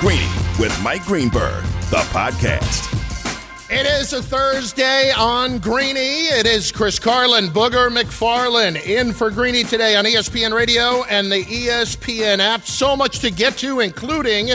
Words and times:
Greeny 0.00 0.28
with 0.58 0.78
Mike 0.82 1.06
Greenberg, 1.06 1.64
the 1.88 2.04
podcast. 2.12 2.92
It 3.70 3.86
is 3.86 4.12
a 4.12 4.22
Thursday 4.22 5.10
on 5.10 5.58
Greeny. 5.58 6.26
It 6.26 6.46
is 6.46 6.70
Chris 6.70 6.98
Carlin, 6.98 7.46
Booger 7.46 7.88
McFarland 7.88 8.84
in 8.84 9.14
for 9.14 9.30
Greeny 9.30 9.64
today 9.64 9.96
on 9.96 10.04
ESPN 10.04 10.54
Radio 10.54 11.02
and 11.04 11.32
the 11.32 11.42
ESPN 11.42 12.40
app. 12.40 12.66
So 12.66 12.94
much 12.94 13.20
to 13.20 13.30
get 13.30 13.56
to, 13.58 13.80
including 13.80 14.48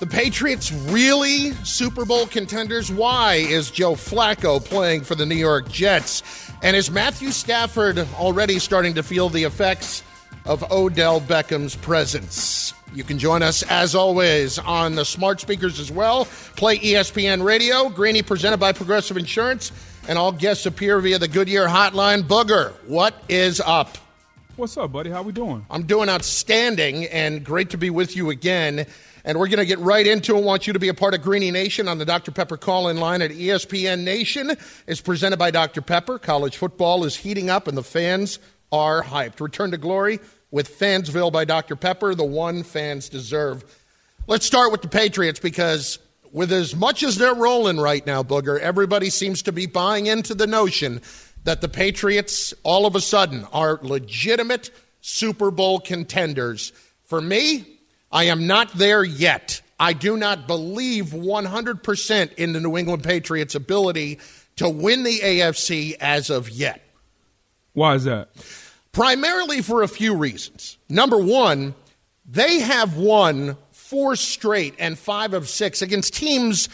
the 0.00 0.06
Patriots 0.08 0.72
really 0.72 1.52
Super 1.62 2.04
Bowl 2.04 2.26
contenders. 2.26 2.90
Why 2.90 3.34
is 3.36 3.70
Joe 3.70 3.92
Flacco 3.92 4.62
playing 4.62 5.02
for 5.02 5.14
the 5.14 5.24
New 5.24 5.36
York 5.36 5.68
Jets? 5.70 6.24
And 6.60 6.74
is 6.74 6.90
Matthew 6.90 7.30
Stafford 7.30 8.00
already 8.16 8.58
starting 8.58 8.94
to 8.94 9.04
feel 9.04 9.28
the 9.28 9.44
effects 9.44 10.02
of 10.44 10.68
Odell 10.72 11.20
Beckham's 11.20 11.76
presence? 11.76 12.74
You 12.94 13.04
can 13.04 13.18
join 13.18 13.42
us 13.42 13.62
as 13.62 13.94
always 13.94 14.58
on 14.58 14.96
the 14.96 15.04
smart 15.06 15.40
speakers 15.40 15.80
as 15.80 15.90
well. 15.90 16.26
Play 16.56 16.78
ESPN 16.78 17.42
Radio, 17.42 17.88
Greeny 17.88 18.20
presented 18.20 18.58
by 18.58 18.72
Progressive 18.72 19.16
Insurance, 19.16 19.72
and 20.08 20.18
all 20.18 20.30
guests 20.30 20.66
appear 20.66 21.00
via 21.00 21.18
the 21.18 21.26
Goodyear 21.26 21.66
Hotline. 21.66 22.22
Booger, 22.22 22.72
what 22.86 23.14
is 23.30 23.62
up? 23.64 23.96
What's 24.56 24.76
up, 24.76 24.92
buddy? 24.92 25.08
How 25.08 25.22
we 25.22 25.32
doing? 25.32 25.64
I'm 25.70 25.84
doing 25.84 26.10
outstanding 26.10 27.06
and 27.06 27.42
great 27.42 27.70
to 27.70 27.78
be 27.78 27.88
with 27.88 28.14
you 28.14 28.28
again. 28.28 28.84
And 29.24 29.38
we're 29.38 29.48
going 29.48 29.60
to 29.60 29.64
get 29.64 29.78
right 29.78 30.06
into 30.06 30.36
it. 30.36 30.44
Want 30.44 30.66
you 30.66 30.74
to 30.74 30.78
be 30.78 30.88
a 30.88 30.94
part 30.94 31.14
of 31.14 31.22
Greeny 31.22 31.50
Nation 31.50 31.88
on 31.88 31.96
the 31.96 32.04
Dr. 32.04 32.30
Pepper 32.30 32.58
call 32.58 32.88
in 32.88 32.98
line 32.98 33.22
at 33.22 33.30
ESPN 33.30 34.00
Nation. 34.00 34.54
is 34.86 35.00
presented 35.00 35.38
by 35.38 35.50
Dr. 35.50 35.80
Pepper. 35.80 36.18
College 36.18 36.58
football 36.58 37.04
is 37.04 37.16
heating 37.16 37.48
up 37.48 37.68
and 37.68 37.78
the 37.78 37.82
fans 37.82 38.38
are 38.70 39.02
hyped. 39.02 39.40
Return 39.40 39.70
to 39.70 39.78
glory 39.78 40.20
with 40.52 40.78
Fansville 40.78 41.32
by 41.32 41.44
Dr. 41.44 41.74
Pepper, 41.74 42.14
the 42.14 42.24
one 42.24 42.62
fans 42.62 43.08
deserve. 43.08 43.64
Let's 44.28 44.46
start 44.46 44.70
with 44.70 44.82
the 44.82 44.88
Patriots 44.88 45.40
because 45.40 45.98
with 46.30 46.52
as 46.52 46.76
much 46.76 47.02
as 47.02 47.16
they're 47.16 47.34
rolling 47.34 47.78
right 47.78 48.06
now, 48.06 48.22
Booger, 48.22 48.60
everybody 48.60 49.10
seems 49.10 49.42
to 49.42 49.52
be 49.52 49.66
buying 49.66 50.06
into 50.06 50.34
the 50.34 50.46
notion 50.46 51.00
that 51.44 51.60
the 51.60 51.68
Patriots 51.68 52.54
all 52.62 52.86
of 52.86 52.94
a 52.94 53.00
sudden 53.00 53.44
are 53.52 53.80
legitimate 53.82 54.70
Super 55.00 55.50
Bowl 55.50 55.80
contenders. 55.80 56.72
For 57.04 57.20
me, 57.20 57.66
I 58.12 58.24
am 58.24 58.46
not 58.46 58.72
there 58.74 59.02
yet. 59.02 59.60
I 59.80 59.94
do 59.94 60.16
not 60.16 60.46
believe 60.46 61.06
100% 61.06 62.34
in 62.34 62.52
the 62.52 62.60
New 62.60 62.76
England 62.76 63.02
Patriots' 63.02 63.56
ability 63.56 64.20
to 64.56 64.68
win 64.68 65.02
the 65.02 65.18
AFC 65.18 65.96
as 65.98 66.30
of 66.30 66.48
yet. 66.50 66.82
Why 67.72 67.94
is 67.94 68.04
that? 68.04 68.28
Primarily 68.92 69.62
for 69.62 69.82
a 69.82 69.88
few 69.88 70.14
reasons. 70.14 70.78
Number 70.88 71.18
one, 71.18 71.74
they 72.24 72.60
have 72.60 72.96
won 72.96 73.56
four 73.70 74.16
straight 74.16 74.74
and 74.78 74.98
five 74.98 75.34
of 75.34 75.48
six 75.48 75.82
against 75.82 76.14
teams 76.14 76.68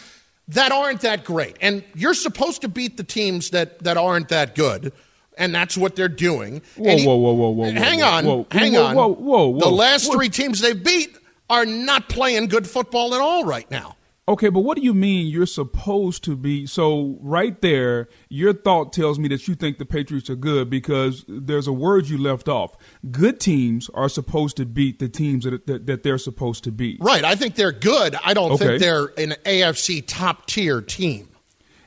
that 0.49 0.71
aren't 0.71 1.01
that 1.01 1.23
great. 1.23 1.57
And 1.61 1.83
you're 1.95 2.13
supposed 2.13 2.61
to 2.61 2.67
beat 2.67 2.97
the 2.97 3.03
teams 3.03 3.51
that, 3.51 3.79
that 3.83 3.97
aren't 3.97 4.29
that 4.29 4.55
good. 4.55 4.91
And 5.37 5.53
that's 5.55 5.77
what 5.77 5.95
they're 5.95 6.09
doing. 6.09 6.61
Whoa, 6.75 6.97
he, 6.97 7.05
whoa, 7.05 7.15
whoa, 7.15 7.31
whoa, 7.33 7.49
whoa. 7.51 7.71
Hang 7.71 8.01
on. 8.01 8.25
Whoa, 8.25 8.47
hang 8.51 8.73
whoa, 8.73 8.83
on. 8.83 8.95
Whoa, 8.95 9.07
whoa, 9.07 9.47
whoa. 9.47 9.59
The 9.59 9.69
last 9.69 10.07
whoa. 10.07 10.15
three 10.15 10.29
teams 10.29 10.59
they've 10.59 10.83
beat 10.83 11.17
are 11.49 11.65
not 11.65 12.09
playing 12.09 12.47
good 12.47 12.67
football 12.67 13.15
at 13.15 13.21
all 13.21 13.45
right 13.45 13.69
now. 13.71 13.95
Okay, 14.29 14.49
but 14.49 14.59
what 14.59 14.77
do 14.77 14.83
you 14.83 14.93
mean 14.93 15.25
you're 15.25 15.47
supposed 15.47 16.23
to 16.25 16.35
be? 16.35 16.67
So, 16.67 17.17
right 17.19 17.59
there, 17.61 18.07
your 18.29 18.53
thought 18.53 18.93
tells 18.93 19.17
me 19.17 19.27
that 19.29 19.47
you 19.47 19.55
think 19.55 19.79
the 19.79 19.87
Patriots 19.87 20.29
are 20.29 20.35
good 20.35 20.69
because 20.69 21.25
there's 21.27 21.65
a 21.65 21.73
word 21.73 22.07
you 22.09 22.19
left 22.19 22.47
off. 22.47 22.77
Good 23.09 23.39
teams 23.39 23.89
are 23.95 24.07
supposed 24.07 24.55
to 24.57 24.67
beat 24.67 24.99
the 24.99 25.09
teams 25.09 25.45
that, 25.45 25.65
that, 25.65 25.87
that 25.87 26.03
they're 26.03 26.19
supposed 26.19 26.63
to 26.65 26.71
beat. 26.71 26.99
Right. 27.01 27.23
I 27.25 27.33
think 27.33 27.55
they're 27.55 27.71
good. 27.71 28.15
I 28.23 28.35
don't 28.35 28.51
Okay. 28.51 28.67
think 28.67 28.81
they're 28.81 29.05
an 29.17 29.33
AFC 29.45 30.03
top 30.05 30.45
tier 30.45 30.79
team. 30.79 31.27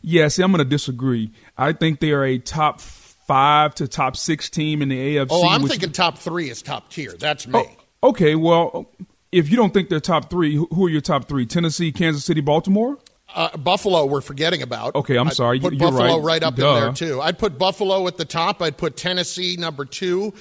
Yeah, 0.01 0.27
see, 0.27 0.42
I'm 0.42 0.51
going 0.51 0.64
to 0.64 0.69
disagree. 0.69 1.30
I 1.57 1.73
think 1.73 2.01
they 2.01 2.11
are 2.11 2.24
a 2.24 2.39
top 2.39 2.80
five 2.80 3.73
to 3.77 3.86
top 3.86 4.17
six 4.17 4.51
team 4.51 4.83
in 4.83 4.89
the 4.89 5.17
AFC. 5.17 5.29
Oh, 5.30 5.48
I'm 5.48 5.69
thinking 5.69 5.92
top 5.92 6.19
three 6.19 6.51
is 6.51 6.61
top 6.61 6.91
tier. 6.91 7.13
That's 7.17 7.47
oh, 7.47 7.63
me. 7.63 7.77
Oh, 8.03 8.09
okay, 8.09 8.35
well, 8.35 8.91
if 9.33 9.51
you 9.51 9.57
don't 9.57 9.75
think 9.75 9.89
they're 9.89 10.01
top 10.01 10.31
three, 10.31 10.55
who 10.55 10.69
who 10.73 10.87
are 10.87 10.91
your 10.91 11.01
top 11.01 11.27
three? 11.27 11.47
Tennessee, 11.47 11.91
Kansas 11.91 12.25
City, 12.25 12.41
Baltimore? 12.41 12.98
Uh, 13.35 13.57
Buffalo, 13.57 14.05
we're 14.05 14.20
forgetting 14.20 14.61
about. 14.63 14.95
Okay, 14.95 15.17
I'm 15.17 15.29
I'd 15.29 15.33
sorry. 15.33 15.59
Put 15.59 15.73
You're 15.73 15.91
right. 15.91 15.93
Buffalo 15.93 16.17
right. 16.19 16.25
right, 16.25 16.43
up 16.43 16.57
Duh. 16.57 16.75
in 16.75 16.83
there 16.83 16.93
too. 16.93 17.20
I'd 17.20 17.39
put 17.39 17.59
Buffalo 17.59 18.07
at 18.07 18.19
the 18.19 18.27
top. 18.27 18.61
I'd 18.61 18.77
put 18.77 18.97
Tennessee 18.97 19.57
number 19.57 19.87
two, 19.87 20.35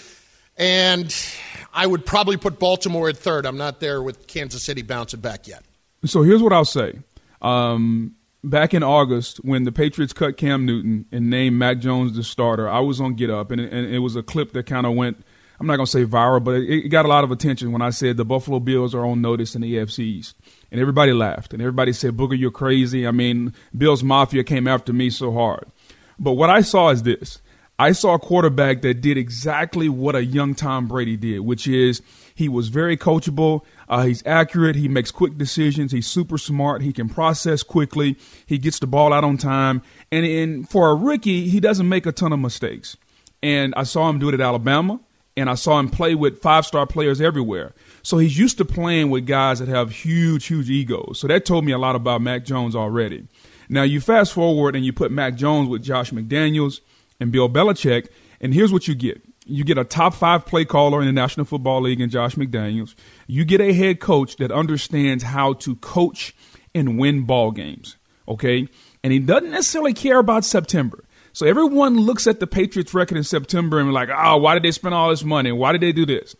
and 0.58 1.16
I 1.74 1.88
would 1.88 2.06
probably 2.06 2.36
put 2.36 2.60
Baltimore 2.60 3.08
at 3.08 3.18
third. 3.18 3.46
I'm 3.46 3.58
not 3.58 3.80
there 3.80 4.04
with 4.04 4.28
Kansas 4.28 4.62
City 4.62 4.82
bouncing 4.82 5.22
back 5.22 5.48
yet. 5.48 5.64
So 6.04 6.24
here's 6.24 6.44
what 6.44 6.52
I'll 6.52 6.66
say. 6.66 7.00
Um, 7.42 8.16
back 8.44 8.74
in 8.74 8.84
August, 8.84 9.38
when 9.38 9.64
the 9.64 9.72
Patriots 9.72 10.12
cut 10.12 10.36
Cam 10.36 10.66
Newton 10.66 11.06
and 11.12 11.30
named 11.30 11.58
Mac 11.58 11.80
Jones 11.80 12.16
the 12.16 12.24
starter, 12.24 12.68
I 12.68 12.80
was 12.80 13.00
on 13.00 13.14
Get 13.14 13.30
Up, 13.30 13.52
and 13.52 13.62
and 13.62 13.94
it 13.94 14.00
was 14.00 14.18
a 14.18 14.24
clip 14.24 14.52
that 14.52 14.66
kind 14.66 14.86
of 14.86 14.96
went. 14.96 15.24
I'm 15.62 15.68
not 15.68 15.76
going 15.76 15.86
to 15.86 15.92
say 15.92 16.06
viral, 16.06 16.44
but 16.44 16.56
it, 16.56 16.86
it 16.86 16.90
got 16.90 17.06
a 17.06 17.08
lot 17.08 17.24
of 17.24 17.30
attention 17.30 17.72
when 17.72 17.84
I 17.84 17.92
said 17.92 18.18
the 18.18 18.26
Buffalo 18.26 18.60
Bills 18.60 18.96
are 18.96 19.06
on 19.06 19.22
notice 19.22 19.54
in 19.54 19.62
the 19.62 19.76
AFCs. 19.76 20.34
And 20.72 20.82
everybody 20.82 21.14
laughed. 21.14 21.54
And 21.54 21.62
everybody 21.62 21.94
said, 21.94 22.18
Booger, 22.18 22.36
you're 22.36 22.50
crazy. 22.50 23.06
I 23.06 23.12
mean, 23.12 23.54
Bills 23.78 24.04
Mafia 24.04 24.44
came 24.44 24.68
after 24.68 24.92
me 24.92 25.12
so 25.12 25.32
hard. 25.32 25.68
But 26.18 26.32
what 26.32 26.50
I 26.50 26.62
saw 26.62 26.90
is 26.90 27.04
this 27.04 27.44
I 27.78 27.92
saw 27.92 28.16
a 28.16 28.20
quarterback 28.20 28.82
that 28.82 29.02
did 29.02 29.20
exactly 29.20 29.88
what 29.88 30.16
a 30.16 30.26
young 30.26 30.56
Tom 30.56 30.88
Brady 30.88 31.16
did, 31.16 31.42
which 31.42 31.68
is 31.68 32.02
he 32.34 32.50
was 32.50 32.70
very 32.70 32.98
coachable. 32.98 33.62
Uh, 33.88 34.06
he's 34.06 34.26
accurate. 34.26 34.76
He 34.76 34.88
makes 34.88 35.12
quick 35.12 35.38
decisions. 35.38 35.92
He's 35.92 36.08
super 36.08 36.40
smart. 36.40 36.82
He 36.82 36.92
can 36.92 37.08
process 37.08 37.62
quickly. 37.62 38.18
He 38.48 38.58
gets 38.58 38.80
the 38.80 38.88
ball 38.88 39.14
out 39.14 39.24
on 39.24 39.38
time. 39.38 39.84
And, 40.12 40.26
and 40.26 40.68
for 40.68 40.90
a 40.90 40.96
rookie, 40.96 41.50
he 41.50 41.60
doesn't 41.60 41.88
make 41.88 42.08
a 42.08 42.12
ton 42.12 42.34
of 42.34 42.40
mistakes. 42.40 42.98
And 43.44 43.76
I 43.78 43.84
saw 43.84 44.10
him 44.10 44.18
do 44.18 44.30
it 44.30 44.34
at 44.34 44.42
Alabama, 44.42 45.00
and 45.38 45.50
I 45.50 45.56
saw 45.56 45.80
him 45.80 45.90
play 45.90 46.16
with 46.16 46.42
five 46.42 46.66
star 46.66 46.86
players 46.86 47.22
everywhere. 47.22 47.74
So 48.04 48.18
he's 48.18 48.38
used 48.38 48.58
to 48.58 48.66
playing 48.66 49.10
with 49.10 49.26
guys 49.26 49.60
that 49.60 49.68
have 49.68 49.92
huge, 49.92 50.48
huge 50.48 50.70
egos. 50.70 51.20
So 51.20 51.28
that 51.28 51.46
told 51.46 51.66
me 51.66 51.72
a 51.72 51.78
lot 51.78 51.96
about 51.96 52.22
Mac 52.22 52.46
Jones 52.46 52.76
already. 52.76 53.28
Now 53.70 53.84
you 53.84 54.02
fast 54.02 54.34
forward 54.34 54.76
and 54.76 54.86
you 54.86 54.92
put 54.92 55.12
Mac 55.12 55.36
Jones 55.36 55.70
with 55.70 55.84
Josh 55.84 56.12
McDaniels 56.12 56.82
and 57.20 57.32
Bill 57.32 57.48
Belichick, 57.48 58.10
and 58.42 58.54
here's 58.54 58.74
what 58.74 58.88
you 58.88 58.96
get. 58.96 59.22
You 59.46 59.64
get 59.64 59.78
a 59.78 59.84
top 59.84 60.14
five 60.14 60.46
play 60.46 60.66
caller 60.66 61.00
in 61.00 61.08
the 61.08 61.14
National 61.14 61.46
Football 61.46 61.82
League 61.82 62.02
in 62.02 62.10
Josh 62.10 62.36
McDaniels. 62.36 62.96
You 63.28 63.46
get 63.46 63.62
a 63.62 63.74
head 63.74 64.00
coach 64.00 64.38
that 64.38 64.52
understands 64.52 65.24
how 65.24 65.54
to 65.54 65.76
coach 65.78 66.36
and 66.76 67.00
win 67.00 67.24
ball 67.24 67.52
games. 67.52 67.98
Okay? 68.28 68.68
And 69.04 69.12
he 69.12 69.20
doesn't 69.20 69.52
necessarily 69.52 69.94
care 69.94 70.20
about 70.20 70.46
September. 70.46 71.04
So 71.34 71.46
everyone 71.46 71.98
looks 71.98 72.28
at 72.28 72.40
the 72.40 72.48
Patriots 72.48 72.94
record 72.94 73.18
in 73.18 73.24
September 73.24 73.80
and 73.80 73.94
like, 73.94 74.10
oh, 74.16 74.38
why 74.38 74.54
did 74.54 74.64
they 74.64 74.72
spend 74.72 74.94
all 74.94 75.10
this 75.10 75.24
money? 75.24 75.52
Why 75.52 75.72
did 75.72 75.82
they 75.82 75.92
do 75.92 76.06
this? 76.06 76.36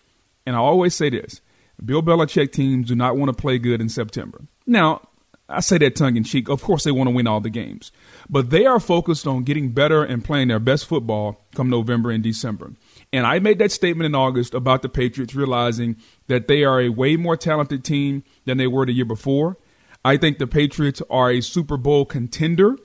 And 0.46 0.56
I 0.56 0.60
always 0.60 0.96
say 0.96 1.10
this 1.10 1.42
Bill 1.84 2.02
Belichick 2.02 2.52
teams 2.52 2.88
do 2.88 2.96
not 2.96 3.18
want 3.18 3.30
to 3.30 3.42
play 3.42 3.58
good 3.58 3.82
in 3.82 3.90
September. 3.90 4.42
Now, 4.66 5.08
I 5.52 5.60
say 5.60 5.78
that 5.80 5.96
tongue 5.96 6.16
in 6.16 6.24
cheek. 6.24 6.50
Of 6.50 6.62
course, 6.64 6.84
they 6.84 6.92
want 6.92 7.10
to 7.10 7.16
win 7.16 7.28
all 7.28 7.42
the 7.42 7.50
games, 7.50 7.92
but 8.30 8.50
they 8.50 8.66
are 8.66 8.80
focused 8.80 9.28
on 9.28 9.44
getting 9.44 9.72
better 9.72 10.04
and 10.04 10.24
playing 10.24 10.48
their 10.48 10.60
best 10.60 10.86
football 10.86 11.46
come 11.56 11.70
November 11.70 12.12
and 12.12 12.24
December. 12.24 12.74
And 13.12 13.26
I 13.26 13.40
made 13.40 13.60
that 13.60 13.72
statement 13.72 14.06
in 14.06 14.16
August 14.16 14.54
about 14.54 14.82
the 14.82 14.90
Patriots 14.90 15.36
realizing 15.36 15.98
that 16.28 16.48
they 16.48 16.64
are 16.64 16.80
a 16.80 16.90
way 16.90 17.18
more 17.18 17.36
talented 17.36 17.84
team 17.84 18.24
than 18.46 18.58
they 18.58 18.68
were 18.68 18.86
the 18.86 18.94
year 18.94 19.06
before. 19.06 19.58
I 20.06 20.18
think 20.18 20.38
the 20.38 20.48
Patriots 20.48 21.02
are 21.10 21.30
a 21.30 21.42
Super 21.42 21.78
Bowl 21.78 22.06
contender. 22.06 22.78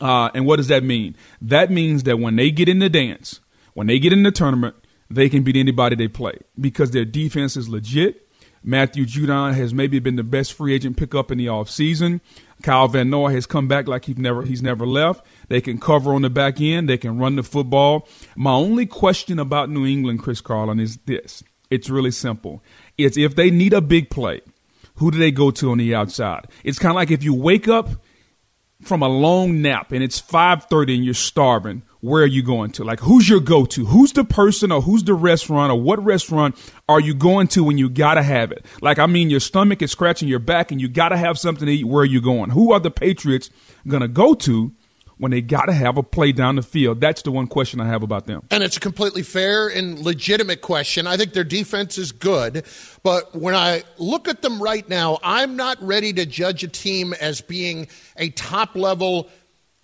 Uh, 0.00 0.30
and 0.34 0.46
what 0.46 0.56
does 0.56 0.68
that 0.68 0.84
mean? 0.84 1.16
That 1.40 1.70
means 1.70 2.02
that 2.02 2.18
when 2.18 2.36
they 2.36 2.50
get 2.50 2.68
in 2.68 2.78
the 2.78 2.90
dance, 2.90 3.40
when 3.74 3.86
they 3.86 3.98
get 3.98 4.12
in 4.12 4.22
the 4.22 4.30
tournament, 4.30 4.76
they 5.10 5.28
can 5.28 5.42
beat 5.42 5.56
anybody 5.56 5.96
they 5.96 6.08
play 6.08 6.38
because 6.60 6.90
their 6.90 7.04
defense 7.04 7.56
is 7.56 7.68
legit. 7.68 8.22
Matthew 8.62 9.06
Judon 9.06 9.54
has 9.54 9.72
maybe 9.72 10.00
been 10.00 10.16
the 10.16 10.24
best 10.24 10.52
free 10.52 10.74
agent 10.74 10.96
pickup 10.96 11.30
in 11.30 11.38
the 11.38 11.46
offseason. 11.46 12.20
Kyle 12.62 12.88
Van 12.88 13.08
Noy 13.08 13.32
has 13.32 13.46
come 13.46 13.68
back 13.68 13.86
like 13.86 14.06
he's 14.06 14.18
never 14.18 14.42
he's 14.42 14.62
never 14.62 14.84
left. 14.84 15.24
They 15.48 15.60
can 15.60 15.78
cover 15.78 16.12
on 16.12 16.22
the 16.22 16.30
back 16.30 16.60
end. 16.60 16.88
They 16.88 16.98
can 16.98 17.18
run 17.18 17.36
the 17.36 17.44
football. 17.44 18.08
My 18.34 18.52
only 18.52 18.84
question 18.84 19.38
about 19.38 19.70
New 19.70 19.86
England, 19.86 20.20
Chris 20.20 20.40
Carlin, 20.40 20.80
is 20.80 20.96
this. 21.06 21.44
It's 21.70 21.88
really 21.88 22.10
simple. 22.10 22.62
It's 22.98 23.16
if 23.16 23.36
they 23.36 23.50
need 23.50 23.72
a 23.72 23.80
big 23.80 24.10
play, 24.10 24.40
who 24.96 25.12
do 25.12 25.18
they 25.18 25.30
go 25.30 25.50
to 25.52 25.70
on 25.70 25.78
the 25.78 25.94
outside? 25.94 26.48
It's 26.64 26.78
kind 26.78 26.90
of 26.90 26.96
like 26.96 27.10
if 27.12 27.22
you 27.22 27.34
wake 27.34 27.68
up 27.68 27.90
from 28.82 29.02
a 29.02 29.08
long 29.08 29.62
nap 29.62 29.92
and 29.92 30.02
it's 30.02 30.20
5:30 30.20 30.96
and 30.96 31.04
you're 31.04 31.14
starving, 31.14 31.82
where 32.00 32.22
are 32.22 32.26
you 32.26 32.42
going 32.42 32.70
to? 32.72 32.84
Like 32.84 33.00
who's 33.00 33.28
your 33.28 33.40
go-to? 33.40 33.86
Who's 33.86 34.12
the 34.12 34.24
person 34.24 34.70
or 34.70 34.82
who's 34.82 35.04
the 35.04 35.14
restaurant 35.14 35.72
or 35.72 35.80
what 35.80 36.04
restaurant 36.04 36.56
are 36.88 37.00
you 37.00 37.14
going 37.14 37.48
to 37.48 37.64
when 37.64 37.78
you 37.78 37.88
got 37.88 38.14
to 38.14 38.22
have 38.22 38.52
it? 38.52 38.64
Like 38.82 38.98
I 38.98 39.06
mean 39.06 39.30
your 39.30 39.40
stomach 39.40 39.82
is 39.82 39.90
scratching 39.90 40.28
your 40.28 40.38
back 40.38 40.70
and 40.70 40.80
you 40.80 40.88
got 40.88 41.08
to 41.08 41.16
have 41.16 41.38
something 41.38 41.66
to 41.66 41.72
eat, 41.72 41.84
where 41.84 42.02
are 42.02 42.06
you 42.06 42.20
going? 42.20 42.50
Who 42.50 42.72
are 42.72 42.80
the 42.80 42.90
Patriots 42.90 43.50
to 43.88 44.08
go 44.08 44.34
to 44.34 44.72
when 45.18 45.30
they 45.30 45.40
got 45.40 45.66
to 45.66 45.72
have 45.72 45.96
a 45.96 46.02
play 46.02 46.32
down 46.32 46.56
the 46.56 46.62
field? 46.62 47.00
That's 47.00 47.22
the 47.22 47.30
one 47.30 47.46
question 47.46 47.80
I 47.80 47.86
have 47.86 48.02
about 48.02 48.26
them. 48.26 48.42
And 48.50 48.62
it's 48.62 48.76
a 48.76 48.80
completely 48.80 49.22
fair 49.22 49.68
and 49.68 49.98
legitimate 49.98 50.60
question. 50.60 51.06
I 51.06 51.16
think 51.16 51.32
their 51.32 51.44
defense 51.44 51.98
is 51.98 52.12
good, 52.12 52.64
but 53.02 53.34
when 53.34 53.54
I 53.54 53.82
look 53.98 54.28
at 54.28 54.42
them 54.42 54.62
right 54.62 54.88
now, 54.88 55.18
I'm 55.22 55.56
not 55.56 55.82
ready 55.82 56.12
to 56.14 56.26
judge 56.26 56.64
a 56.64 56.68
team 56.68 57.14
as 57.14 57.40
being 57.40 57.88
a 58.16 58.30
top 58.30 58.74
level 58.76 59.28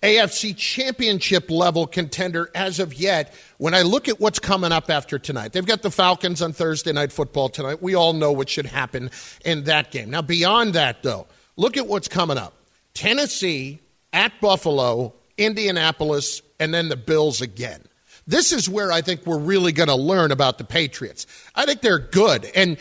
AFC 0.03 0.55
championship 0.55 1.49
level 1.49 1.87
contender 1.87 2.51
as 2.53 2.79
of 2.79 2.93
yet. 2.93 3.33
When 3.57 3.73
I 3.73 3.83
look 3.83 4.09
at 4.09 4.19
what's 4.19 4.37
coming 4.37 4.73
up 4.73 4.89
after 4.89 5.17
tonight, 5.17 5.53
they've 5.53 5.65
got 5.65 5.81
the 5.81 5.89
Falcons 5.89 6.41
on 6.41 6.51
Thursday 6.51 6.91
night 6.91 7.13
football 7.13 7.47
tonight. 7.47 7.81
We 7.81 7.95
all 7.95 8.11
know 8.11 8.33
what 8.33 8.49
should 8.49 8.65
happen 8.65 9.09
in 9.45 9.63
that 9.63 9.91
game. 9.91 10.09
Now, 10.09 10.21
beyond 10.21 10.73
that, 10.73 11.03
though, 11.03 11.25
look 11.55 11.77
at 11.77 11.87
what's 11.87 12.09
coming 12.09 12.37
up 12.37 12.53
Tennessee 12.93 13.79
at 14.11 14.33
Buffalo, 14.41 15.13
Indianapolis, 15.37 16.41
and 16.59 16.73
then 16.73 16.89
the 16.89 16.95
Bills 16.95 17.41
again. 17.41 17.83
This 18.25 18.53
is 18.53 18.69
where 18.69 18.91
I 18.91 19.01
think 19.01 19.25
we're 19.25 19.39
really 19.39 19.71
going 19.71 19.89
to 19.89 19.95
learn 19.95 20.31
about 20.31 20.57
the 20.57 20.63
Patriots. 20.63 21.27
I 21.55 21.65
think 21.65 21.81
they're 21.81 21.99
good. 21.99 22.45
And 22.55 22.77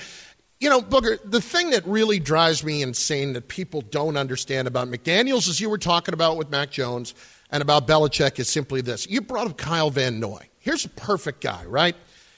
you 0.62 0.70
know, 0.70 0.80
Booger, 0.80 1.18
the 1.28 1.40
thing 1.40 1.70
that 1.70 1.84
really 1.84 2.20
drives 2.20 2.62
me 2.62 2.82
insane 2.82 3.32
that 3.32 3.48
people 3.48 3.80
don't 3.80 4.16
understand 4.16 4.68
about 4.68 4.86
McDaniels, 4.86 5.48
as 5.48 5.60
you 5.60 5.68
were 5.68 5.76
talking 5.76 6.14
about 6.14 6.36
with 6.36 6.50
Mac 6.50 6.70
Jones 6.70 7.14
and 7.50 7.62
about 7.62 7.88
Belichick, 7.88 8.38
is 8.38 8.48
simply 8.48 8.80
this. 8.80 9.08
You 9.10 9.22
brought 9.22 9.48
up 9.48 9.56
Kyle 9.58 9.90
Van 9.90 10.20
Noy. 10.20 10.48
Here's 10.60 10.84
a 10.84 10.88
perfect 10.90 11.40
guy, 11.40 11.64
right? 11.64 11.96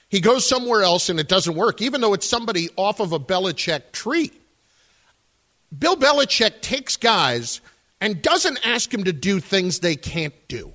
He 0.09 0.21
goes 0.21 0.49
somewhere 0.49 0.81
else 0.81 1.09
and 1.09 1.19
it 1.19 1.27
doesn't 1.27 1.55
work, 1.55 1.83
even 1.83 2.01
though 2.01 2.15
it's 2.15 2.27
somebody 2.27 2.69
off 2.77 2.99
of 2.99 3.11
a 3.11 3.19
Belichick 3.19 3.91
tree. 3.91 4.31
Bill 5.77 5.95
Belichick 5.95 6.61
takes 6.61 6.97
guys 6.97 7.61
and 8.01 8.21
doesn't 8.21 8.65
ask 8.65 8.89
them 8.89 9.03
to 9.05 9.13
do 9.13 9.39
things 9.39 9.79
they 9.79 9.95
can't 9.95 10.33
do. 10.47 10.73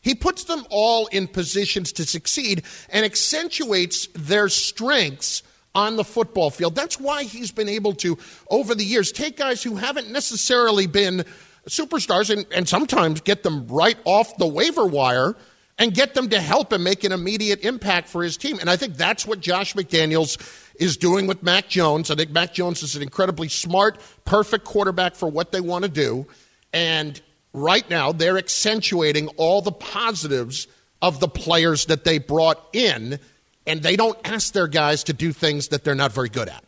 He 0.00 0.14
puts 0.14 0.44
them 0.44 0.64
all 0.70 1.06
in 1.08 1.26
positions 1.26 1.92
to 1.94 2.04
succeed 2.04 2.62
and 2.88 3.04
accentuates 3.04 4.06
their 4.14 4.48
strengths 4.48 5.42
on 5.74 5.96
the 5.96 6.04
football 6.04 6.50
field. 6.50 6.74
That's 6.74 6.98
why 6.98 7.24
he's 7.24 7.52
been 7.52 7.68
able 7.68 7.92
to, 7.94 8.18
over 8.50 8.74
the 8.74 8.84
years, 8.84 9.12
take 9.12 9.36
guys 9.36 9.62
who 9.62 9.76
haven't 9.76 10.10
necessarily 10.10 10.86
been 10.86 11.24
superstars 11.68 12.30
and, 12.30 12.46
and 12.52 12.68
sometimes 12.68 13.20
get 13.20 13.42
them 13.42 13.66
right 13.68 13.98
off 14.04 14.36
the 14.38 14.46
waiver 14.46 14.86
wire 14.86 15.36
and 15.78 15.94
get 15.94 16.14
them 16.14 16.28
to 16.30 16.40
help 16.40 16.72
and 16.72 16.82
make 16.82 17.04
an 17.04 17.12
immediate 17.12 17.64
impact 17.64 18.08
for 18.08 18.22
his 18.22 18.36
team. 18.36 18.58
And 18.58 18.68
I 18.68 18.76
think 18.76 18.96
that's 18.96 19.26
what 19.26 19.40
Josh 19.40 19.74
McDaniels 19.74 20.38
is 20.74 20.96
doing 20.96 21.26
with 21.26 21.42
Mac 21.42 21.68
Jones. 21.68 22.10
I 22.10 22.14
think 22.14 22.30
Mac 22.30 22.52
Jones 22.52 22.82
is 22.82 22.96
an 22.96 23.02
incredibly 23.02 23.48
smart, 23.48 24.00
perfect 24.24 24.64
quarterback 24.64 25.14
for 25.14 25.28
what 25.28 25.52
they 25.52 25.60
want 25.60 25.84
to 25.84 25.90
do. 25.90 26.26
And 26.72 27.20
right 27.52 27.88
now, 27.88 28.12
they're 28.12 28.38
accentuating 28.38 29.28
all 29.36 29.62
the 29.62 29.72
positives 29.72 30.66
of 31.00 31.20
the 31.20 31.28
players 31.28 31.86
that 31.86 32.04
they 32.04 32.18
brought 32.18 32.60
in 32.72 33.18
and 33.68 33.82
they 33.82 33.96
don't 33.96 34.18
ask 34.24 34.54
their 34.54 34.66
guys 34.66 35.04
to 35.04 35.12
do 35.12 35.30
things 35.30 35.68
that 35.68 35.84
they're 35.84 35.94
not 35.94 36.10
very 36.10 36.30
good 36.30 36.48
at. 36.48 36.64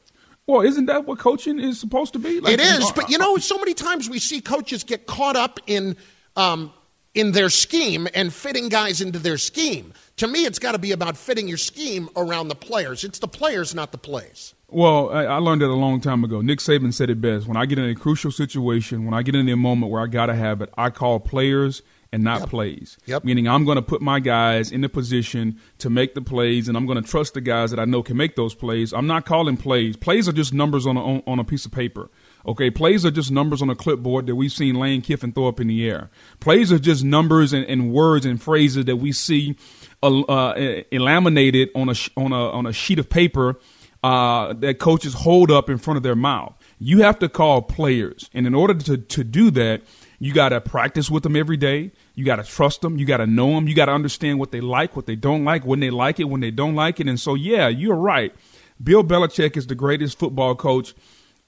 Well, 0.47 0.61
isn't 0.61 0.87
that 0.87 1.07
what 1.07 1.19
coaching 1.19 1.59
is 1.59 1.81
supposed 1.81 2.13
to 2.13 2.19
be? 2.19 2.41
Like, 2.41 2.55
it 2.55 2.61
is, 2.61 2.93
but 2.93 3.09
you 3.09 3.19
know, 3.19 3.37
so 3.39 3.57
many 3.57 3.73
times 3.73 4.11
we 4.11 4.19
see 4.19 4.41
coaches 4.41 4.85
get 4.85 5.07
caught 5.07 5.37
up 5.37 5.59
in 5.67 5.97
um, 6.37 6.73
in 7.15 7.33
their 7.33 7.49
scheme 7.51 8.07
and 8.15 8.33
fitting 8.33 8.69
guys 8.69 9.01
into 9.01 9.19
their 9.19 9.39
scheme. 9.39 9.95
To 10.17 10.27
me, 10.27 10.45
it's 10.45 10.59
got 10.59 10.73
to 10.73 10.79
be 10.79 10.93
about 10.93 11.17
fitting 11.17 11.49
your 11.49 11.57
scheme 11.57 12.09
around 12.17 12.49
the 12.49 12.55
players. 12.55 13.05
It's 13.05 13.19
the 13.19 13.29
players, 13.29 13.75
not 13.75 13.93
the 13.93 13.99
plays. 13.99 14.55
Well, 14.73 15.11
I, 15.11 15.25
I 15.25 15.37
learned 15.37 15.63
it 15.63 15.69
a 15.69 15.75
long 15.75 16.01
time 16.01 16.25
ago. 16.25 16.41
Nick 16.41 16.61
Saban 16.61 16.95
said 16.95 17.11
it 17.11 17.21
best. 17.21 17.47
When 17.47 17.57
I 17.57 17.67
get 17.67 17.79
in 17.79 17.89
a 17.89 17.95
crucial 17.95 18.31
situation, 18.31 19.05
when 19.05 19.15
I 19.15 19.23
get 19.23 19.35
in 19.35 19.49
a 19.49 19.57
moment 19.57 19.91
where 19.91 20.01
I 20.01 20.07
got 20.07 20.27
to 20.27 20.35
have 20.35 20.61
it, 20.61 20.71
I 20.77 20.91
call 20.91 21.21
players 21.21 21.83
and 22.13 22.25
not 22.25 22.41
yep. 22.41 22.49
plays. 22.49 22.99
Yep. 23.07 23.25
Meaning 23.25 23.49
I'm 23.49 23.65
going 23.65 23.77
to 23.77 23.83
put 23.83 24.03
my 24.03 24.19
guys 24.21 24.73
in 24.73 24.81
the 24.81 24.89
position 24.89 25.61
to 25.79 25.91
make 25.91 26.15
the 26.15 26.21
plays, 26.21 26.69
and 26.69 26.77
I'm 26.77 26.87
going 26.87 27.03
to 27.03 27.09
trust 27.09 27.35
the 27.35 27.41
guys 27.41 27.71
that 27.71 27.79
I 27.79 27.85
know 27.85 28.03
can 28.03 28.17
make 28.17 28.37
those 28.37 28.55
plays. 28.55 28.93
I'm 28.93 29.07
not 29.07 29.27
calling 29.27 29.57
plays. 29.57 29.97
Plays 29.97 30.29
are 30.29 30.33
just 30.33 30.53
numbers 30.53 30.87
on 30.87 30.97
a, 30.97 31.05
on, 31.05 31.23
on 31.27 31.39
a 31.39 31.45
piece 31.45 31.65
of 31.65 31.73
paper. 31.73 32.11
Okay, 32.47 32.71
plays 32.71 33.05
are 33.05 33.11
just 33.11 33.31
numbers 33.31 33.63
on 33.63 33.71
a 33.71 33.77
clipboard 33.77 34.27
that 34.27 34.35
we've 34.35 34.51
seen 34.51 34.75
Lane 34.75 35.03
Kiffin 35.03 35.33
throw 35.33 35.47
up 35.47 35.61
in 35.61 35.69
the 35.69 35.89
air. 35.89 36.11
Plays 36.41 36.73
are 36.73 36.79
just 36.79 37.05
numbers 37.05 37.53
and, 37.53 37.65
and 37.67 37.93
words 37.93 38.25
and 38.25 38.43
phrases 38.43 38.87
that 38.87 38.97
we 38.97 39.13
see 39.13 39.57
uh, 40.03 40.21
uh, 40.23 40.83
laminated 40.91 41.69
on 41.75 41.91
a 41.91 41.95
on 42.17 42.33
a 42.33 42.51
on 42.51 42.67
a 42.67 42.73
sheet 42.73 42.99
of 42.99 43.11
paper 43.11 43.57
uh, 44.03 44.55
that 44.55 44.79
coaches 44.79 45.15
hold 45.15 45.51
up 45.51 45.69
in 45.69 45.79
front 45.79 45.97
of 45.97 46.03
their 46.03 46.17
mouth. 46.17 46.55
You 46.79 47.03
have 47.03 47.19
to 47.19 47.29
call 47.29 47.63
players, 47.63 48.31
and 48.33 48.47
in 48.47 48.55
order 48.55 48.75
to 48.75 48.97
to 48.97 49.25
do 49.25 49.51
that, 49.53 49.83
you 50.19 50.33
got 50.35 50.51
to 50.51 50.61
practice 50.61 51.11
with 51.11 51.23
them 51.23 51.35
every 51.35 51.57
day. 51.57 51.93
You 52.15 52.25
got 52.25 52.37
to 52.37 52.45
trust 52.45 52.83
them. 52.83 52.99
You 52.99 53.07
got 53.07 53.19
to 53.19 53.27
know 53.27 53.55
them. 53.55 53.67
You 53.67 53.75
got 53.75 53.87
to 53.87 53.93
understand 53.93 54.39
what 54.39 54.53
they 54.53 54.61
like, 54.61 54.95
what 54.95 55.07
they 55.07 55.17
don't 55.17 55.45
like, 55.45 55.65
when 55.65 55.81
they 55.81 55.91
like 55.91 56.21
it, 56.21 56.25
when 56.25 56.43
they 56.43 56.51
don't 56.51 56.75
like 56.75 57.01
it. 57.01 57.09
And 57.09 57.19
so, 57.19 57.35
yeah, 57.35 57.69
you're 57.69 57.97
right. 57.97 58.35
Bill 58.83 59.03
Belichick 59.03 59.57
is 59.57 59.67
the 59.67 59.75
greatest 59.75 60.19
football 60.19 60.55
coach 60.55 60.95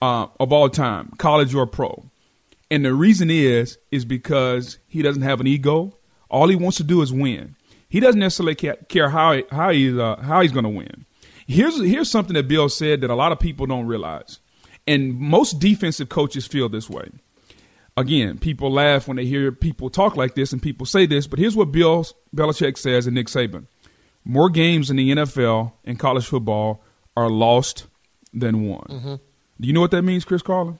uh, 0.00 0.26
of 0.40 0.52
all 0.52 0.68
time, 0.68 1.12
college 1.18 1.54
or 1.54 1.66
pro. 1.66 2.10
And 2.70 2.84
the 2.84 2.94
reason 2.94 3.30
is, 3.30 3.78
is 3.90 4.06
because 4.06 4.78
he 4.88 5.02
doesn't 5.02 5.22
have 5.22 5.40
an 5.40 5.46
ego. 5.46 5.98
All 6.30 6.48
he 6.48 6.56
wants 6.56 6.78
to 6.78 6.84
do 6.84 7.02
is 7.02 7.12
win. 7.12 7.56
He 7.88 8.00
doesn't 8.00 8.18
necessarily 8.18 8.54
care 8.54 9.10
how 9.10 9.42
how 9.50 9.70
he's 9.70 9.98
uh, 9.98 10.16
how 10.16 10.40
he's 10.40 10.52
going 10.52 10.64
to 10.64 10.70
win. 10.70 11.04
Here's 11.46 11.78
here's 11.80 12.10
something 12.10 12.34
that 12.34 12.48
Bill 12.48 12.68
said 12.68 13.00
that 13.00 13.10
a 13.10 13.14
lot 13.14 13.32
of 13.32 13.40
people 13.40 13.66
don't 13.66 13.86
realize, 13.86 14.38
and 14.86 15.18
most 15.18 15.58
defensive 15.58 16.08
coaches 16.08 16.46
feel 16.46 16.68
this 16.68 16.88
way 16.88 17.10
again, 17.96 18.38
people 18.38 18.70
laugh 18.70 19.08
when 19.08 19.16
they 19.16 19.24
hear 19.24 19.52
people 19.52 19.90
talk 19.90 20.16
like 20.16 20.34
this 20.34 20.52
and 20.52 20.62
people 20.62 20.86
say 20.86 21.06
this, 21.06 21.26
but 21.26 21.38
here's 21.38 21.56
what 21.56 21.72
Bill 21.72 22.06
Belichick 22.34 22.78
says 22.78 23.06
and 23.06 23.14
Nick 23.14 23.26
Saban. 23.26 23.66
More 24.24 24.50
games 24.50 24.90
in 24.90 24.96
the 24.96 25.10
NFL 25.12 25.72
and 25.84 25.98
college 25.98 26.26
football 26.26 26.82
are 27.16 27.28
lost 27.28 27.86
than 28.32 28.68
won. 28.68 28.86
Mm-hmm. 28.88 29.14
Do 29.60 29.68
you 29.68 29.72
know 29.72 29.80
what 29.80 29.90
that 29.90 30.02
means, 30.02 30.24
Chris 30.24 30.42
Carlin? 30.42 30.78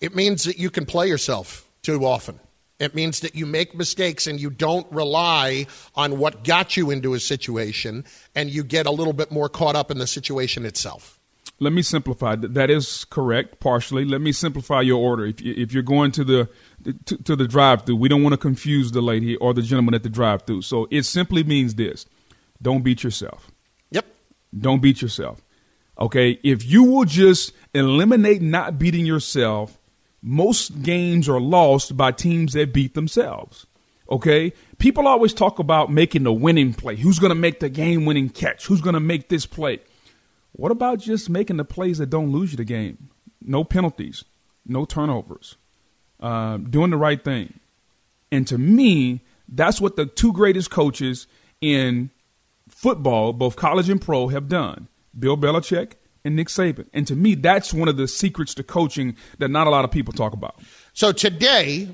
It 0.00 0.14
means 0.14 0.44
that 0.44 0.58
you 0.58 0.70
can 0.70 0.86
play 0.86 1.08
yourself 1.08 1.68
too 1.82 2.04
often. 2.04 2.38
It 2.78 2.94
means 2.94 3.20
that 3.20 3.34
you 3.34 3.46
make 3.46 3.74
mistakes 3.74 4.26
and 4.26 4.40
you 4.40 4.50
don't 4.50 4.90
rely 4.90 5.66
on 5.94 6.18
what 6.18 6.42
got 6.44 6.76
you 6.76 6.90
into 6.90 7.14
a 7.14 7.20
situation 7.20 8.04
and 8.34 8.50
you 8.50 8.64
get 8.64 8.86
a 8.86 8.90
little 8.90 9.12
bit 9.12 9.30
more 9.30 9.48
caught 9.48 9.76
up 9.76 9.90
in 9.90 9.98
the 9.98 10.06
situation 10.06 10.66
itself 10.66 11.20
let 11.60 11.72
me 11.72 11.82
simplify. 11.82 12.36
That 12.36 12.70
is 12.70 13.04
correct, 13.04 13.60
partially. 13.60 14.04
Let 14.04 14.20
me 14.20 14.32
simplify 14.32 14.80
your 14.80 14.98
order. 14.98 15.26
If, 15.26 15.40
if 15.40 15.72
you're 15.72 15.82
going 15.82 16.12
to 16.12 16.24
the 16.24 16.48
to, 17.06 17.16
to 17.16 17.36
the 17.36 17.46
drive-through, 17.46 17.96
we 17.96 18.08
don't 18.08 18.22
want 18.22 18.34
to 18.34 18.38
confuse 18.38 18.92
the 18.92 19.00
lady 19.00 19.36
or 19.36 19.54
the 19.54 19.62
gentleman 19.62 19.94
at 19.94 20.02
the 20.02 20.08
drive-through. 20.08 20.62
So 20.62 20.88
it 20.90 21.04
simply 21.04 21.44
means 21.44 21.74
this: 21.76 22.06
don't 22.60 22.82
beat 22.82 23.02
yourself. 23.02 23.50
Yep. 23.90 24.06
Don't 24.58 24.82
beat 24.82 25.00
yourself. 25.00 25.42
Okay. 25.98 26.38
If 26.42 26.64
you 26.64 26.84
will 26.84 27.04
just 27.04 27.52
eliminate 27.72 28.42
not 28.42 28.78
beating 28.78 29.06
yourself, 29.06 29.78
most 30.26 30.82
games 30.82 31.28
are 31.28 31.40
lost 31.40 31.98
by 31.98 32.10
teams 32.10 32.54
that 32.54 32.72
beat 32.72 32.94
themselves. 32.94 33.66
Okay. 34.10 34.54
People 34.78 35.06
always 35.06 35.34
talk 35.34 35.58
about 35.58 35.92
making 35.92 36.22
the 36.22 36.32
winning 36.32 36.72
play. 36.72 36.96
Who's 36.96 37.18
going 37.18 37.30
to 37.30 37.34
make 37.34 37.60
the 37.60 37.68
game-winning 37.68 38.30
catch? 38.30 38.66
Who's 38.66 38.80
going 38.80 38.94
to 38.94 39.00
make 39.00 39.28
this 39.28 39.44
play? 39.44 39.80
What 40.52 40.72
about 40.72 40.98
just 40.98 41.28
making 41.28 41.58
the 41.58 41.64
plays 41.64 41.98
that 41.98 42.08
don't 42.08 42.32
lose 42.32 42.52
you 42.52 42.56
the 42.56 42.64
game? 42.64 43.10
No 43.42 43.64
penalties, 43.64 44.24
no 44.66 44.86
turnovers, 44.86 45.56
uh, 46.20 46.56
doing 46.56 46.90
the 46.90 46.96
right 46.96 47.22
thing. 47.22 47.60
And 48.32 48.46
to 48.48 48.56
me, 48.56 49.20
that's 49.46 49.80
what 49.80 49.96
the 49.96 50.06
two 50.06 50.32
greatest 50.32 50.70
coaches 50.70 51.26
in 51.60 52.10
football, 52.68 53.34
both 53.34 53.56
college 53.56 53.90
and 53.90 54.00
pro, 54.00 54.28
have 54.28 54.48
done 54.48 54.88
Bill 55.18 55.36
Belichick 55.36 55.92
and 56.24 56.36
Nick 56.36 56.48
Saban. 56.48 56.86
And 56.92 57.06
to 57.06 57.14
me, 57.14 57.34
that's 57.34 57.72
one 57.74 57.88
of 57.88 57.96
the 57.96 58.08
secrets 58.08 58.54
to 58.54 58.62
coaching 58.62 59.16
that 59.38 59.48
not 59.48 59.66
a 59.66 59.70
lot 59.70 59.84
of 59.84 59.90
people 59.90 60.12
talk 60.12 60.32
about. 60.32 60.58
So 60.92 61.12
today, 61.12 61.88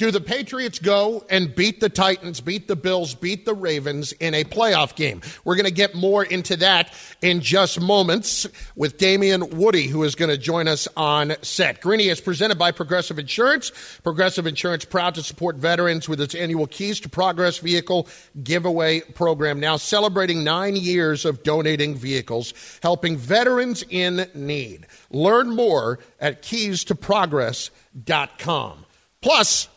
do 0.00 0.10
the 0.10 0.20
Patriots 0.20 0.78
go 0.78 1.26
and 1.28 1.54
beat 1.54 1.80
the 1.80 1.90
Titans, 1.90 2.40
beat 2.40 2.68
the 2.68 2.74
Bills, 2.74 3.14
beat 3.14 3.44
the 3.44 3.52
Ravens 3.52 4.12
in 4.12 4.32
a 4.32 4.44
playoff 4.44 4.96
game? 4.96 5.20
We're 5.44 5.56
going 5.56 5.66
to 5.66 5.70
get 5.70 5.94
more 5.94 6.24
into 6.24 6.56
that 6.56 6.94
in 7.20 7.42
just 7.42 7.78
moments 7.78 8.46
with 8.74 8.96
Damien 8.96 9.58
Woody, 9.58 9.88
who 9.88 10.02
is 10.04 10.14
going 10.14 10.30
to 10.30 10.38
join 10.38 10.68
us 10.68 10.88
on 10.96 11.34
set. 11.42 11.82
Greeny 11.82 12.08
is 12.08 12.18
presented 12.18 12.58
by 12.58 12.72
Progressive 12.72 13.18
Insurance. 13.18 13.72
Progressive 14.02 14.46
Insurance 14.46 14.86
proud 14.86 15.16
to 15.16 15.22
support 15.22 15.56
veterans 15.56 16.08
with 16.08 16.18
its 16.18 16.34
annual 16.34 16.66
Keys 16.66 16.98
to 17.00 17.10
Progress 17.10 17.58
vehicle 17.58 18.08
giveaway 18.42 19.00
program. 19.00 19.60
Now 19.60 19.76
celebrating 19.76 20.42
nine 20.42 20.76
years 20.76 21.26
of 21.26 21.42
donating 21.42 21.94
vehicles, 21.94 22.54
helping 22.82 23.18
veterans 23.18 23.84
in 23.90 24.26
need. 24.34 24.86
Learn 25.10 25.54
more 25.54 25.98
at 26.20 26.40
keystoprogress.com. 26.40 28.86
Plus, 29.20 29.68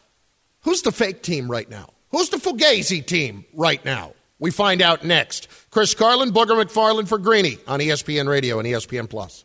Who's 0.63 0.82
the 0.82 0.91
fake 0.91 1.22
team 1.22 1.50
right 1.51 1.70
now? 1.70 1.89
Who's 2.12 2.29
the 2.29 2.38
Fugazi 2.38 3.05
team 3.05 3.46
right 3.53 3.84
now? 3.84 4.13
We 4.39 4.50
find 4.51 4.82
out 4.82 5.03
next. 5.03 5.48
Chris 5.72 5.93
Carlin, 5.93 6.32
Booger 6.32 6.62
McFarland 6.62 7.08
for 7.08 7.17
Greeny 7.17 7.58
on 7.67 7.79
ESPN 7.79 8.27
Radio 8.27 8.60
and 8.60 8.67
ESPN 8.67 9.10
Plus. 9.10 9.43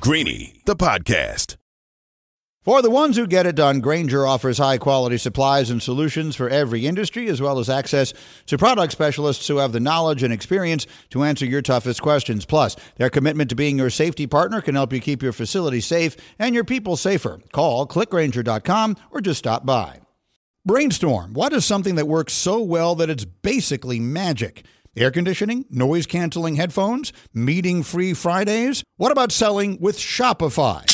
Greeny, 0.00 0.60
the 0.64 0.76
podcast. 0.76 1.56
For 2.64 2.80
the 2.80 2.88
ones 2.88 3.18
who 3.18 3.26
get 3.26 3.44
it 3.44 3.56
done, 3.56 3.80
Grainger 3.80 4.26
offers 4.26 4.56
high 4.56 4.78
quality 4.78 5.18
supplies 5.18 5.68
and 5.68 5.82
solutions 5.82 6.34
for 6.34 6.48
every 6.48 6.86
industry, 6.86 7.28
as 7.28 7.42
well 7.42 7.58
as 7.58 7.68
access 7.68 8.14
to 8.46 8.56
product 8.56 8.90
specialists 8.90 9.46
who 9.46 9.58
have 9.58 9.72
the 9.72 9.80
knowledge 9.80 10.22
and 10.22 10.32
experience 10.32 10.86
to 11.10 11.24
answer 11.24 11.44
your 11.44 11.60
toughest 11.60 12.00
questions. 12.00 12.46
Plus, 12.46 12.74
their 12.96 13.10
commitment 13.10 13.50
to 13.50 13.54
being 13.54 13.76
your 13.76 13.90
safety 13.90 14.26
partner 14.26 14.62
can 14.62 14.76
help 14.76 14.94
you 14.94 15.00
keep 15.00 15.22
your 15.22 15.34
facility 15.34 15.82
safe 15.82 16.16
and 16.38 16.54
your 16.54 16.64
people 16.64 16.96
safer. 16.96 17.38
Call 17.52 17.86
clickgranger.com 17.86 18.96
or 19.10 19.20
just 19.20 19.40
stop 19.40 19.66
by. 19.66 20.00
Brainstorm. 20.64 21.34
What 21.34 21.52
is 21.52 21.66
something 21.66 21.96
that 21.96 22.08
works 22.08 22.32
so 22.32 22.62
well 22.62 22.94
that 22.94 23.10
it's 23.10 23.26
basically 23.26 24.00
magic? 24.00 24.64
Air 24.96 25.10
conditioning, 25.10 25.66
noise 25.68 26.06
canceling 26.06 26.54
headphones, 26.54 27.12
meeting 27.34 27.82
free 27.82 28.14
Fridays? 28.14 28.82
What 28.96 29.12
about 29.12 29.32
selling 29.32 29.78
with 29.80 29.98
Shopify? 29.98 30.93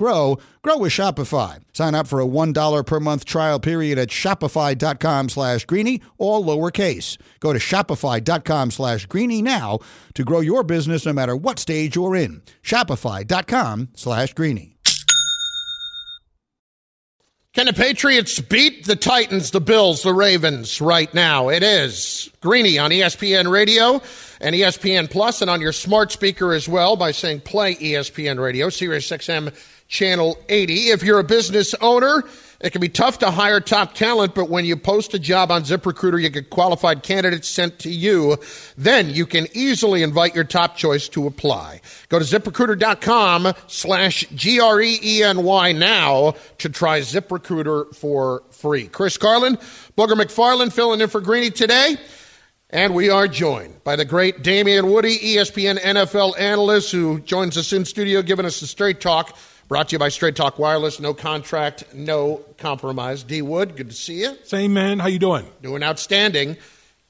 grow, 0.01 0.39
grow 0.63 0.79
with 0.79 0.91
Shopify. 0.91 1.59
Sign 1.73 1.93
up 1.93 2.07
for 2.07 2.19
a 2.19 2.25
$1 2.25 2.85
per 2.87 2.99
month 2.99 3.23
trial 3.23 3.59
period 3.59 3.99
at 3.99 4.07
shopify.com 4.09 5.29
slash 5.29 5.65
greeny, 5.65 6.01
all 6.17 6.43
lowercase. 6.43 7.19
Go 7.39 7.53
to 7.53 7.59
shopify.com 7.59 8.71
slash 8.71 9.05
greeny 9.05 9.43
now 9.43 9.77
to 10.15 10.23
grow 10.23 10.39
your 10.39 10.63
business 10.63 11.05
no 11.05 11.13
matter 11.13 11.35
what 11.35 11.59
stage 11.59 11.95
you're 11.95 12.15
in. 12.15 12.41
Shopify.com 12.63 13.89
slash 13.93 14.33
greeny. 14.33 14.71
Can 17.53 17.65
the 17.65 17.73
Patriots 17.73 18.39
beat 18.39 18.85
the 18.85 18.95
Titans, 18.95 19.51
the 19.51 19.59
Bills, 19.59 20.03
the 20.03 20.13
Ravens 20.13 20.79
right 20.79 21.13
now? 21.13 21.49
It 21.49 21.63
is 21.63 22.31
Greeny 22.39 22.79
on 22.79 22.91
ESPN 22.91 23.51
Radio 23.51 24.01
and 24.39 24.55
ESPN 24.55 25.11
Plus, 25.11 25.41
and 25.41 25.51
on 25.51 25.59
your 25.59 25.73
smart 25.73 26.13
speaker 26.13 26.53
as 26.53 26.69
well 26.69 26.95
by 26.95 27.11
saying 27.11 27.41
play 27.41 27.75
ESPN 27.75 28.39
Radio, 28.39 28.69
Sirius 28.69 29.11
XM 29.11 29.53
Channel 29.91 30.39
80. 30.47 30.89
If 30.89 31.03
you're 31.03 31.19
a 31.19 31.23
business 31.23 31.75
owner, 31.81 32.23
it 32.61 32.69
can 32.71 32.79
be 32.79 32.87
tough 32.87 33.19
to 33.19 33.29
hire 33.29 33.59
top 33.59 33.93
talent, 33.93 34.33
but 34.33 34.49
when 34.49 34.63
you 34.63 34.77
post 34.77 35.13
a 35.13 35.19
job 35.19 35.51
on 35.51 35.63
ZipRecruiter, 35.63 36.21
you 36.21 36.29
get 36.29 36.49
qualified 36.49 37.03
candidates 37.03 37.49
sent 37.49 37.77
to 37.79 37.89
you. 37.89 38.37
Then 38.77 39.09
you 39.09 39.25
can 39.25 39.47
easily 39.53 40.01
invite 40.01 40.33
your 40.33 40.45
top 40.45 40.77
choice 40.77 41.09
to 41.09 41.27
apply. 41.27 41.81
Go 42.07 42.19
to 42.19 42.25
ziprecruiter.com 42.25 43.53
slash 43.67 44.25
G-R-E-E-N-Y 44.33 45.71
now 45.73 46.35
to 46.59 46.69
try 46.69 47.01
ZipRecruiter 47.01 47.93
for 47.93 48.43
free. 48.49 48.87
Chris 48.87 49.17
Carlin, 49.17 49.57
Booger 49.97 50.13
McFarland 50.13 50.71
filling 50.71 51.01
in 51.01 51.09
for 51.09 51.19
Greeny 51.19 51.51
today. 51.51 51.97
And 52.69 52.95
we 52.95 53.09
are 53.09 53.27
joined 53.27 53.83
by 53.83 53.97
the 53.97 54.05
great 54.05 54.41
Damien 54.43 54.89
Woody, 54.89 55.17
ESPN 55.17 55.77
NFL 55.79 56.39
analyst, 56.39 56.93
who 56.93 57.19
joins 57.19 57.57
us 57.57 57.73
in 57.73 57.83
studio, 57.83 58.21
giving 58.21 58.45
us 58.45 58.61
the 58.61 58.67
straight 58.67 59.01
talk 59.01 59.37
Brought 59.71 59.87
to 59.87 59.95
you 59.95 59.99
by 59.99 60.09
Straight 60.09 60.35
Talk 60.35 60.59
Wireless. 60.59 60.99
No 60.99 61.13
contract, 61.13 61.93
no 61.93 62.41
compromise. 62.57 63.23
D 63.23 63.41
Wood, 63.41 63.77
good 63.77 63.89
to 63.89 63.95
see 63.95 64.19
you. 64.19 64.37
Same 64.43 64.73
man. 64.73 64.99
How 64.99 65.07
you 65.07 65.17
doing? 65.17 65.45
Doing 65.61 65.81
outstanding. 65.81 66.57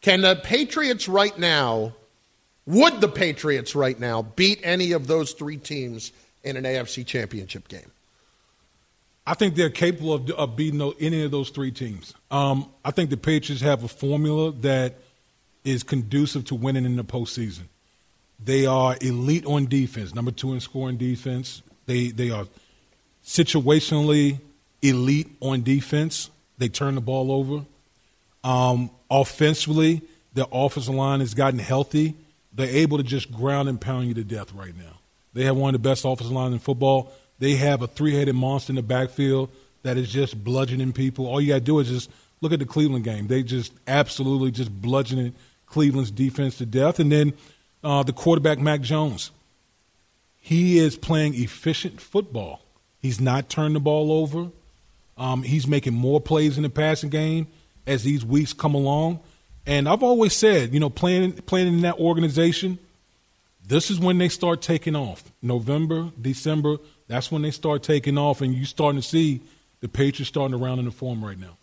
Can 0.02 0.22
the 0.22 0.36
Patriots 0.36 1.08
right 1.08 1.36
now, 1.40 1.94
would 2.68 3.02
the 3.02 3.08
Patriots 3.08 3.74
right 3.74 4.00
now 4.00 4.22
beat 4.22 4.60
any 4.62 4.92
of 4.92 5.08
those 5.08 5.32
three 5.32 5.58
teams 5.58 6.12
in 6.44 6.56
an 6.56 6.66
AFC 6.66 7.04
championship 7.04 7.68
game? 7.68 7.90
I 9.26 9.34
think 9.34 9.56
they're 9.56 9.72
capable 9.72 10.14
of, 10.14 10.30
of 10.30 10.56
beating 10.56 10.94
any 11.00 11.24
of 11.24 11.32
those 11.32 11.50
three 11.50 11.72
teams. 11.72 12.14
Um, 12.30 12.70
I 12.86 12.92
think 12.92 13.10
the 13.10 13.18
Patriots 13.18 13.64
have 13.64 13.84
a 13.84 13.88
formula 13.88 14.52
that 14.52 14.98
is 15.64 15.82
conducive 15.82 16.46
to 16.46 16.54
winning 16.54 16.86
in 16.86 16.96
the 16.96 17.04
postseason. 17.04 17.64
They 18.40 18.68
are 18.68 18.98
elite 19.02 19.48
on 19.48 19.66
defense, 19.66 20.14
number 20.14 20.30
two 20.30 20.54
in 20.54 20.60
scoring 20.60 20.98
defense. 20.98 21.64
They 21.86 22.10
they 22.10 22.32
are 22.32 22.48
situationally 23.24 24.40
elite 24.82 25.30
on 25.40 25.64
defense. 25.64 26.30
They 26.58 26.70
turn 26.70 26.96
the 26.96 27.02
ball 27.02 27.32
over. 27.32 27.66
Um, 28.44 28.90
offensively, 29.10 30.02
their 30.34 30.46
offensive 30.52 30.94
line 30.94 31.20
has 31.20 31.34
gotten 31.34 31.60
healthy. 31.60 32.16
They're 32.54 32.68
able 32.68 32.98
to 32.98 33.04
just 33.04 33.32
ground 33.32 33.70
and 33.70 33.80
pound 33.80 34.08
you 34.08 34.14
to 34.16 34.24
death 34.24 34.54
right 34.54 34.76
now. 34.78 35.00
They 35.34 35.46
have 35.46 35.56
one 35.56 35.74
of 35.74 35.82
the 35.82 35.90
best 35.90 36.04
offensive 36.06 36.32
lines 36.32 36.54
in 36.54 36.60
football. 36.60 37.12
They 37.40 37.56
have 37.56 37.82
a 37.82 37.88
three-headed 37.88 38.36
monster 38.36 38.72
in 38.72 38.76
the 38.76 38.84
backfield 38.84 39.50
that 39.84 39.98
is 39.98 40.12
just 40.12 40.44
bludgeoning 40.44 40.94
people. 40.94 41.26
All 41.26 41.42
you 41.42 41.50
got 41.50 41.56
to 41.56 41.62
do 41.62 41.80
is 41.80 41.88
just 41.88 42.12
look 42.42 42.52
at 42.52 42.60
the 42.60 42.66
Cleveland 42.66 43.04
game. 43.04 43.28
They 43.28 43.44
just 43.44 43.74
absolutely 43.88 44.52
just 44.52 44.72
bludgeoning 44.82 45.34
Cleveland's 45.66 46.12
defense 46.12 46.58
to 46.58 46.66
death. 46.66 47.00
And 47.00 47.12
then 47.12 47.34
uh, 47.84 48.04
the 48.04 48.14
quarterback, 48.14 48.60
Mac 48.60 48.82
Jones. 48.82 49.32
He 50.42 50.80
is 50.80 50.98
playing 50.98 51.36
efficient 51.36 52.02
football. 52.02 52.62
He's 53.00 53.22
not 53.22 53.48
turning 53.48 53.74
the 53.74 53.80
ball 53.80 54.12
over. 54.12 54.50
Um, 55.18 55.44
he's 55.44 55.68
making 55.68 55.94
more 55.94 56.20
plays 56.20 56.58
in 56.58 56.64
the 56.64 56.70
passing 56.70 57.10
game 57.10 57.48
as 57.86 58.04
these 58.04 58.26
weeks 58.26 58.52
come 58.52 58.74
along. 58.74 59.20
And 59.66 59.88
I've 59.88 60.02
always 60.02 60.36
said, 60.36 60.74
you 60.74 60.80
know, 60.80 60.90
playing 60.90 61.34
playing 61.34 61.68
in 61.68 61.82
that 61.82 62.00
organization, 62.00 62.80
this 63.66 63.92
is 63.92 64.00
when 64.00 64.18
they 64.18 64.30
start 64.30 64.64
taking 64.64 64.96
off. 64.96 65.32
November, 65.44 66.12
December, 66.20 66.78
that's 67.08 67.32
when 67.32 67.44
they 67.44 67.52
start 67.52 67.84
taking 67.84 68.18
off, 68.18 68.42
and 68.42 68.56
you're 68.56 68.66
starting 68.66 69.00
to 69.00 69.08
see 69.08 69.42
the 69.80 69.88
Patriots 69.88 70.30
starting 70.30 70.58
to 70.58 70.64
round 70.64 70.80
in 70.80 70.86
the 70.86 70.92
form 70.92 71.24
right 71.24 71.38
now. 71.38 71.58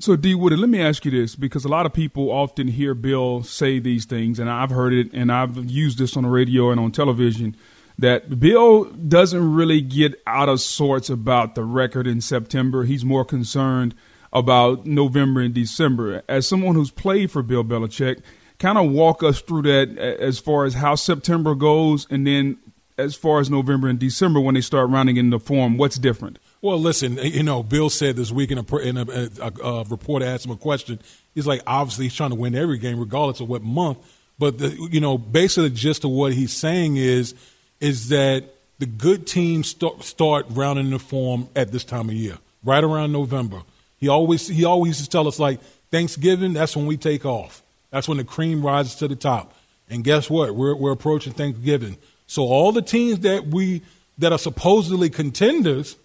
So, 0.00 0.16
D. 0.16 0.34
Woody, 0.34 0.56
let 0.56 0.68
me 0.68 0.80
ask 0.80 1.04
you 1.04 1.12
this 1.12 1.36
because 1.36 1.64
a 1.64 1.68
lot 1.68 1.86
of 1.86 1.92
people 1.92 2.30
often 2.30 2.66
hear 2.66 2.94
Bill 2.94 3.44
say 3.44 3.78
these 3.78 4.04
things, 4.04 4.40
and 4.40 4.50
I've 4.50 4.70
heard 4.70 4.92
it, 4.92 5.12
and 5.12 5.30
I've 5.30 5.56
used 5.70 5.98
this 5.98 6.16
on 6.16 6.24
the 6.24 6.28
radio 6.28 6.70
and 6.70 6.80
on 6.80 6.90
television. 6.90 7.56
That 7.96 8.40
Bill 8.40 8.84
doesn't 8.84 9.54
really 9.54 9.80
get 9.80 10.20
out 10.26 10.48
of 10.48 10.60
sorts 10.60 11.10
about 11.10 11.54
the 11.54 11.62
record 11.62 12.08
in 12.08 12.20
September. 12.20 12.82
He's 12.82 13.04
more 13.04 13.24
concerned 13.24 13.94
about 14.32 14.84
November 14.84 15.40
and 15.40 15.54
December. 15.54 16.24
As 16.28 16.48
someone 16.48 16.74
who's 16.74 16.90
played 16.90 17.30
for 17.30 17.44
Bill 17.44 17.62
Belichick, 17.62 18.20
kind 18.58 18.78
of 18.78 18.90
walk 18.90 19.22
us 19.22 19.40
through 19.40 19.62
that 19.62 19.96
as 19.96 20.40
far 20.40 20.64
as 20.64 20.74
how 20.74 20.96
September 20.96 21.54
goes, 21.54 22.08
and 22.10 22.26
then 22.26 22.58
as 22.98 23.14
far 23.14 23.38
as 23.38 23.48
November 23.48 23.86
and 23.86 24.00
December 24.00 24.40
when 24.40 24.56
they 24.56 24.60
start 24.60 24.90
rounding 24.90 25.18
in 25.18 25.30
the 25.30 25.38
form. 25.38 25.76
What's 25.76 26.00
different? 26.00 26.40
Well, 26.64 26.78
listen, 26.80 27.18
you 27.18 27.42
know, 27.42 27.62
Bill 27.62 27.90
said 27.90 28.16
this 28.16 28.32
week 28.32 28.50
in 28.50 28.56
a, 28.56 28.76
in 28.78 28.96
a, 28.96 29.28
a, 29.38 29.48
a 29.62 29.84
reporter 29.84 30.24
asked 30.24 30.46
him 30.46 30.52
a 30.52 30.56
question. 30.56 30.98
He's 31.34 31.46
like, 31.46 31.60
obviously, 31.66 32.06
he's 32.06 32.14
trying 32.14 32.30
to 32.30 32.36
win 32.36 32.54
every 32.54 32.78
game, 32.78 32.98
regardless 32.98 33.40
of 33.40 33.50
what 33.50 33.62
month. 33.62 33.98
But 34.38 34.56
the, 34.56 34.70
you 34.90 34.98
know, 34.98 35.18
basically, 35.18 35.68
the 35.68 35.74
gist 35.74 36.04
of 36.04 36.10
what 36.12 36.32
he's 36.32 36.54
saying 36.54 36.96
is, 36.96 37.34
is 37.80 38.08
that 38.08 38.44
the 38.78 38.86
good 38.86 39.26
teams 39.26 39.68
start, 39.68 40.04
start 40.04 40.46
rounding 40.48 40.88
the 40.88 40.98
form 40.98 41.50
at 41.54 41.70
this 41.70 41.84
time 41.84 42.08
of 42.08 42.14
year, 42.14 42.38
right 42.64 42.82
around 42.82 43.12
November. 43.12 43.60
He 43.98 44.08
always 44.08 44.48
he 44.48 44.64
always 44.64 44.98
used 44.98 45.04
to 45.04 45.10
tell 45.10 45.28
us 45.28 45.38
like 45.38 45.60
Thanksgiving, 45.90 46.54
that's 46.54 46.74
when 46.74 46.86
we 46.86 46.96
take 46.96 47.26
off. 47.26 47.62
That's 47.90 48.08
when 48.08 48.16
the 48.16 48.24
cream 48.24 48.64
rises 48.64 48.94
to 48.94 49.08
the 49.08 49.16
top. 49.16 49.52
And 49.90 50.02
guess 50.02 50.30
what? 50.30 50.54
We're 50.54 50.74
we're 50.74 50.92
approaching 50.92 51.34
Thanksgiving. 51.34 51.98
So 52.26 52.44
all 52.44 52.72
the 52.72 52.80
teams 52.80 53.18
that 53.18 53.48
we 53.48 53.82
that 54.16 54.32
are 54.32 54.38
supposedly 54.38 55.10
contenders 55.10 55.96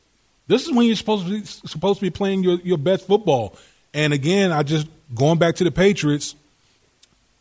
this 0.49 0.65
is 0.65 0.71
when 0.73 0.87
you're 0.87 0.95
supposed 0.95 1.27
to 1.27 1.39
be, 1.39 1.45
supposed 1.45 1.99
to 1.99 2.05
be 2.05 2.09
playing 2.09 2.43
your, 2.43 2.55
your 2.61 2.79
best 2.79 3.05
football. 3.05 3.55
And 3.93 4.13
again, 4.13 4.51
I 4.51 4.63
just 4.63 4.87
going 5.13 5.37
back 5.37 5.55
to 5.57 5.63
the 5.63 5.71
Patriots. 5.71 6.33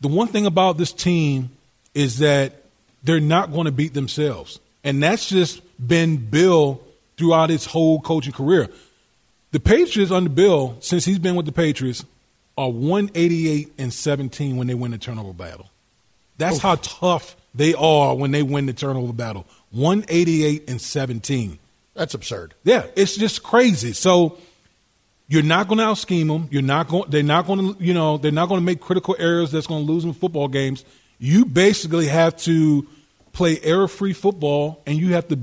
The 0.03 0.09
one 0.09 0.29
thing 0.29 0.45
about 0.45 0.77
this 0.77 0.93
team 0.93 1.49
is 1.95 2.19
that 2.19 2.65
they're 3.03 3.19
not 3.19 3.51
going 3.51 3.65
to 3.65 3.73
beat 3.73 3.95
themselves, 3.95 4.61
and 4.85 5.03
that's 5.03 5.27
just 5.27 5.63
been 5.85 6.19
Bill 6.19 6.83
throughout 7.17 7.49
his 7.49 7.65
whole 7.65 7.99
coaching 8.01 8.33
career. 8.33 8.69
The 9.53 9.61
Patriots 9.61 10.13
under 10.13 10.29
Bill, 10.29 10.77
since 10.81 11.07
he's 11.07 11.19
been 11.19 11.35
with 11.35 11.47
the 11.47 11.53
Patriots, 11.53 12.05
are 12.59 12.71
188 12.71 13.73
and 13.79 13.93
17 13.93 14.57
when 14.57 14.67
they 14.67 14.75
win 14.75 14.91
the 14.91 14.99
turnover 14.99 15.33
battle. 15.33 15.71
That's 16.37 16.57
Oof. 16.57 16.63
how 16.63 16.75
tough 16.77 17.37
they 17.55 17.73
are 17.73 18.15
when 18.15 18.33
they 18.33 18.43
win 18.43 18.67
the 18.67 18.75
turnover 18.75 19.15
battle. 19.15 19.47
188 19.71 20.69
and 20.69 20.81
17. 20.81 21.59
That's 21.99 22.15
absurd. 22.15 22.55
Yeah, 22.63 22.87
it's 22.95 23.17
just 23.17 23.43
crazy. 23.43 23.93
So 23.93 24.39
you're 25.27 25.43
not 25.43 25.67
going 25.67 25.79
to 25.79 25.85
out 25.85 25.99
scheme 25.99 26.29
them. 26.29 26.47
You're 26.53 26.63
not 26.63 26.87
going. 26.87 27.11
They're 27.11 27.25
not 27.25 27.47
going 27.47 27.75
to. 27.75 27.85
You 27.85 27.93
know, 27.93 28.19
they're 28.19 28.31
not 28.31 28.49
going 28.49 28.61
to 28.61 28.65
make 28.65 28.81
critical 28.81 29.17
errors 29.19 29.51
that's 29.51 29.67
going 29.67 29.85
to 29.85 29.93
lose 29.93 30.05
them 30.05 30.15
football 30.15 30.47
games. 30.47 30.85
You 31.19 31.45
basically 31.45 32.07
have 32.07 32.37
to 32.39 32.87
play 33.33 33.59
error-free 33.63 34.13
football, 34.13 34.81
and 34.87 34.97
you 34.97 35.15
have 35.15 35.27
to 35.29 35.39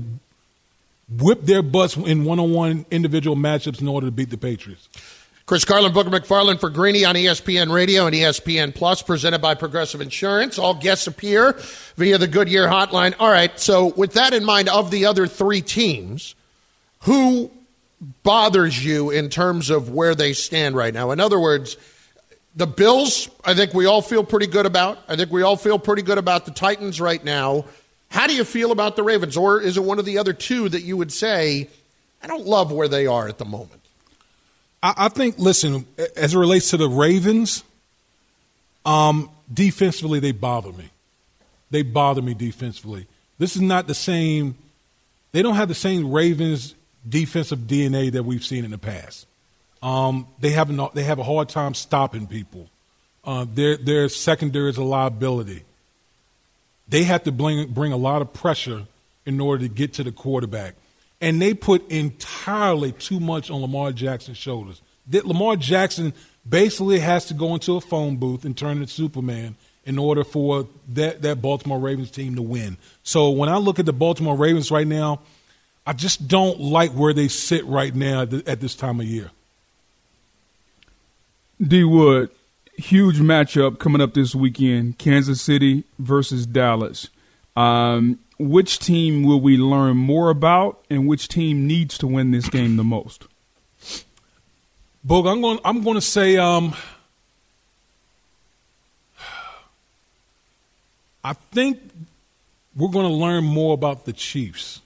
whip 1.18 1.42
their 1.42 1.62
butts 1.62 1.96
in 1.96 2.24
one-on-one 2.24 2.86
individual 2.90 3.36
matchups 3.36 3.80
in 3.82 3.86
order 3.86 4.06
to 4.06 4.10
beat 4.10 4.30
the 4.30 4.38
Patriots. 4.38 4.88
Chris 5.46 5.64
Carlin, 5.64 5.92
Booger 5.92 6.08
McFarland 6.08 6.58
for 6.58 6.68
Greeny 6.70 7.04
on 7.04 7.14
ESPN 7.14 7.70
Radio 7.70 8.06
and 8.06 8.16
ESPN 8.16 8.74
Plus, 8.74 9.00
presented 9.00 9.40
by 9.40 9.54
Progressive 9.54 10.00
Insurance. 10.00 10.58
All 10.58 10.74
guests 10.74 11.06
appear 11.06 11.56
via 11.96 12.18
the 12.18 12.26
Goodyear 12.26 12.66
hotline. 12.66 13.14
All 13.20 13.30
right, 13.30 13.56
so 13.60 13.92
with 13.96 14.14
that 14.14 14.34
in 14.34 14.44
mind, 14.44 14.68
of 14.68 14.90
the 14.90 15.06
other 15.06 15.28
three 15.28 15.60
teams, 15.60 16.34
who 17.00 17.50
bothers 18.22 18.84
you 18.84 19.10
in 19.10 19.28
terms 19.28 19.70
of 19.70 19.90
where 19.90 20.14
they 20.14 20.32
stand 20.32 20.76
right 20.76 20.92
now? 20.92 21.10
In 21.10 21.20
other 21.20 21.38
words, 21.38 21.76
the 22.56 22.66
Bills, 22.66 23.28
I 23.44 23.54
think 23.54 23.74
we 23.74 23.86
all 23.86 24.02
feel 24.02 24.24
pretty 24.24 24.46
good 24.46 24.66
about. 24.66 24.98
I 25.08 25.16
think 25.16 25.30
we 25.30 25.42
all 25.42 25.56
feel 25.56 25.78
pretty 25.78 26.02
good 26.02 26.18
about 26.18 26.46
the 26.46 26.52
Titans 26.52 27.00
right 27.00 27.22
now. 27.22 27.66
How 28.08 28.26
do 28.26 28.34
you 28.34 28.44
feel 28.44 28.72
about 28.72 28.96
the 28.96 29.02
Ravens? 29.02 29.36
Or 29.36 29.60
is 29.60 29.76
it 29.76 29.84
one 29.84 29.98
of 29.98 30.04
the 30.04 30.18
other 30.18 30.32
two 30.32 30.68
that 30.70 30.82
you 30.82 30.96
would 30.96 31.12
say, 31.12 31.68
I 32.22 32.26
don't 32.26 32.46
love 32.46 32.72
where 32.72 32.88
they 32.88 33.06
are 33.06 33.28
at 33.28 33.38
the 33.38 33.44
moment? 33.44 33.82
I, 34.82 35.08
think, 35.08 35.38
listen, 35.38 35.84
as 36.16 36.34
it 36.34 36.38
relates 36.38 36.70
to 36.70 36.76
the 36.76 36.88
Ravens, 36.88 37.64
um, 38.84 39.30
defensively, 39.52 40.20
they 40.20 40.30
bother 40.30 40.70
me. 40.72 40.90
They 41.70 41.82
bother 41.82 42.22
me 42.22 42.34
defensively. 42.34 43.08
This 43.38 43.56
is 43.56 43.62
not 43.62 43.88
the 43.88 43.94
same, 43.94 44.56
they 45.32 45.42
don't 45.42 45.56
have 45.56 45.68
the 45.68 45.74
same 45.74 46.12
Ravens 46.12 46.75
defensive 47.08 47.60
DNA 47.60 48.12
that 48.12 48.24
we've 48.24 48.44
seen 48.44 48.64
in 48.64 48.70
the 48.70 48.78
past. 48.78 49.26
Um, 49.82 50.26
they 50.40 50.50
have 50.50 50.94
they 50.94 51.04
have 51.04 51.18
a 51.18 51.22
hard 51.22 51.48
time 51.48 51.74
stopping 51.74 52.26
people. 52.26 52.68
Uh, 53.24 53.46
their 53.52 53.76
their 53.76 54.08
secondary 54.08 54.70
is 54.70 54.76
a 54.76 54.84
liability. 54.84 55.64
They 56.88 57.04
have 57.04 57.24
to 57.24 57.32
bring 57.32 57.72
bring 57.72 57.92
a 57.92 57.96
lot 57.96 58.22
of 58.22 58.32
pressure 58.32 58.86
in 59.24 59.40
order 59.40 59.66
to 59.66 59.68
get 59.68 59.94
to 59.94 60.04
the 60.04 60.12
quarterback, 60.12 60.74
and 61.20 61.42
they 61.42 61.54
put 61.54 61.88
entirely 61.90 62.92
too 62.92 63.20
much 63.20 63.50
on 63.50 63.60
Lamar 63.60 63.92
Jackson's 63.92 64.38
shoulders. 64.38 64.80
That 65.08 65.26
Lamar 65.26 65.56
Jackson 65.56 66.12
basically 66.48 66.98
has 67.00 67.26
to 67.26 67.34
go 67.34 67.54
into 67.54 67.76
a 67.76 67.80
phone 67.80 68.16
booth 68.16 68.44
and 68.44 68.56
turn 68.56 68.78
into 68.78 68.88
Superman 68.88 69.56
in 69.84 69.98
order 69.98 70.24
for 70.24 70.66
that 70.88 71.22
that 71.22 71.42
Baltimore 71.42 71.78
Ravens 71.78 72.10
team 72.10 72.34
to 72.36 72.42
win. 72.42 72.76
So 73.02 73.30
when 73.30 73.48
I 73.48 73.58
look 73.58 73.78
at 73.78 73.86
the 73.86 73.92
Baltimore 73.92 74.36
Ravens 74.36 74.70
right 74.70 74.86
now 74.86 75.20
I 75.86 75.92
just 75.92 76.26
don't 76.26 76.58
like 76.58 76.90
where 76.90 77.12
they 77.12 77.28
sit 77.28 77.64
right 77.64 77.94
now 77.94 78.22
at 78.22 78.60
this 78.60 78.74
time 78.74 78.98
of 78.98 79.06
year. 79.06 79.30
D 81.64 81.84
Wood, 81.84 82.30
huge 82.76 83.18
matchup 83.18 83.78
coming 83.78 84.00
up 84.00 84.12
this 84.12 84.34
weekend 84.34 84.98
Kansas 84.98 85.40
City 85.40 85.84
versus 85.98 86.44
Dallas. 86.44 87.08
Um, 87.54 88.18
which 88.38 88.80
team 88.80 89.22
will 89.22 89.40
we 89.40 89.56
learn 89.56 89.96
more 89.96 90.28
about, 90.28 90.84
and 90.90 91.06
which 91.06 91.28
team 91.28 91.66
needs 91.66 91.96
to 91.98 92.06
win 92.06 92.32
this 92.32 92.50
game 92.50 92.76
the 92.76 92.84
most? 92.84 93.24
Boog, 95.06 95.30
I'm 95.30 95.40
going. 95.40 95.60
I'm 95.64 95.82
going 95.82 95.94
to 95.94 96.00
say. 96.00 96.36
Um, 96.36 96.74
I 101.24 101.32
think 101.32 101.78
we're 102.76 102.90
going 102.90 103.06
to 103.06 103.12
learn 103.12 103.44
more 103.44 103.72
about 103.72 104.04
the 104.04 104.12
Chiefs 104.12 104.82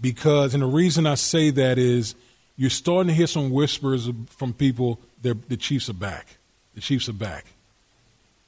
because, 0.00 0.54
and 0.54 0.62
the 0.62 0.66
reason 0.66 1.06
I 1.06 1.14
say 1.14 1.50
that 1.50 1.78
is 1.78 2.14
you're 2.56 2.70
starting 2.70 3.08
to 3.08 3.14
hear 3.14 3.26
some 3.26 3.50
whispers 3.50 4.08
from 4.30 4.52
people 4.52 4.98
the 5.22 5.56
Chiefs 5.56 5.88
are 5.88 5.94
back. 5.94 6.36
The 6.74 6.80
Chiefs 6.80 7.08
are 7.08 7.14
back. 7.14 7.46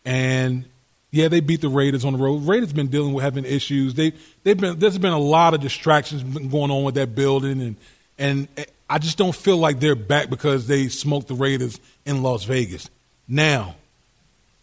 And 0.05 0.67
yeah, 1.11 1.29
they 1.29 1.41
beat 1.41 1.63
the 1.63 1.69
Raiders 1.69 2.05
on 2.05 2.13
the 2.13 2.19
road. 2.19 2.47
Raiders 2.47 2.73
been 2.73 2.89
dealing 2.89 3.15
with 3.15 3.25
having 3.25 3.45
issues. 3.45 3.95
They 3.95 4.13
they've 4.45 4.57
been 4.57 4.79
there's 4.79 4.99
been 4.99 5.13
a 5.13 5.19
lot 5.19 5.55
of 5.55 5.61
distractions 5.61 6.23
going 6.23 6.71
on 6.71 6.85
with 6.85 6.95
that 6.97 7.15
building 7.15 7.61
and 7.63 7.77
and 8.19 8.49
eh, 8.57 8.65
I 8.89 8.99
just 8.99 9.19
don't 9.19 9.35
feel 9.35 9.57
like 9.57 9.81
they're 9.81 9.97
back 9.97 10.31
because 10.31 10.67
they 10.69 10.89
smoked 10.89 11.29
the 11.29 11.35
Raiders 11.35 11.81
in 12.05 12.23
Las 12.23 12.45
Vegas. 12.45 12.89
Now, 13.27 13.75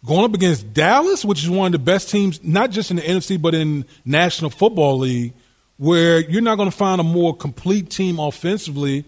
going 0.06 0.24
up 0.24 0.34
against 0.34 0.72
Dallas, 0.72 1.24
which 1.24 1.42
is 1.42 1.50
one 1.50 1.66
of 1.66 1.72
the 1.72 1.78
best 1.78 2.08
teams, 2.08 2.42
not 2.42 2.70
just 2.70 2.90
in 2.90 2.96
the 2.96 3.02
NFC 3.02 3.40
but 3.40 3.54
in 3.54 3.84
National 4.04 4.50
Football 4.50 4.98
League, 4.98 5.34
where 5.76 6.20
you're 6.20 6.42
not 6.42 6.56
going 6.56 6.70
to 6.70 6.76
find 6.76 7.00
a 7.00 7.04
more 7.04 7.34
complete 7.36 7.90
team 7.90 8.18
offensively 8.18 9.04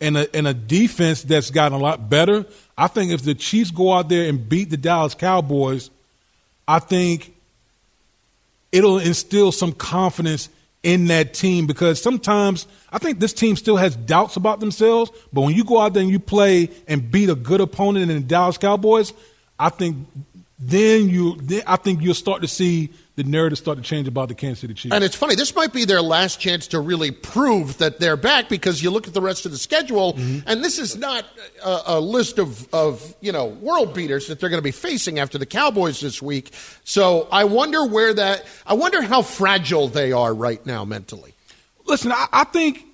and 0.00 0.16
a, 0.16 0.36
and 0.36 0.46
a 0.46 0.54
defense 0.54 1.22
that's 1.22 1.50
gotten 1.50 1.78
a 1.78 1.82
lot 1.82 2.08
better. 2.08 2.44
I 2.76 2.88
think 2.88 3.12
if 3.12 3.22
the 3.22 3.34
Chiefs 3.34 3.70
go 3.70 3.92
out 3.92 4.08
there 4.08 4.28
and 4.28 4.48
beat 4.48 4.70
the 4.70 4.76
Dallas 4.76 5.14
Cowboys, 5.14 5.90
I 6.68 6.78
think 6.78 7.34
it'll 8.72 8.98
instill 8.98 9.52
some 9.52 9.72
confidence 9.72 10.48
in 10.82 11.06
that 11.06 11.34
team 11.34 11.66
because 11.66 12.00
sometimes 12.00 12.66
I 12.92 12.98
think 12.98 13.18
this 13.18 13.32
team 13.32 13.56
still 13.56 13.76
has 13.76 13.96
doubts 13.96 14.36
about 14.36 14.60
themselves. 14.60 15.10
But 15.32 15.40
when 15.42 15.54
you 15.54 15.64
go 15.64 15.80
out 15.80 15.94
there 15.94 16.02
and 16.02 16.12
you 16.12 16.20
play 16.20 16.70
and 16.86 17.10
beat 17.10 17.28
a 17.28 17.34
good 17.34 17.60
opponent 17.60 18.10
in 18.10 18.16
the 18.16 18.22
Dallas 18.22 18.58
Cowboys, 18.58 19.12
I 19.58 19.70
think 19.70 20.06
then 20.58 21.08
you 21.08 21.36
then 21.36 21.62
I 21.66 21.76
think 21.76 22.02
you'll 22.02 22.14
start 22.14 22.42
to 22.42 22.48
see 22.48 22.90
the 23.16 23.24
narrative 23.24 23.56
start 23.56 23.78
to 23.78 23.82
change 23.82 24.06
about 24.06 24.28
the 24.28 24.34
Kansas 24.34 24.60
City 24.60 24.74
Chiefs. 24.74 24.94
And 24.94 25.02
it's 25.02 25.16
funny, 25.16 25.34
this 25.34 25.54
might 25.54 25.72
be 25.72 25.86
their 25.86 26.02
last 26.02 26.38
chance 26.38 26.66
to 26.68 26.80
really 26.80 27.10
prove 27.10 27.78
that 27.78 27.98
they're 27.98 28.16
back 28.16 28.50
because 28.50 28.82
you 28.82 28.90
look 28.90 29.08
at 29.08 29.14
the 29.14 29.22
rest 29.22 29.46
of 29.46 29.52
the 29.52 29.58
schedule, 29.58 30.12
mm-hmm. 30.12 30.46
and 30.46 30.62
this 30.62 30.78
is 30.78 30.96
not 30.96 31.24
a, 31.64 31.82
a, 31.86 32.00
list 32.00 32.38
of, 32.38 32.72
of 32.74 33.16
you 33.22 33.32
know 33.32 33.46
world 33.46 33.94
beaters 33.94 34.28
that 34.28 34.38
they're 34.38 34.50
going 34.50 34.58
to 34.58 34.64
be 34.64 34.70
facing 34.70 35.18
after 35.18 35.38
the 35.38 35.46
Cowboys 35.46 35.98
this 35.98 36.20
week. 36.20 36.52
So 36.84 37.26
I 37.32 37.44
wonder 37.44 37.86
where 37.86 38.12
that 38.12 38.44
I 38.66 38.74
wonder 38.74 39.00
how 39.00 39.22
fragile 39.22 39.88
they 39.88 40.12
are 40.12 40.32
right 40.32 40.64
now 40.66 40.84
mentally. 40.84 41.32
Listen, 41.86 42.12
I, 42.12 42.26
I 42.32 42.44
think 42.44 42.84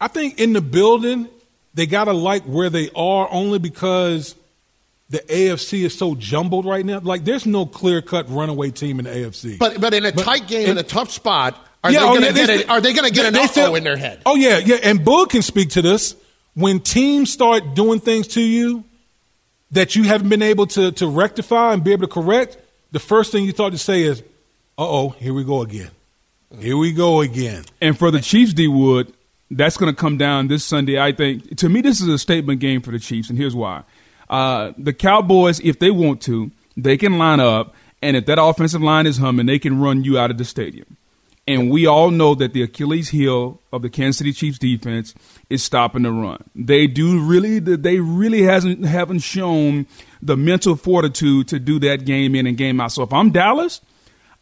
I 0.00 0.08
think 0.08 0.40
in 0.40 0.54
the 0.54 0.60
building 0.60 1.28
they 1.74 1.86
got 1.86 2.04
to 2.04 2.12
like 2.12 2.42
where 2.42 2.68
they 2.68 2.90
are 2.96 3.28
only 3.30 3.60
because 3.60 4.34
the 5.10 5.18
AFC 5.20 5.84
is 5.84 5.96
so 5.96 6.14
jumbled 6.14 6.66
right 6.66 6.84
now. 6.84 7.00
Like, 7.00 7.24
there's 7.24 7.46
no 7.46 7.64
clear 7.64 8.02
cut 8.02 8.28
runaway 8.28 8.70
team 8.70 8.98
in 8.98 9.06
the 9.06 9.10
AFC. 9.10 9.58
But 9.58 9.80
but 9.80 9.94
in 9.94 10.04
a 10.04 10.12
but, 10.12 10.24
tight 10.24 10.46
game, 10.46 10.68
in 10.68 10.78
a 10.78 10.82
tough 10.82 11.10
spot, 11.10 11.56
are 11.82 11.90
yeah, 11.90 12.00
they 12.00 12.06
going 12.06 12.22
to 12.22 12.32
get 12.32 12.50
it? 12.50 12.68
Are 12.68 12.80
they 12.80 12.92
going 12.92 13.10
get 13.12 13.32
they, 13.32 13.42
an 13.42 13.72
they 13.72 13.78
in 13.78 13.84
their 13.84 13.96
head? 13.96 14.22
Oh 14.26 14.34
yeah, 14.34 14.58
yeah. 14.58 14.76
And 14.82 15.00
Boog 15.00 15.30
can 15.30 15.42
speak 15.42 15.70
to 15.70 15.82
this. 15.82 16.16
When 16.54 16.80
teams 16.80 17.32
start 17.32 17.74
doing 17.74 18.00
things 18.00 18.28
to 18.28 18.40
you 18.40 18.84
that 19.70 19.94
you 19.94 20.04
haven't 20.04 20.28
been 20.28 20.42
able 20.42 20.66
to 20.68 20.92
to 20.92 21.06
rectify 21.06 21.72
and 21.72 21.82
be 21.82 21.92
able 21.92 22.06
to 22.06 22.12
correct, 22.12 22.58
the 22.90 22.98
first 22.98 23.32
thing 23.32 23.44
you 23.44 23.52
thought 23.52 23.72
to 23.72 23.78
say 23.78 24.02
is, 24.02 24.20
"Uh 24.76 24.88
oh, 24.88 25.08
here 25.10 25.32
we 25.32 25.44
go 25.44 25.62
again. 25.62 25.90
Here 26.58 26.76
we 26.76 26.92
go 26.92 27.20
again." 27.20 27.64
And 27.80 27.98
for 27.98 28.10
the 28.10 28.20
Chiefs, 28.20 28.52
D 28.52 28.66
Wood, 28.66 29.12
that's 29.50 29.76
going 29.76 29.94
to 29.94 29.98
come 29.98 30.18
down 30.18 30.48
this 30.48 30.64
Sunday. 30.64 31.00
I 31.00 31.12
think. 31.12 31.56
To 31.58 31.68
me, 31.68 31.80
this 31.80 32.00
is 32.00 32.08
a 32.08 32.18
statement 32.18 32.60
game 32.60 32.82
for 32.82 32.90
the 32.90 32.98
Chiefs, 32.98 33.30
and 33.30 33.38
here's 33.38 33.54
why. 33.54 33.84
Uh, 34.28 34.72
the 34.76 34.92
Cowboys, 34.92 35.60
if 35.60 35.78
they 35.78 35.90
want 35.90 36.20
to, 36.22 36.50
they 36.76 36.96
can 36.96 37.18
line 37.18 37.40
up, 37.40 37.74
and 38.02 38.16
if 38.16 38.26
that 38.26 38.40
offensive 38.40 38.82
line 38.82 39.06
is 39.06 39.18
humming, 39.18 39.46
they 39.46 39.58
can 39.58 39.80
run 39.80 40.04
you 40.04 40.18
out 40.18 40.30
of 40.30 40.38
the 40.38 40.44
stadium. 40.44 40.96
And 41.46 41.70
we 41.70 41.86
all 41.86 42.10
know 42.10 42.34
that 42.34 42.52
the 42.52 42.62
Achilles 42.62 43.08
heel 43.08 43.58
of 43.72 43.80
the 43.80 43.88
Kansas 43.88 44.18
City 44.18 44.32
Chiefs 44.32 44.58
defense 44.58 45.14
is 45.48 45.62
stopping 45.62 46.02
the 46.02 46.12
run. 46.12 46.44
They 46.54 46.86
do 46.86 47.18
really, 47.24 47.58
they 47.58 48.00
really 48.00 48.42
hasn't 48.42 48.84
haven't 48.84 49.20
shown 49.20 49.86
the 50.20 50.36
mental 50.36 50.76
fortitude 50.76 51.48
to 51.48 51.58
do 51.58 51.78
that 51.78 52.04
game 52.04 52.34
in 52.34 52.46
and 52.46 52.56
game 52.56 52.82
out. 52.82 52.92
So 52.92 53.02
if 53.02 53.14
I'm 53.14 53.30
Dallas, 53.30 53.80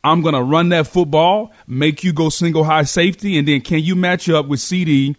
I'm 0.02 0.20
gonna 0.20 0.42
run 0.42 0.70
that 0.70 0.88
football, 0.88 1.52
make 1.68 2.02
you 2.02 2.12
go 2.12 2.28
single 2.28 2.64
high 2.64 2.82
safety, 2.82 3.38
and 3.38 3.46
then 3.46 3.60
can 3.60 3.84
you 3.84 3.94
match 3.94 4.28
up 4.28 4.46
with 4.46 4.58
CeeDee 4.58 5.14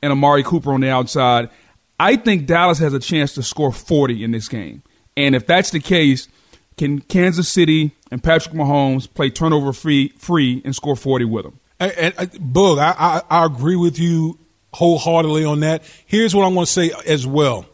and 0.00 0.12
Amari 0.12 0.42
Cooper 0.42 0.72
on 0.72 0.80
the 0.80 0.88
outside 0.88 1.50
I 1.98 2.16
think 2.16 2.46
Dallas 2.46 2.78
has 2.78 2.92
a 2.92 2.98
chance 2.98 3.34
to 3.34 3.42
score 3.42 3.72
40 3.72 4.22
in 4.22 4.30
this 4.32 4.48
game. 4.48 4.82
And 5.16 5.34
if 5.34 5.46
that's 5.46 5.70
the 5.70 5.80
case, 5.80 6.28
can 6.76 7.00
Kansas 7.00 7.48
City 7.48 7.92
and 8.10 8.22
Patrick 8.22 8.54
Mahomes 8.54 9.12
play 9.12 9.30
turnover 9.30 9.72
free 9.72 10.08
free 10.18 10.60
and 10.64 10.74
score 10.74 10.96
40 10.96 11.24
with 11.24 11.44
them? 11.44 11.58
And, 11.80 11.92
and, 11.92 12.14
uh, 12.18 12.22
and 12.22 12.30
Boog, 12.32 12.78
I, 12.78 12.94
I, 12.98 13.22
I 13.42 13.46
agree 13.46 13.76
with 13.76 13.98
you 13.98 14.38
wholeheartedly 14.74 15.44
on 15.44 15.60
that. 15.60 15.82
Here's 16.04 16.34
what 16.34 16.44
I 16.44 16.48
want 16.48 16.68
to 16.68 16.72
say 16.72 16.90
as 17.06 17.26
well. 17.26 17.66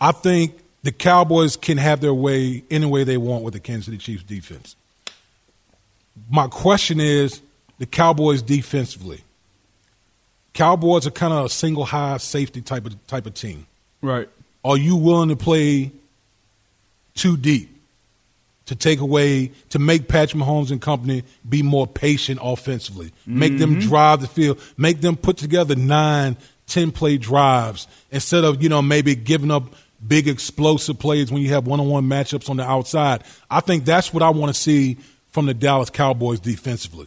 I 0.00 0.12
think 0.12 0.58
the 0.82 0.92
Cowboys 0.92 1.56
can 1.56 1.78
have 1.78 2.00
their 2.00 2.14
way 2.14 2.64
any 2.70 2.86
way 2.86 3.04
they 3.04 3.16
want 3.16 3.44
with 3.44 3.54
the 3.54 3.60
Kansas 3.60 3.86
City 3.86 3.98
Chiefs 3.98 4.24
defense. 4.24 4.76
My 6.30 6.48
question 6.48 7.00
is 7.00 7.40
the 7.78 7.86
Cowboys 7.86 8.42
defensively 8.42 9.22
Cowboys 10.58 11.06
are 11.06 11.12
kind 11.12 11.32
of 11.32 11.44
a 11.44 11.48
single 11.48 11.84
high 11.84 12.16
safety 12.16 12.60
type 12.60 12.84
of 12.84 13.06
type 13.06 13.26
of 13.26 13.34
team. 13.34 13.68
Right. 14.02 14.28
Are 14.64 14.76
you 14.76 14.96
willing 14.96 15.28
to 15.28 15.36
play 15.36 15.92
too 17.14 17.36
deep 17.36 17.70
to 18.66 18.74
take 18.74 18.98
away 18.98 19.52
to 19.68 19.78
make 19.78 20.08
Patrick 20.08 20.42
Mahomes 20.42 20.72
and 20.72 20.82
company 20.82 21.22
be 21.48 21.62
more 21.62 21.86
patient 21.86 22.40
offensively, 22.42 23.12
make 23.24 23.52
mm-hmm. 23.52 23.60
them 23.60 23.78
drive 23.78 24.20
the 24.20 24.26
field, 24.26 24.60
make 24.76 25.00
them 25.00 25.16
put 25.16 25.36
together 25.36 25.76
nine, 25.76 26.36
ten 26.66 26.90
play 26.90 27.18
drives 27.18 27.86
instead 28.10 28.42
of 28.42 28.60
you 28.60 28.68
know 28.68 28.82
maybe 28.82 29.14
giving 29.14 29.52
up 29.52 29.72
big 30.04 30.26
explosive 30.26 30.98
plays 30.98 31.30
when 31.30 31.40
you 31.40 31.50
have 31.50 31.68
one 31.68 31.78
on 31.78 31.86
one 31.86 32.08
matchups 32.08 32.50
on 32.50 32.56
the 32.56 32.68
outside. 32.68 33.22
I 33.48 33.60
think 33.60 33.84
that's 33.84 34.12
what 34.12 34.24
I 34.24 34.30
want 34.30 34.52
to 34.52 34.60
see 34.60 34.96
from 35.28 35.46
the 35.46 35.54
Dallas 35.54 35.88
Cowboys 35.88 36.40
defensively. 36.40 37.06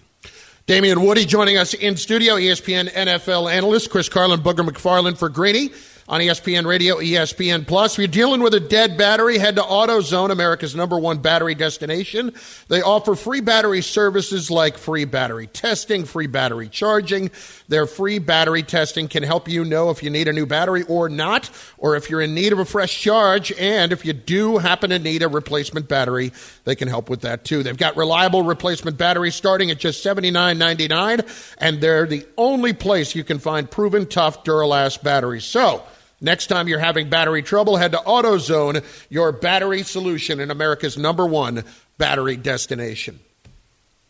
Damien 0.71 1.01
Woody 1.01 1.25
joining 1.25 1.57
us 1.57 1.73
in 1.73 1.97
studio, 1.97 2.35
ESPN 2.35 2.89
NFL 2.91 3.51
analyst 3.51 3.89
Chris 3.89 4.07
Carlin, 4.07 4.39
Booger 4.39 4.65
McFarland 4.65 5.17
for 5.17 5.27
Greeny 5.27 5.67
on 6.11 6.19
ESPN 6.19 6.65
Radio, 6.65 6.97
ESPN 6.97 7.65
Plus. 7.65 7.93
If 7.93 7.99
you're 7.99 8.07
dealing 8.09 8.41
with 8.41 8.53
a 8.53 8.59
dead 8.59 8.97
battery, 8.97 9.37
head 9.37 9.55
to 9.55 9.61
AutoZone, 9.61 10.29
America's 10.29 10.75
number 10.75 10.99
one 10.99 11.19
battery 11.19 11.55
destination. 11.55 12.33
They 12.67 12.81
offer 12.81 13.15
free 13.15 13.39
battery 13.39 13.81
services 13.81 14.51
like 14.51 14.77
free 14.77 15.05
battery 15.05 15.47
testing, 15.47 16.03
free 16.03 16.27
battery 16.27 16.67
charging. 16.67 17.31
Their 17.69 17.85
free 17.85 18.19
battery 18.19 18.61
testing 18.61 19.07
can 19.07 19.23
help 19.23 19.47
you 19.47 19.63
know 19.63 19.89
if 19.89 20.03
you 20.03 20.09
need 20.09 20.27
a 20.27 20.33
new 20.33 20.45
battery 20.45 20.83
or 20.83 21.07
not, 21.07 21.49
or 21.77 21.95
if 21.95 22.09
you're 22.09 22.19
in 22.19 22.35
need 22.35 22.51
of 22.51 22.59
a 22.59 22.65
fresh 22.65 22.99
charge. 22.99 23.53
And 23.53 23.93
if 23.93 24.03
you 24.03 24.11
do 24.11 24.57
happen 24.57 24.89
to 24.89 24.99
need 24.99 25.23
a 25.23 25.29
replacement 25.29 25.87
battery, 25.87 26.33
they 26.65 26.75
can 26.75 26.89
help 26.89 27.09
with 27.09 27.21
that 27.21 27.45
too. 27.45 27.63
They've 27.63 27.77
got 27.77 27.95
reliable 27.95 28.43
replacement 28.43 28.97
batteries 28.97 29.35
starting 29.35 29.71
at 29.71 29.77
just 29.77 30.05
$79.99, 30.05 31.55
and 31.57 31.79
they're 31.79 32.05
the 32.05 32.27
only 32.37 32.73
place 32.73 33.15
you 33.15 33.23
can 33.23 33.39
find 33.39 33.71
proven 33.71 34.05
tough 34.07 34.43
Duralast 34.43 35.03
batteries. 35.03 35.45
So, 35.45 35.85
Next 36.21 36.47
time 36.47 36.67
you're 36.67 36.79
having 36.79 37.09
battery 37.09 37.41
trouble, 37.41 37.77
head 37.77 37.93
to 37.93 37.97
AutoZone, 37.97 38.85
your 39.09 39.31
battery 39.31 39.81
solution 39.81 40.39
in 40.39 40.51
America's 40.51 40.97
number 40.97 41.25
one 41.25 41.63
battery 41.97 42.37
destination. 42.37 43.19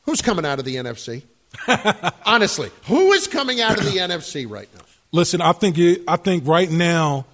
Who's 0.03 0.21
coming 0.21 0.45
out 0.45 0.59
of 0.59 0.65
the 0.65 0.75
NFC? 0.75 1.23
Honestly, 2.25 2.69
who 2.85 3.13
is 3.13 3.27
coming 3.27 3.61
out 3.61 3.79
of 3.79 3.85
the 3.85 3.91
NFC 3.99 4.49
right 4.49 4.67
now? 4.75 4.81
Listen, 5.13 5.41
I 5.41 5.53
think 5.53 5.77
it, 5.77 6.01
I 6.07 6.17
think 6.17 6.45
right 6.45 6.69
now, 6.69 7.25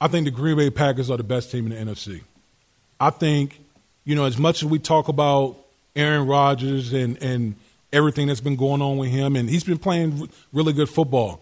I 0.00 0.08
think 0.08 0.24
the 0.24 0.30
Green 0.30 0.56
Bay 0.56 0.70
Packers 0.70 1.10
are 1.10 1.16
the 1.16 1.24
best 1.24 1.50
team 1.50 1.70
in 1.70 1.86
the 1.86 1.92
NFC. 1.92 2.22
I 2.98 3.10
think, 3.10 3.60
you 4.04 4.14
know, 4.14 4.24
as 4.24 4.38
much 4.38 4.62
as 4.62 4.68
we 4.68 4.78
talk 4.78 5.08
about 5.08 5.56
Aaron 5.96 6.26
Rodgers 6.26 6.92
and 6.92 7.22
and 7.22 7.56
everything 7.92 8.26
that's 8.26 8.40
been 8.40 8.56
going 8.56 8.82
on 8.82 8.98
with 8.98 9.10
him, 9.10 9.36
and 9.36 9.48
he's 9.48 9.64
been 9.64 9.78
playing 9.78 10.28
really 10.52 10.72
good 10.72 10.88
football. 10.88 11.40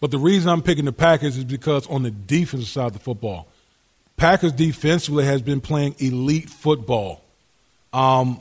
But 0.00 0.10
the 0.10 0.18
reason 0.18 0.48
I'm 0.48 0.62
picking 0.62 0.84
the 0.84 0.92
Packers 0.92 1.36
is 1.36 1.44
because 1.44 1.86
on 1.88 2.02
the 2.02 2.10
defensive 2.10 2.68
side 2.68 2.86
of 2.86 2.92
the 2.92 2.98
football, 2.98 3.48
Packers 4.16 4.52
defensively 4.52 5.24
has 5.24 5.42
been 5.42 5.60
playing 5.60 5.96
elite 5.98 6.48
football. 6.50 7.22
Um, 7.92 8.40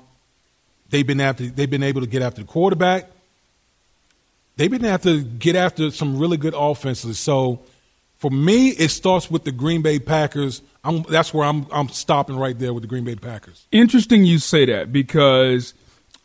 they've 0.90 1.06
been 1.06 1.22
after 1.22 1.48
they've 1.48 1.70
been 1.70 1.84
able 1.84 2.02
to 2.02 2.08
get 2.08 2.22
after 2.22 2.42
the 2.42 2.48
quarterback. 2.48 3.10
They've 4.58 4.72
been 4.72 4.86
able 4.86 5.00
to 5.00 5.24
get 5.24 5.56
after 5.56 5.92
some 5.92 6.18
really 6.18 6.38
good 6.38 6.56
offenses. 6.58 7.20
So 7.20 7.62
for 8.18 8.32
me, 8.32 8.70
it 8.70 8.90
starts 8.90 9.30
with 9.30 9.44
the 9.44 9.52
Green 9.52 9.84
Bay 9.84 10.00
Packers. 10.00 10.64
I'm, 10.84 11.04
that's 11.04 11.34
where 11.34 11.46
I'm 11.46 11.68
I'm 11.72 11.90
stopping 11.90 12.38
right 12.38 12.58
there 12.58 12.74
with 12.74 12.82
the 12.82 12.88
Green 12.88 13.04
Bay 13.04 13.16
Packers. 13.16 13.68
Interesting 13.72 14.26
you 14.26 14.40
say 14.40 14.66
that 14.66 14.92
because 14.92 15.74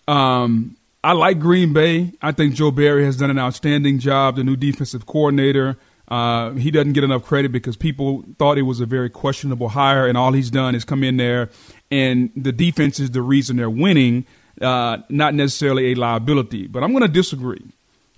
um, 0.09 0.77
I 1.05 1.13
like 1.13 1.41
Green 1.41 1.73
Bay. 1.73 2.13
I 2.23 2.33
think 2.33 2.55
Joe 2.55 2.71
Barry 2.71 3.05
has 3.05 3.17
done 3.17 3.31
an 3.31 3.39
outstanding 3.39 3.99
job, 3.99 4.37
the 4.37 4.45
new 4.45 4.57
defensive 4.57 5.05
coordinator. 5.07 5.77
Uh, 6.09 6.53
he 6.53 6.71
doesn't 6.71 6.93
get 6.93 7.03
enough 7.05 7.25
credit 7.25 7.51
because 7.51 7.77
people 7.77 8.25
thought 8.39 8.59
it 8.59 8.63
was 8.63 8.81
a 8.81 8.87
very 8.87 9.11
questionable 9.11 9.71
hire, 9.71 10.07
and 10.07 10.17
all 10.17 10.33
he's 10.33 10.51
done 10.51 10.75
is 10.75 10.85
come 10.85 11.03
in 11.03 11.17
there, 11.17 11.49
and 11.91 12.31
the 12.37 12.53
defense 12.53 13.01
is 13.01 13.13
the 13.13 13.23
reason 13.23 13.57
they're 13.57 13.71
winning, 13.71 14.27
uh, 14.61 14.99
not 15.09 15.35
necessarily 15.35 15.93
a 15.93 15.95
liability. 15.95 16.67
But 16.67 16.85
I'm 16.85 16.93
going 16.93 17.03
to 17.03 17.09
disagree. 17.09 17.65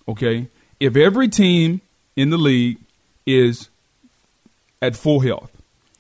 Okay, 0.08 0.48
if 0.80 0.96
every 0.96 1.28
team 1.28 1.80
in 2.16 2.30
the 2.30 2.36
league 2.36 2.78
is 3.26 3.68
at 4.82 4.96
full 4.96 5.20
health, 5.20 5.50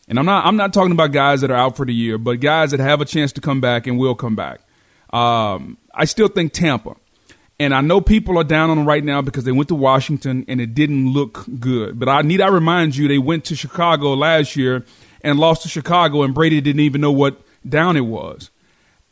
and 0.08 0.18
I'm 0.18 0.26
not 0.26 0.44
I'm 0.44 0.56
not 0.56 0.74
talking 0.74 0.92
about 0.92 1.12
guys 1.12 1.40
that 1.40 1.50
are 1.50 1.56
out 1.56 1.76
for 1.76 1.86
the 1.86 1.94
year, 1.94 2.18
but 2.18 2.40
guys 2.40 2.72
that 2.72 2.80
have 2.80 3.00
a 3.00 3.04
chance 3.06 3.32
to 3.32 3.40
come 3.40 3.60
back 3.60 3.86
and 3.86 3.98
will 3.98 4.14
come 4.14 4.34
back. 4.36 4.60
Um, 5.10 5.78
I 5.94 6.04
still 6.04 6.28
think 6.28 6.52
Tampa. 6.52 6.96
And 7.58 7.72
I 7.72 7.80
know 7.80 8.00
people 8.00 8.36
are 8.38 8.44
down 8.44 8.70
on 8.70 8.78
them 8.78 8.86
right 8.86 9.04
now 9.04 9.22
because 9.22 9.44
they 9.44 9.52
went 9.52 9.68
to 9.68 9.76
Washington 9.76 10.44
and 10.48 10.60
it 10.60 10.74
didn't 10.74 11.12
look 11.12 11.44
good. 11.60 11.98
But 12.00 12.08
I 12.08 12.22
need 12.22 12.40
I 12.40 12.48
remind 12.48 12.96
you 12.96 13.06
they 13.06 13.18
went 13.18 13.44
to 13.46 13.56
Chicago 13.56 14.14
last 14.14 14.56
year 14.56 14.84
and 15.22 15.38
lost 15.38 15.62
to 15.62 15.68
Chicago 15.68 16.22
and 16.22 16.34
Brady 16.34 16.60
didn't 16.60 16.80
even 16.80 17.00
know 17.00 17.12
what 17.12 17.40
down 17.66 17.96
it 17.96 18.06
was. 18.06 18.50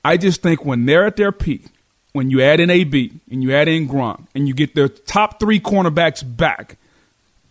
I 0.04 0.16
just 0.16 0.42
think 0.42 0.64
when 0.64 0.86
they're 0.86 1.06
at 1.06 1.16
their 1.16 1.30
peak, 1.30 1.66
when 2.12 2.30
you 2.30 2.42
add 2.42 2.58
in 2.58 2.68
AB 2.68 3.12
and 3.30 3.42
you 3.42 3.54
add 3.54 3.68
in 3.68 3.88
Gronk 3.88 4.26
and 4.34 4.48
you 4.48 4.54
get 4.54 4.74
their 4.74 4.88
top 4.88 5.38
three 5.38 5.60
cornerbacks 5.60 6.24
back, 6.24 6.76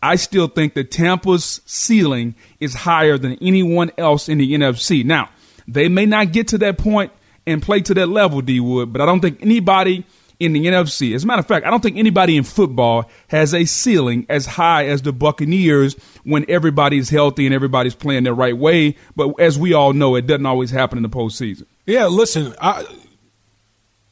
I 0.03 0.15
still 0.15 0.47
think 0.47 0.73
that 0.73 0.91
Tampa's 0.91 1.61
ceiling 1.65 2.35
is 2.59 2.73
higher 2.73 3.17
than 3.17 3.37
anyone 3.41 3.91
else 3.97 4.27
in 4.27 4.39
the 4.39 4.53
NFC. 4.53 5.05
Now, 5.05 5.29
they 5.67 5.87
may 5.87 6.05
not 6.05 6.31
get 6.31 6.49
to 6.49 6.57
that 6.59 6.77
point 6.77 7.11
and 7.45 7.61
play 7.61 7.81
to 7.81 7.93
that 7.95 8.07
level, 8.07 8.41
D 8.41 8.59
Wood. 8.59 8.93
But 8.93 9.01
I 9.01 9.05
don't 9.05 9.19
think 9.19 9.41
anybody 9.41 10.05
in 10.39 10.53
the 10.53 10.65
NFC, 10.65 11.13
as 11.13 11.23
a 11.23 11.27
matter 11.27 11.39
of 11.39 11.47
fact, 11.47 11.65
I 11.67 11.69
don't 11.69 11.81
think 11.81 11.97
anybody 11.97 12.35
in 12.35 12.43
football 12.43 13.09
has 13.27 13.53
a 13.53 13.65
ceiling 13.65 14.25
as 14.27 14.47
high 14.47 14.87
as 14.87 15.03
the 15.03 15.13
Buccaneers 15.13 15.93
when 16.23 16.45
everybody's 16.49 17.09
healthy 17.09 17.45
and 17.45 17.53
everybody's 17.53 17.93
playing 17.93 18.23
the 18.23 18.33
right 18.33 18.57
way. 18.57 18.95
But 19.15 19.39
as 19.39 19.59
we 19.59 19.73
all 19.73 19.93
know, 19.93 20.15
it 20.15 20.25
doesn't 20.25 20.45
always 20.45 20.71
happen 20.71 20.97
in 20.97 21.03
the 21.03 21.09
postseason. 21.09 21.65
Yeah, 21.85 22.07
listen, 22.07 22.55
I. 22.59 22.85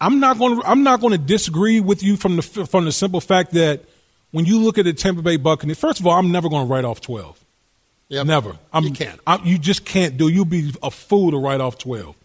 I'm 0.01 0.21
not 0.21 0.37
going. 0.37 0.61
To, 0.61 0.65
I'm 0.65 0.83
not 0.83 1.01
going 1.01 1.11
to 1.11 1.17
disagree 1.17 1.81
with 1.81 2.01
you 2.01 2.15
from 2.15 2.37
the 2.37 2.41
from 2.41 2.85
the 2.85 2.91
simple 2.91 3.19
fact 3.19 3.51
that 3.51 3.83
when 4.31 4.45
you 4.45 4.59
look 4.59 4.77
at 4.77 4.85
the 4.85 4.93
Tampa 4.93 5.21
Bay 5.21 5.35
Buccaneers, 5.35 5.77
first 5.77 5.99
of 5.99 6.07
all, 6.07 6.13
I'm 6.13 6.31
never 6.31 6.47
going 6.47 6.67
to 6.67 6.71
write 6.71 6.85
off 6.85 7.01
12. 7.01 7.43
Yep. 8.09 8.25
Never. 8.27 8.57
I'm, 8.71 8.83
you 8.85 8.91
can't. 8.91 9.19
I'm, 9.27 9.45
you 9.45 9.57
just 9.57 9.85
can't 9.85 10.17
do. 10.17 10.29
You'll 10.29 10.45
be 10.45 10.73
a 10.81 10.89
fool 10.89 11.31
to 11.31 11.37
write 11.37 11.59
off 11.61 11.77
12 11.77 12.15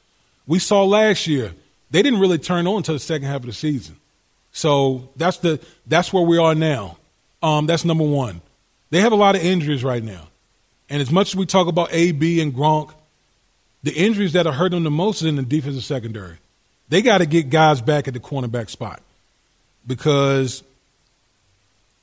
we 0.47 0.59
saw 0.59 0.85
last 0.85 1.27
year 1.27 1.53
they 1.91 2.03
didn't 2.03 2.21
really 2.21 2.39
turn 2.39 2.67
on 2.67 2.79
until 2.79 2.95
the 2.95 3.01
second 3.01 3.29
half 3.29 3.37
of 3.37 3.47
the 3.47 3.53
season. 3.53 3.97
So 4.53 5.11
that's 5.17 5.39
the 5.39 5.61
that's 5.87 6.13
where 6.13 6.25
we 6.25 6.39
are 6.39 6.55
now. 6.55 6.99
Um, 7.43 7.67
that's 7.67 7.85
number 7.85 8.05
one. 8.05 8.41
They 8.91 9.01
have 9.01 9.13
a 9.13 9.17
lot 9.17 9.37
of 9.37 9.45
injuries 9.45 9.85
right 9.85 10.03
now, 10.03 10.29
and 10.89 11.03
as 11.03 11.11
much 11.11 11.29
as 11.29 11.37
we 11.37 11.47
talk 11.47 11.67
about 11.67 11.93
AB 11.93 12.41
and 12.41 12.55
Gronk, 12.55 12.93
the 13.83 13.93
injuries 13.93 14.33
that 14.33 14.47
are 14.47 14.53
hurting 14.53 14.77
them 14.77 14.85
the 14.85 14.91
most 14.91 15.23
is 15.23 15.29
in 15.29 15.37
the 15.37 15.43
defensive 15.43 15.85
secondary. 15.85 16.37
They 16.89 17.03
got 17.03 17.19
to 17.19 17.27
get 17.27 17.51
guys 17.51 17.81
back 17.81 18.09
at 18.09 18.15
the 18.15 18.21
cornerback 18.21 18.71
spot 18.71 19.03
because 19.87 20.63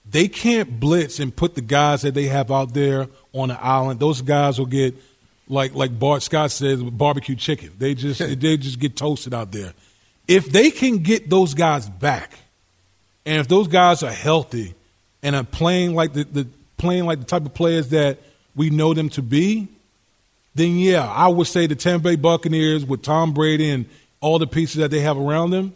they 0.10 0.28
can't 0.28 0.80
blitz 0.80 1.20
and 1.20 1.36
put 1.36 1.56
the 1.56 1.62
guys 1.62 2.02
that 2.02 2.14
they 2.14 2.26
have 2.26 2.52
out 2.52 2.74
there 2.74 3.08
on 3.34 3.50
the 3.50 3.64
island. 3.64 4.00
Those 4.00 4.22
guys 4.22 4.60
will 4.60 4.66
get 4.66 4.96
like 5.48 5.74
like 5.76 5.98
Bart 5.98 6.24
Scott 6.24 6.52
says, 6.52 6.82
barbecue 6.82 7.36
chicken. 7.36 7.72
They 7.78 7.94
just 7.96 8.20
they 8.40 8.58
just 8.58 8.80
get 8.80 8.96
toasted 8.96 9.34
out 9.34 9.52
there. 9.52 9.74
If 10.28 10.52
they 10.52 10.72
can 10.72 11.00
get 11.00 11.30
those 11.30 11.54
guys 11.54 11.90
back, 11.90 12.34
and 13.26 13.40
if 13.40 13.48
those 13.48 13.68
guys 13.68 14.04
are 14.04 14.12
healthy 14.12 14.74
and 15.24 15.36
are 15.36 15.44
playing 15.44 15.94
like 15.94 16.14
the, 16.14 16.24
the 16.24 16.48
playing 16.78 17.06
like 17.06 17.20
the 17.20 17.26
type 17.26 17.46
of 17.46 17.54
players 17.54 17.90
that 17.90 18.20
we 18.56 18.70
know 18.70 18.94
them 18.94 19.10
to 19.10 19.22
be, 19.22 19.68
then 20.56 20.78
yeah, 20.78 21.08
I 21.08 21.28
would 21.28 21.48
say 21.48 21.68
the 21.68 21.76
Tampa 21.76 22.10
Bay 22.10 22.16
Buccaneers 22.16 22.86
with 22.86 23.02
Tom 23.02 23.34
Brady 23.34 23.70
and 23.70 23.86
all 24.20 24.40
the 24.40 24.48
pieces 24.48 24.78
that 24.78 24.92
they 24.92 25.00
have 25.00 25.18
around 25.18 25.52
them, 25.52 25.76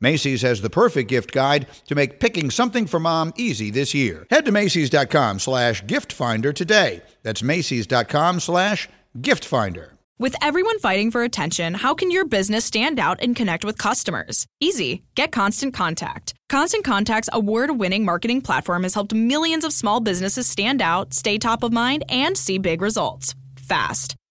Macy's 0.00 0.42
has 0.42 0.62
the 0.62 0.70
perfect 0.70 1.08
gift 1.08 1.32
guide 1.32 1.66
to 1.86 1.94
make 1.94 2.20
picking 2.20 2.50
something 2.50 2.86
for 2.86 2.98
mom 2.98 3.32
easy 3.36 3.70
this 3.70 3.94
year. 3.94 4.26
Head 4.30 4.44
to 4.46 4.52
Macy's.com 4.52 5.38
slash 5.38 5.86
gift 5.86 6.12
finder 6.12 6.52
today. 6.52 7.02
That's 7.22 7.42
Macy's.com 7.42 8.40
slash 8.40 8.88
gift 9.20 9.44
finder. 9.44 9.98
With 10.18 10.36
everyone 10.42 10.78
fighting 10.80 11.10
for 11.10 11.22
attention, 11.22 11.72
how 11.72 11.94
can 11.94 12.10
your 12.10 12.26
business 12.26 12.66
stand 12.66 12.98
out 13.00 13.22
and 13.22 13.34
connect 13.34 13.64
with 13.64 13.78
customers? 13.78 14.46
Easy. 14.60 15.02
Get 15.14 15.32
Constant 15.32 15.72
Contact. 15.72 16.34
Constant 16.50 16.84
Contact's 16.84 17.30
award 17.32 17.78
winning 17.78 18.04
marketing 18.04 18.42
platform 18.42 18.82
has 18.82 18.92
helped 18.92 19.14
millions 19.14 19.64
of 19.64 19.72
small 19.72 19.98
businesses 19.98 20.46
stand 20.46 20.82
out, 20.82 21.14
stay 21.14 21.38
top 21.38 21.62
of 21.62 21.72
mind, 21.72 22.04
and 22.10 22.36
see 22.36 22.58
big 22.58 22.82
results 22.82 23.34
fast. 23.56 24.14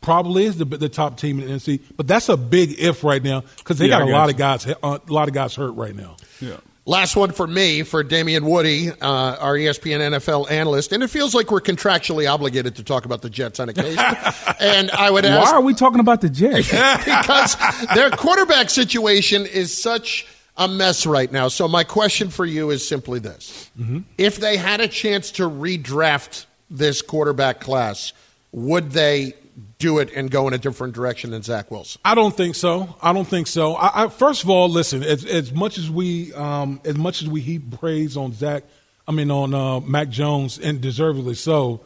probably 0.00 0.44
is 0.44 0.56
the, 0.56 0.64
the 0.64 0.88
top 0.88 1.18
team 1.18 1.40
in 1.40 1.46
the 1.48 1.54
NC, 1.54 1.80
but 1.96 2.06
that's 2.06 2.28
a 2.28 2.36
big 2.36 2.78
if 2.78 3.04
right 3.04 3.22
now 3.22 3.42
because 3.58 3.78
they 3.78 3.86
yeah, 3.86 3.98
got 3.98 4.08
a 4.08 4.10
lot 4.10 4.24
you. 4.24 4.30
of 4.30 4.36
guys 4.36 4.66
uh, 4.66 4.74
a 4.82 5.12
lot 5.12 5.28
of 5.28 5.34
guys 5.34 5.54
hurt 5.54 5.72
right 5.72 5.94
now. 5.94 6.16
Yeah. 6.40 6.56
Last 6.88 7.16
one 7.16 7.32
for 7.32 7.46
me 7.46 7.82
for 7.82 8.02
Damien 8.02 8.46
Woody, 8.46 8.88
uh, 8.88 8.96
our 9.02 9.56
ESPN 9.56 10.00
NFL 10.16 10.50
analyst, 10.50 10.90
and 10.92 11.02
it 11.02 11.08
feels 11.08 11.34
like 11.34 11.50
we're 11.50 11.60
contractually 11.60 12.32
obligated 12.32 12.76
to 12.76 12.82
talk 12.82 13.04
about 13.04 13.20
the 13.20 13.28
Jets 13.28 13.60
on 13.60 13.68
occasion. 13.68 13.98
and 14.60 14.90
I 14.92 15.10
would 15.10 15.26
ask, 15.26 15.52
why 15.52 15.58
are 15.58 15.60
we 15.60 15.74
talking 15.74 16.00
about 16.00 16.22
the 16.22 16.30
Jets? 16.30 16.70
because 17.04 17.58
their 17.94 18.08
quarterback 18.10 18.70
situation 18.70 19.44
is 19.44 19.76
such 19.76 20.26
a 20.56 20.66
mess 20.66 21.04
right 21.04 21.30
now. 21.30 21.48
So 21.48 21.68
my 21.68 21.84
question 21.84 22.30
for 22.30 22.46
you 22.46 22.70
is 22.70 22.88
simply 22.88 23.18
this: 23.18 23.70
mm-hmm. 23.78 23.98
If 24.16 24.38
they 24.38 24.56
had 24.56 24.80
a 24.80 24.88
chance 24.88 25.32
to 25.32 25.42
redraft 25.42 26.46
this 26.70 27.02
quarterback 27.02 27.60
class, 27.60 28.14
would 28.52 28.92
they 28.92 29.34
do 29.78 29.98
it 29.98 30.10
and 30.14 30.30
go 30.30 30.48
in 30.48 30.54
a 30.54 30.58
different 30.58 30.94
direction 30.94 31.30
than 31.30 31.42
Zach 31.42 31.70
Wilson? 31.70 32.00
I 32.04 32.14
don't 32.14 32.36
think 32.36 32.54
so. 32.54 32.96
I 33.02 33.12
don't 33.12 33.26
think 33.26 33.46
so. 33.46 33.74
I, 33.74 34.04
I, 34.04 34.08
first 34.08 34.44
of 34.44 34.50
all, 34.50 34.68
listen. 34.68 35.02
As, 35.02 35.24
as 35.24 35.52
much 35.52 35.78
as 35.78 35.90
we, 35.90 36.32
um, 36.34 36.80
as 36.84 36.96
much 36.96 37.22
as 37.22 37.28
we 37.28 37.40
heap 37.40 37.78
praise 37.78 38.16
on 38.16 38.32
Zach, 38.32 38.64
I 39.06 39.12
mean 39.12 39.30
on 39.30 39.54
uh, 39.54 39.80
Mac 39.80 40.08
Jones, 40.08 40.58
and 40.58 40.80
deservedly 40.80 41.34
so, 41.34 41.80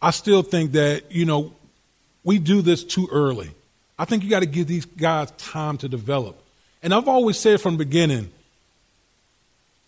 I 0.00 0.10
still 0.10 0.42
think 0.42 0.72
that 0.72 1.10
you 1.10 1.24
know 1.24 1.54
we 2.24 2.38
do 2.38 2.62
this 2.62 2.84
too 2.84 3.08
early. 3.10 3.50
I 3.98 4.04
think 4.04 4.22
you 4.22 4.30
got 4.30 4.40
to 4.40 4.46
give 4.46 4.66
these 4.66 4.84
guys 4.84 5.30
time 5.32 5.78
to 5.78 5.88
develop. 5.88 6.42
And 6.82 6.92
I've 6.92 7.08
always 7.08 7.38
said 7.38 7.60
from 7.60 7.74
the 7.74 7.84
beginning, 7.84 8.30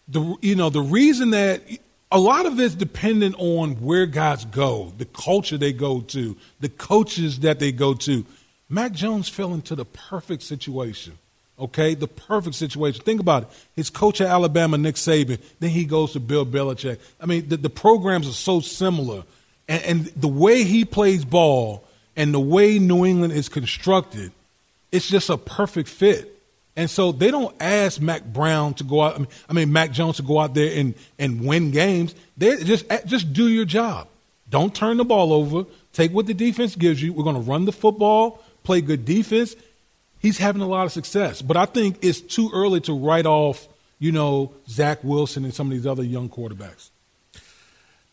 the 0.09 0.37
you 0.41 0.55
know 0.55 0.71
the 0.71 0.81
reason 0.81 1.31
that 1.31 1.63
a 2.11 2.19
lot 2.19 2.47
of 2.47 2.59
it's 2.59 2.75
dependent 2.75 3.35
on 3.39 3.73
where 3.77 4.07
guys 4.07 4.45
go, 4.47 4.93
the 4.97 5.05
culture 5.05 5.59
they 5.59 5.73
go 5.73 6.01
to, 6.01 6.37
the 6.61 6.69
coaches 6.69 7.41
that 7.41 7.59
they 7.59 7.73
go 7.73 7.95
to. 7.95 8.25
Mac 8.69 8.93
Jones 8.93 9.29
fell 9.29 9.55
into 9.55 9.75
the 9.75 9.85
perfect 9.85 10.43
situation. 10.43 11.19
Okay, 11.59 11.95
the 11.95 12.07
perfect 12.07 12.55
situation. 12.55 13.03
Think 13.03 13.21
about 13.21 13.43
it. 13.45 13.49
His 13.75 13.91
coach 13.91 14.21
at 14.21 14.29
Alabama, 14.29 14.79
Nick 14.79 14.95
Saban, 14.95 15.41
then 15.59 15.71
he 15.71 15.85
goes 15.85 16.13
to 16.13 16.21
Bill 16.21 16.47
Belichick. 16.47 16.99
I 17.21 17.27
mean, 17.27 17.49
the, 17.49 17.57
the 17.57 17.71
programs 17.71 18.29
are 18.29 18.33
so 18.33 18.61
similar. 18.61 19.25
And, 19.67 19.83
and 19.83 20.05
the 20.15 20.29
way 20.29 20.63
he 20.63 20.85
plays 20.85 21.25
ball 21.25 21.85
and 22.17 22.33
the 22.33 22.41
way 22.41 22.79
New 22.79 23.05
England 23.05 23.33
is 23.33 23.49
constructed, 23.49 24.31
it's 24.93 25.09
just 25.09 25.31
a 25.31 25.37
perfect 25.37 25.89
fit. 25.89 26.38
And 26.79 26.89
so 26.89 27.11
they 27.11 27.33
don't 27.33 27.53
ask 27.61 28.01
Mac 28.01 28.25
Brown 28.25 28.73
to 28.75 28.85
go 28.85 29.03
out. 29.03 29.17
I 29.17 29.19
mean, 29.19 29.29
I 29.49 29.53
mean 29.53 29.73
Mac 29.73 29.91
Jones 29.91 30.19
to 30.19 30.23
go 30.23 30.39
out 30.39 30.55
there 30.55 30.79
and, 30.79 30.95
and 31.19 31.45
win 31.45 31.73
games. 31.73 32.15
They 32.37 32.63
just 32.63 32.87
just 33.05 33.33
do 33.33 33.49
your 33.49 33.65
job. 33.65 34.07
Don't 34.49 34.73
turn 34.73 34.97
the 34.97 35.05
ball 35.05 35.33
over. 35.33 35.69
Take 35.93 36.13
what 36.13 36.27
the 36.27 36.35
defense 36.35 36.77
gives 36.77 37.03
you. 37.03 37.13
We're 37.13 37.25
going 37.25 37.35
to 37.35 37.43
run 37.43 37.65
the 37.65 37.73
football, 37.73 38.45
play 38.63 38.81
good 38.81 39.05
defense. 39.05 39.57
He's 40.21 40.39
having 40.39 40.63
a 40.63 40.69
lot 40.69 40.87
of 40.87 40.93
success, 40.93 41.43
but 41.43 41.57
I 41.57 41.67
think 41.67 41.99
it's 42.01 42.21
too 42.21 42.49
early 42.55 42.81
to 42.83 42.93
write 42.93 43.27
off, 43.27 43.67
you 43.99 44.13
know, 44.13 44.53
Zach 44.69 45.03
Wilson 45.03 45.45
and 45.45 45.53
some 45.53 45.67
of 45.67 45.73
these 45.73 45.87
other 45.87 46.05
young 46.05 46.29
quarterbacks. 46.29 46.91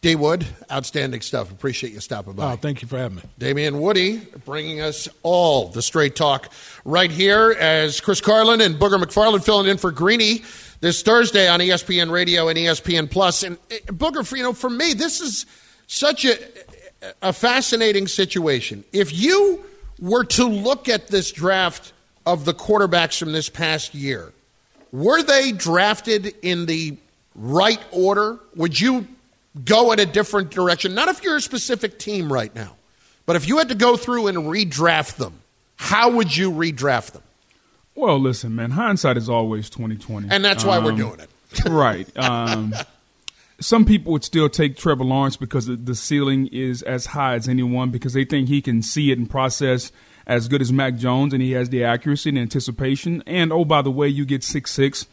D 0.05 0.15
Wood, 0.15 0.45
outstanding 0.71 1.21
stuff. 1.21 1.49
Appreciate 1.49 1.91
you 1.91 1.99
stopping 1.99 2.33
by. 2.33 2.53
Oh, 2.53 2.55
thank 2.57 2.83
you 2.83 2.87
for 2.87 2.95
having 2.95 3.15
me. 3.15 3.23
Damien 3.39 3.79
Woody 3.79 4.17
bringing 4.45 4.79
us 4.79 5.09
all 5.23 5.69
the 5.69 5.81
straight 5.81 6.15
talk 6.15 6.51
right 6.85 7.09
here 7.09 7.55
as 7.59 8.01
Chris 8.01 8.21
Carlin 8.21 8.61
and 8.61 8.75
Booger 8.75 9.03
McFarland 9.03 9.43
filling 9.43 9.67
in 9.67 9.79
for 9.79 9.89
Greeny 9.89 10.43
this 10.79 11.01
Thursday 11.01 11.47
on 11.47 11.59
ESPN 11.59 12.11
Radio 12.11 12.49
and 12.49 12.59
ESPN 12.59 13.09
Plus. 13.09 13.41
And 13.41 13.57
eh, 13.71 13.79
Booger, 13.87 14.31
you 14.37 14.43
know, 14.43 14.53
for 14.53 14.69
me, 14.69 14.93
this 14.93 15.21
is 15.21 15.47
such 15.87 16.23
a, 16.23 16.37
a 17.23 17.33
fascinating 17.33 18.05
situation. 18.05 18.83
If 18.93 19.11
you 19.11 19.65
were 19.99 20.25
to 20.25 20.45
look 20.47 20.87
at 20.87 21.07
this 21.07 21.31
draft 21.31 21.93
of 22.27 22.45
the 22.45 22.53
quarterbacks 22.53 23.17
from 23.17 23.31
this 23.31 23.49
past 23.49 23.95
year, 23.95 24.33
were 24.91 25.23
they 25.23 25.51
drafted 25.51 26.35
in 26.43 26.67
the 26.67 26.95
right 27.33 27.81
order? 27.91 28.37
Would 28.55 28.79
you 28.79 29.07
go 29.63 29.91
in 29.91 29.99
a 29.99 30.05
different 30.05 30.51
direction. 30.51 30.93
Not 30.93 31.07
if 31.07 31.23
you're 31.23 31.37
a 31.37 31.41
specific 31.41 31.99
team 31.99 32.31
right 32.31 32.53
now, 32.53 32.75
but 33.25 33.35
if 33.35 33.47
you 33.47 33.57
had 33.57 33.69
to 33.69 33.75
go 33.75 33.97
through 33.97 34.27
and 34.27 34.37
redraft 34.37 35.15
them, 35.15 35.39
how 35.75 36.11
would 36.11 36.35
you 36.35 36.51
redraft 36.51 37.11
them? 37.11 37.23
Well, 37.95 38.19
listen, 38.19 38.55
man, 38.55 38.71
hindsight 38.71 39.15
is 39.17 39.29
always 39.29 39.69
twenty 39.69 39.95
twenty, 39.95 40.27
and 40.29 40.43
that's 40.43 40.65
why 40.65 40.77
um, 40.77 40.83
we're 40.83 40.91
doing 40.91 41.19
it. 41.19 41.29
right. 41.65 42.17
Um, 42.17 42.73
some 43.59 43.85
people 43.85 44.11
would 44.11 44.23
still 44.25 44.49
take 44.49 44.75
Trevor 44.75 45.05
Lawrence 45.05 45.37
because 45.37 45.67
the 45.67 45.95
ceiling 45.95 46.47
is 46.47 46.81
as 46.81 47.05
high 47.05 47.35
as 47.35 47.47
anyone 47.47 47.89
because 47.89 48.11
they 48.11 48.25
think 48.25 48.49
he 48.49 48.61
can 48.61 48.81
see 48.81 49.11
it 49.11 49.17
and 49.17 49.29
process 49.29 49.93
as 50.27 50.47
good 50.49 50.61
as 50.61 50.73
Mac 50.73 50.95
Jones, 50.95 51.33
and 51.33 51.41
he 51.41 51.51
has 51.51 51.69
the 51.69 51.83
accuracy 51.83 52.29
and 52.29 52.37
anticipation. 52.37 53.23
And 53.25 53.53
oh, 53.53 53.63
by 53.63 53.81
the 53.81 53.91
way, 53.91 54.07
you 54.09 54.25
get 54.25 54.43
six 54.43 54.71
six 54.71 55.07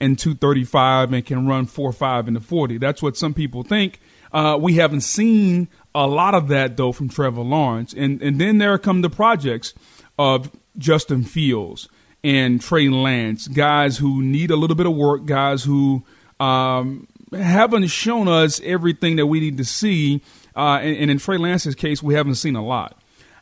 and 0.00 0.18
235 0.18 1.12
and 1.12 1.26
can 1.26 1.46
run 1.46 1.66
4 1.66 1.92
5 1.92 2.28
in 2.28 2.34
the 2.34 2.40
40. 2.40 2.78
That's 2.78 3.02
what 3.02 3.16
some 3.16 3.34
people 3.34 3.62
think. 3.62 4.00
Uh, 4.32 4.58
we 4.60 4.74
haven't 4.74 5.00
seen 5.00 5.68
a 5.94 6.06
lot 6.06 6.34
of 6.34 6.48
that, 6.48 6.76
though, 6.76 6.92
from 6.92 7.08
Trevor 7.08 7.40
Lawrence. 7.40 7.94
And, 7.94 8.22
and 8.22 8.40
then 8.40 8.58
there 8.58 8.78
come 8.78 9.00
the 9.00 9.10
projects 9.10 9.74
of 10.18 10.50
Justin 10.76 11.24
Fields 11.24 11.88
and 12.22 12.60
Trey 12.60 12.88
Lance, 12.88 13.48
guys 13.48 13.98
who 13.98 14.22
need 14.22 14.50
a 14.50 14.56
little 14.56 14.76
bit 14.76 14.86
of 14.86 14.94
work, 14.94 15.24
guys 15.24 15.64
who 15.64 16.04
um, 16.40 17.06
haven't 17.32 17.86
shown 17.88 18.28
us 18.28 18.60
everything 18.64 19.16
that 19.16 19.26
we 19.26 19.40
need 19.40 19.56
to 19.58 19.64
see. 19.64 20.22
Uh, 20.54 20.78
and, 20.82 20.96
and 20.96 21.10
in 21.10 21.18
Trey 21.18 21.38
Lance's 21.38 21.74
case, 21.74 22.02
we 22.02 22.14
haven't 22.14 22.34
seen 22.34 22.56
a 22.56 22.64
lot. 22.64 23.00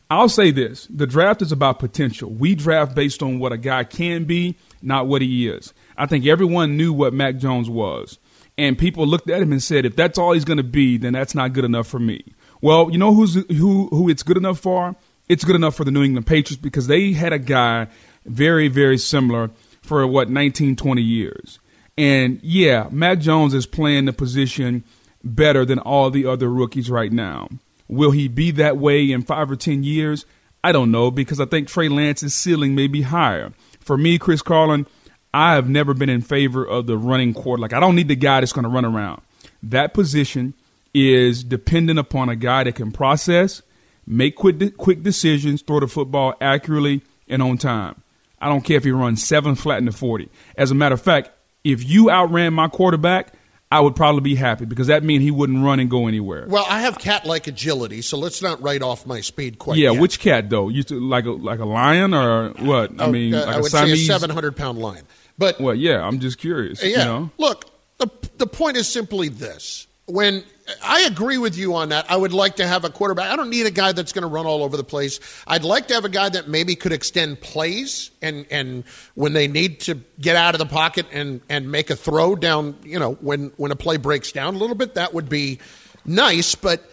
I'll 0.09 0.29
say 0.29 0.51
this 0.51 0.87
the 0.87 1.07
draft 1.07 1.41
is 1.41 1.51
about 1.51 1.79
potential. 1.79 2.29
We 2.29 2.55
draft 2.55 2.95
based 2.95 3.21
on 3.21 3.39
what 3.39 3.51
a 3.51 3.57
guy 3.57 3.83
can 3.83 4.23
be, 4.23 4.55
not 4.81 5.07
what 5.07 5.21
he 5.21 5.49
is. 5.49 5.73
I 5.97 6.05
think 6.05 6.25
everyone 6.25 6.77
knew 6.77 6.93
what 6.93 7.13
Mac 7.13 7.37
Jones 7.37 7.69
was. 7.69 8.19
And 8.57 8.77
people 8.77 9.05
looked 9.05 9.29
at 9.29 9.41
him 9.41 9.51
and 9.51 9.61
said, 9.61 9.85
if 9.85 9.95
that's 9.95 10.17
all 10.17 10.33
he's 10.33 10.45
going 10.45 10.57
to 10.57 10.63
be, 10.63 10.97
then 10.97 11.13
that's 11.13 11.35
not 11.35 11.53
good 11.53 11.65
enough 11.65 11.87
for 11.87 11.99
me. 11.99 12.23
Well, 12.61 12.89
you 12.91 12.97
know 12.97 13.13
who's 13.13 13.35
who 13.35 13.87
who 13.89 14.09
it's 14.09 14.23
good 14.23 14.37
enough 14.37 14.59
for? 14.59 14.95
It's 15.29 15.43
good 15.43 15.55
enough 15.55 15.75
for 15.75 15.83
the 15.83 15.91
New 15.91 16.03
England 16.03 16.25
Patriots 16.25 16.61
because 16.61 16.87
they 16.87 17.11
had 17.13 17.33
a 17.33 17.39
guy 17.39 17.87
very 18.25 18.67
very 18.67 18.97
similar 18.97 19.51
for 19.81 20.05
what 20.07 20.29
19 20.29 20.75
20 20.75 21.01
years. 21.01 21.59
And 21.97 22.39
yeah, 22.41 22.87
Mac 22.91 23.19
Jones 23.19 23.53
is 23.53 23.65
playing 23.65 24.05
the 24.05 24.13
position 24.13 24.83
better 25.23 25.65
than 25.65 25.79
all 25.79 26.09
the 26.09 26.25
other 26.25 26.49
rookies 26.49 26.89
right 26.89 27.11
now. 27.11 27.49
Will 27.87 28.11
he 28.11 28.27
be 28.27 28.51
that 28.51 28.77
way 28.77 29.11
in 29.11 29.23
5 29.23 29.51
or 29.51 29.55
10 29.55 29.83
years? 29.83 30.25
I 30.63 30.71
don't 30.71 30.91
know 30.91 31.09
because 31.11 31.39
I 31.39 31.45
think 31.45 31.67
Trey 31.67 31.89
Lance's 31.89 32.35
ceiling 32.35 32.75
may 32.75 32.87
be 32.87 33.03
higher. 33.03 33.53
For 33.79 33.97
me, 33.97 34.19
Chris 34.19 34.41
Carlin, 34.41 34.85
I 35.33 35.53
have 35.55 35.69
never 35.69 35.93
been 35.93 36.09
in 36.09 36.21
favor 36.21 36.65
of 36.65 36.87
the 36.87 36.97
running 36.97 37.33
quarter. 37.33 37.61
Like 37.61 37.73
I 37.73 37.79
don't 37.79 37.95
need 37.95 38.07
the 38.07 38.15
guy 38.15 38.39
that's 38.39 38.53
going 38.53 38.63
to 38.63 38.69
run 38.69 38.85
around. 38.85 39.21
That 39.63 39.93
position 39.93 40.53
is 40.93 41.43
dependent 41.43 41.99
upon 41.99 42.29
a 42.29 42.35
guy 42.35 42.63
that 42.63 42.75
can 42.75 42.91
process, 42.91 43.61
make 44.05 44.35
quick 44.35 44.77
quick 44.77 45.03
decisions, 45.03 45.61
throw 45.61 45.79
the 45.79 45.87
football 45.87 46.33
accurately 46.41 47.01
and 47.27 47.41
on 47.41 47.57
time. 47.57 48.01
I 48.39 48.47
don't 48.47 48.61
care 48.61 48.77
if 48.77 48.83
he 48.83 48.91
runs 48.91 49.23
seven 49.23 49.55
flat 49.55 49.79
in 49.79 49.85
the 49.85 49.91
forty. 49.91 50.29
As 50.55 50.71
a 50.71 50.75
matter 50.75 50.93
of 50.93 51.01
fact, 51.01 51.31
if 51.63 51.83
you 51.83 52.09
outran 52.09 52.53
my 52.53 52.67
quarterback, 52.67 53.33
I 53.69 53.81
would 53.81 53.95
probably 53.97 54.21
be 54.21 54.35
happy 54.35 54.63
because 54.65 54.87
that 54.87 55.03
means 55.03 55.23
he 55.23 55.31
wouldn't 55.31 55.61
run 55.63 55.79
and 55.81 55.89
go 55.89 56.07
anywhere. 56.07 56.45
Well, 56.47 56.65
I 56.69 56.79
have 56.81 56.97
cat-like 56.99 57.47
agility, 57.47 58.01
so 58.01 58.17
let's 58.17 58.41
not 58.41 58.61
write 58.61 58.81
off 58.81 59.05
my 59.05 59.19
speed 59.19 59.59
quite 59.59 59.77
yeah, 59.77 59.91
yet. 59.91 59.99
which 60.01 60.19
cat 60.21 60.49
though? 60.49 60.69
You 60.69 60.83
to, 60.83 60.99
like 60.99 61.25
a 61.25 61.31
like 61.31 61.59
a 61.59 61.65
lion 61.65 62.13
or 62.13 62.51
what? 62.59 62.91
I 62.99 63.05
Oh, 63.05 63.11
mean, 63.11 63.33
uh, 63.33 63.39
like 63.45 63.55
I 63.55 63.59
a 63.59 63.61
would 63.61 63.71
Siamese. 63.71 64.07
say 64.07 64.13
a 64.13 64.19
700-pound 64.19 64.79
lion. 64.79 65.03
But 65.37 65.59
Well, 65.59 65.75
yeah, 65.75 66.01
I'm 66.01 66.19
just 66.19 66.37
curious. 66.37 66.81
yeah, 66.81 66.89
You 66.89 66.97
know? 67.05 67.29
look, 67.37 67.65
the 67.97 68.07
the 68.37 68.47
point 68.47 68.77
is 68.77 68.87
simply 68.87 69.27
this: 69.27 69.85
when 70.05 70.43
I 70.83 71.01
agree 71.01 71.37
with 71.37 71.57
you 71.57 71.75
on 71.75 71.89
that, 71.89 72.09
I 72.11 72.17
would 72.17 72.33
like 72.33 72.57
to 72.57 72.67
have 72.67 72.83
a 72.83 72.89
quarterback. 72.89 73.31
I 73.31 73.35
don't 73.35 73.49
need 73.49 73.65
a 73.65 73.71
guy 73.71 73.93
that's 73.93 74.11
going 74.11 74.23
to 74.23 74.27
run 74.27 74.45
all 74.45 74.63
over 74.63 74.75
the 74.75 74.83
place. 74.83 75.19
I'd 75.47 75.63
like 75.63 75.87
to 75.87 75.93
have 75.93 76.03
a 76.03 76.09
guy 76.09 76.27
that 76.29 76.49
maybe 76.49 76.75
could 76.75 76.91
extend 76.91 77.39
plays 77.39 78.11
and 78.21 78.45
and 78.51 78.83
when 79.15 79.33
they 79.33 79.47
need 79.47 79.79
to 79.81 79.95
get 80.19 80.35
out 80.35 80.55
of 80.55 80.59
the 80.59 80.65
pocket 80.65 81.05
and 81.11 81.41
and 81.49 81.71
make 81.71 81.89
a 81.89 81.95
throw 81.95 82.35
down, 82.35 82.75
you 82.83 82.99
know, 82.99 83.13
when 83.15 83.51
when 83.57 83.71
a 83.71 83.75
play 83.75 83.97
breaks 83.97 84.31
down 84.31 84.55
a 84.55 84.57
little 84.57 84.75
bit, 84.75 84.95
that 84.95 85.13
would 85.13 85.29
be 85.29 85.59
nice. 86.05 86.55
But 86.55 86.83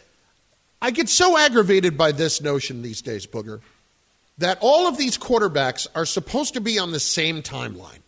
I 0.80 0.92
get 0.92 1.08
so 1.08 1.36
aggravated 1.36 1.98
by 1.98 2.12
this 2.12 2.40
notion 2.40 2.82
these 2.82 3.02
days, 3.02 3.26
Booger, 3.26 3.60
that 4.38 4.58
all 4.60 4.86
of 4.86 4.96
these 4.96 5.18
quarterbacks 5.18 5.88
are 5.96 6.06
supposed 6.06 6.54
to 6.54 6.60
be 6.60 6.78
on 6.78 6.92
the 6.92 7.00
same 7.00 7.42
timeline 7.42 8.00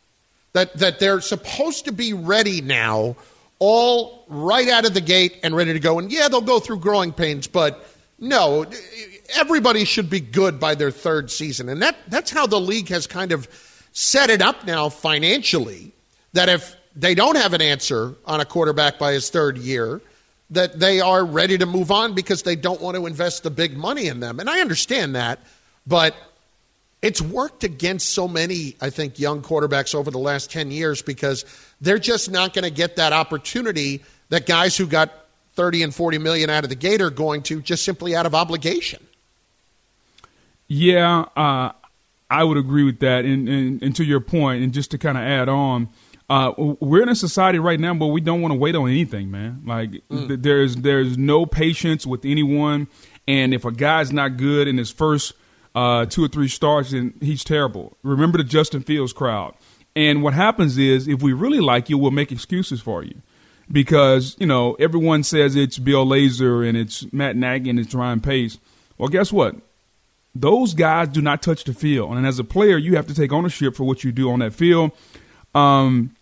that 0.57 0.73
that 0.79 0.99
they're 0.99 1.21
supposed 1.21 1.85
to 1.85 1.93
be 1.93 2.15
ready 2.15 2.63
now, 2.63 3.15
all 3.59 4.25
right 4.29 4.69
out 4.69 4.85
of 4.85 4.95
the 4.95 5.01
gate 5.01 5.39
and 5.43 5.55
ready 5.57 5.73
to 5.73 5.81
go. 5.81 5.99
And 5.99 6.13
yeah, 6.13 6.29
they'll 6.29 6.41
go 6.41 6.61
through 6.61 6.79
growing 6.79 7.13
pains, 7.13 7.47
but 7.47 7.89
no, 8.19 8.67
everybody 9.35 9.85
should 9.85 10.09
be 10.09 10.21
good 10.21 10.59
by 10.59 10.75
their 10.75 10.91
third 10.91 11.31
season, 11.31 11.69
and 11.69 11.83
that 11.83 11.97
that's 12.09 12.31
how 12.31 12.47
the 12.47 12.61
league 12.61 12.89
has 12.89 13.07
kind 13.07 13.33
of 13.33 13.49
set 13.93 14.31
it 14.31 14.43
up 14.43 14.67
now 14.67 14.89
financially. 14.89 15.93
That 16.33 16.49
if 16.49 16.77
they 16.95 17.15
don't 17.15 17.37
have 17.37 17.53
an 17.53 17.63
answer 17.63 18.15
on 18.25 18.41
a 18.41 18.45
quarterback 18.45 18.99
by 18.99 19.13
his 19.13 19.31
third 19.31 19.59
year, 19.59 20.01
that 20.51 20.79
they 20.79 21.01
are 21.01 21.25
ready 21.25 21.59
to 21.59 21.67
move 21.67 21.91
on 21.91 22.15
because 22.15 22.43
they 22.43 22.57
don't 22.57 22.81
want 22.81 22.97
to 22.97 23.07
invest 23.07 23.43
the 23.43 23.51
big 23.51 23.77
money 23.77 24.07
in 24.07 24.21
them. 24.21 24.41
And 24.41 24.49
I 24.49 24.61
understand 24.61 25.15
that, 25.15 25.41
but 25.87 26.15
it's 27.07 27.23
worked 27.23 27.63
against 27.63 28.11
so 28.11 28.27
many, 28.27 28.75
I 28.81 28.91
think, 28.91 29.21
young 29.21 29.41
quarterbacks 29.41 29.95
over 29.95 30.11
the 30.11 30.19
last 30.19 30.51
10 30.51 30.73
years 30.73 31.03
because 31.03 31.45
they're 31.81 32.01
just 32.01 32.33
not 32.33 32.53
going 32.53 32.65
to 32.65 32.71
get 32.71 32.97
that 32.97 33.13
opportunity 33.13 34.03
that 34.31 34.45
guys 34.45 34.77
who 34.77 34.89
got 34.89 35.13
30 35.55 35.85
and 35.85 35.95
40 35.95 36.19
million 36.19 36.51
out 36.51 36.65
of 36.65 36.69
the 36.69 36.75
gate 36.75 37.01
are 37.01 37.11
going 37.11 37.43
to 37.45 37.63
just 37.63 37.85
simply 37.85 38.17
out 38.17 38.27
of 38.27 38.35
obligation. 38.35 39.07
Yeah, 40.67 41.27
uh, 41.37 41.71
I 42.29 42.43
would 42.43 42.57
agree 42.57 42.83
with 42.83 42.99
that. 42.99 43.25
And, 43.25 43.49
and, 43.49 43.81
and 43.85 43.95
to 43.95 44.03
your 44.03 44.19
point, 44.19 44.65
and 44.65 44.75
just 44.75 44.91
to 44.91 44.99
kind 44.99 45.17
of 45.17 45.23
add 45.23 45.49
on, 45.49 45.89
uh, 46.29 46.55
we're 46.57 47.05
in 47.05 47.09
a 47.09 47.15
society 47.15 47.61
right 47.61 47.79
now 47.79 47.95
where 47.95 48.11
we 48.11 48.21
don't 48.21 48.43
want 48.43 48.51
to 48.51 48.59
wait 48.59 48.75
on 48.75 48.91
anything, 48.91 49.31
man. 49.31 49.63
Like 49.65 49.93
th- 50.11 50.41
there's 50.41 50.75
there's 50.75 51.17
no 51.17 51.47
patience 51.47 52.05
with 52.05 52.25
anyone, 52.25 52.89
and 53.29 53.55
if 53.55 53.65
a 53.65 53.71
guy's 53.71 54.13
not 54.13 54.37
good 54.37 54.67
in 54.67 54.77
his 54.77 54.91
first 54.91 55.35
uh, 55.77 56.07
two 56.07 56.25
or 56.25 56.29
three 56.29 56.49
starts, 56.49 56.93
and 56.93 57.15
he's 57.21 57.45
terrible. 57.45 57.97
Remember 58.03 58.39
the 58.39 58.45
Justin 58.45 58.83
Fields 58.83 59.13
crowd. 59.13 59.55
And 59.95 60.23
what 60.23 60.35
happens 60.35 60.77
is, 60.77 61.07
if 61.07 61.23
we 61.23 61.33
really 61.33 61.61
like 61.61 61.89
you, 61.89 61.97
we'll 61.97 62.11
make 62.11 62.33
excuses 62.33 62.81
for 62.81 63.05
you, 63.05 63.23
because 63.71 64.37
you 64.41 64.47
know 64.47 64.75
everyone 64.81 65.23
says 65.23 65.55
it's 65.55 65.79
Bill 65.79 66.05
Lazor 66.05 66.69
and 66.69 66.77
it's 66.77 67.13
Matt 67.13 67.37
Nagy 67.37 67.71
and 67.71 67.79
it's 67.79 67.95
Ryan 67.95 68.21
Pace. 68.21 68.59
Well, 68.99 69.09
guess 69.09 69.33
what? 69.33 69.57
those 70.41 70.75
guys 70.75 71.09
do 71.09 71.23
not 71.23 71.43
touch 71.43 71.65
the 71.65 71.73
field. 71.73 72.17
And 72.17 72.27
as 72.27 72.39
a 72.39 72.45
player, 72.45 72.77
you 72.77 72.97
have 72.97 73.07
to 73.07 73.15
take 73.15 73.33
ownership 73.33 73.75
for 73.75 73.85
what 73.85 74.05
you 74.05 74.13
do 74.13 74.31
on 74.31 74.41
that 74.41 74.53
field. 74.53 74.93
Um, 75.55 76.15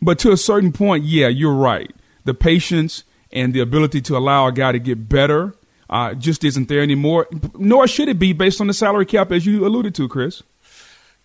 but 0.00 0.18
to 0.20 0.32
a 0.32 0.36
certain 0.36 0.72
point, 0.72 1.04
yeah, 1.04 1.28
you're 1.28 1.54
right. 1.54 1.90
The 2.24 2.34
patience 2.34 3.04
and 3.32 3.54
the 3.54 3.60
ability 3.60 4.00
to 4.02 4.16
allow 4.16 4.46
a 4.46 4.52
guy 4.52 4.72
to 4.72 4.78
get 4.78 5.08
better 5.08 5.54
uh, 5.90 6.14
just 6.14 6.44
isn't 6.44 6.68
there 6.68 6.82
anymore, 6.82 7.28
nor 7.56 7.86
should 7.86 8.08
it 8.08 8.18
be 8.18 8.32
based 8.32 8.60
on 8.60 8.66
the 8.66 8.74
salary 8.74 9.06
cap, 9.06 9.32
as 9.32 9.46
you 9.46 9.66
alluded 9.66 9.94
to, 9.96 10.08
Chris. 10.08 10.42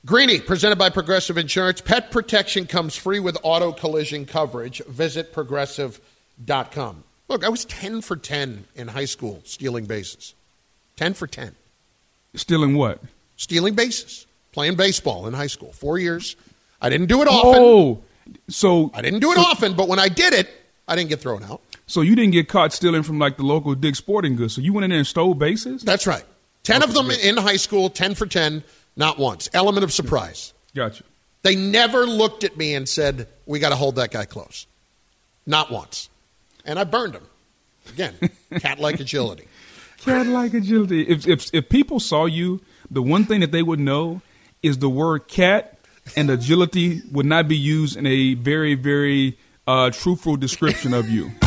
Greeny, 0.06 0.41
presented 0.41 0.78
by 0.78 0.89
Progressive 0.89 1.38
Insurance. 1.38 1.80
Pet 1.80 2.12
protection 2.12 2.65
comes 2.65 2.95
free 2.95 3.19
with 3.19 3.38
auto 3.41 3.71
collision 3.71 4.26
coverage. 4.26 4.84
Visit 4.86 5.32
progressive.com. 5.32 7.04
Look, 7.30 7.45
I 7.45 7.49
was 7.49 7.63
10 7.65 8.02
for 8.02 8.17
10 8.17 8.65
in 8.76 8.88
high 8.89 9.06
school 9.06 9.41
stealing 9.45 9.86
bases. 9.86 10.34
10 10.97 11.13
for 11.13 11.26
10. 11.26 11.56
Stealing 12.36 12.76
what? 12.76 13.02
Stealing 13.38 13.76
bases. 13.76 14.28
Playing 14.52 14.76
baseball 14.76 15.26
in 15.26 15.34
high 15.34 15.47
school. 15.47 15.71
Four 15.71 15.97
years. 15.97 16.36
I 16.82 16.89
didn't 16.89 17.08
do 17.08 17.21
it 17.21 17.28
often. 17.30 17.62
Oh, 17.63 18.02
so 18.49 18.91
I 18.93 19.02
didn't 19.02 19.21
do 19.21 19.32
it 19.32 19.38
often, 19.38 19.73
but 19.73 19.88
when 19.88 19.99
I 19.99 20.10
did 20.10 20.34
it, 20.34 20.49
I 20.88 20.95
didn't 20.95 21.10
get 21.10 21.21
thrown 21.21 21.43
out. 21.43 21.62
So 21.88 22.02
you 22.02 22.15
didn't 22.15 22.32
get 22.32 22.48
caught 22.48 22.74
stealing 22.74 23.04
from 23.04 23.19
like 23.19 23.38
the 23.38 23.43
local 23.43 23.76
Dick 23.76 23.96
Sporting 23.96 24.36
Goods. 24.36 24.56
So 24.56 24.62
you 24.62 24.74
went 24.74 24.86
in 24.86 24.89
there 24.89 25.00
and 25.00 25.08
stole 25.08 25.34
bases. 25.34 25.84
That's 25.84 26.08
right. 26.08 26.24
10 26.63 26.82
of 26.82 26.93
them 26.93 27.12
in 27.12 27.38
high 27.38 27.58
school, 27.58 27.89
10 27.89 28.15
for 28.15 28.26
10, 28.26 28.63
not 28.96 29.19
once. 29.19 29.50
Element 29.54 29.84
of 29.84 29.91
surprise. 29.91 30.54
Gotcha. 30.74 31.04
They 31.41 31.56
never 31.56 32.06
looked 32.06 32.46
at 32.46 32.56
me 32.58 32.74
and 32.74 32.88
said, 32.88 33.28
We 33.46 33.60
got 33.60 33.69
to 33.69 33.76
hold 33.76 33.96
that 33.98 34.12
guy 34.12 34.26
close. 34.26 34.65
Not 35.46 35.69
once. 35.69 36.10
And 36.65 36.80
I 36.80 36.86
burned 36.86 37.15
him. 37.15 37.24
Again, 37.89 38.13
cat 38.60 38.80
like 38.80 39.02
agility. 39.02 39.46
Cat 39.98 40.26
like 40.28 40.54
agility. 40.54 41.02
If, 41.02 41.28
if 41.28 41.54
if 41.54 41.67
people 41.67 42.00
saw 42.00 42.26
you, 42.26 42.62
the 42.89 43.02
one 43.02 43.26
thing 43.26 43.41
that 43.41 43.52
they 43.52 43.62
would 43.62 43.80
know 43.80 44.22
is 44.62 44.78
the 44.78 44.89
word 44.89 45.28
cat 45.28 45.78
and 46.15 46.30
agility 46.30 47.02
would 47.12 47.26
not 47.26 47.50
be 47.50 47.58
used 47.58 47.98
in 47.98 48.08
a 48.08 48.36
very 48.36 48.76
very 48.76 49.38
uh, 49.67 49.89
truthful 49.89 50.38
description 50.38 50.93
of 50.93 51.10
you. 51.10 51.32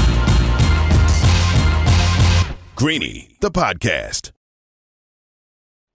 Greeny, 2.76 3.34
the 3.40 3.50
podcast. 3.50 4.32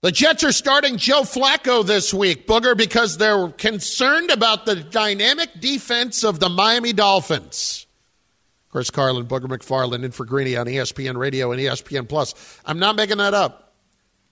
The 0.01 0.11
Jets 0.11 0.43
are 0.43 0.51
starting 0.51 0.97
Joe 0.97 1.21
Flacco 1.21 1.85
this 1.85 2.11
week, 2.11 2.47
Booger, 2.47 2.75
because 2.75 3.19
they're 3.19 3.49
concerned 3.49 4.31
about 4.31 4.65
the 4.65 4.77
dynamic 4.77 5.51
defense 5.59 6.23
of 6.23 6.39
the 6.39 6.49
Miami 6.49 6.91
Dolphins. 6.91 7.85
Chris 8.69 8.89
Carlin, 8.89 9.27
Booger 9.27 9.41
McFarland, 9.41 10.03
in 10.03 10.09
for 10.09 10.25
Greeny 10.25 10.57
on 10.57 10.65
ESPN 10.65 11.17
Radio 11.17 11.51
and 11.51 11.61
ESPN 11.61 12.09
Plus. 12.09 12.33
I'm 12.65 12.79
not 12.79 12.95
making 12.95 13.17
that 13.17 13.35
up. 13.35 13.60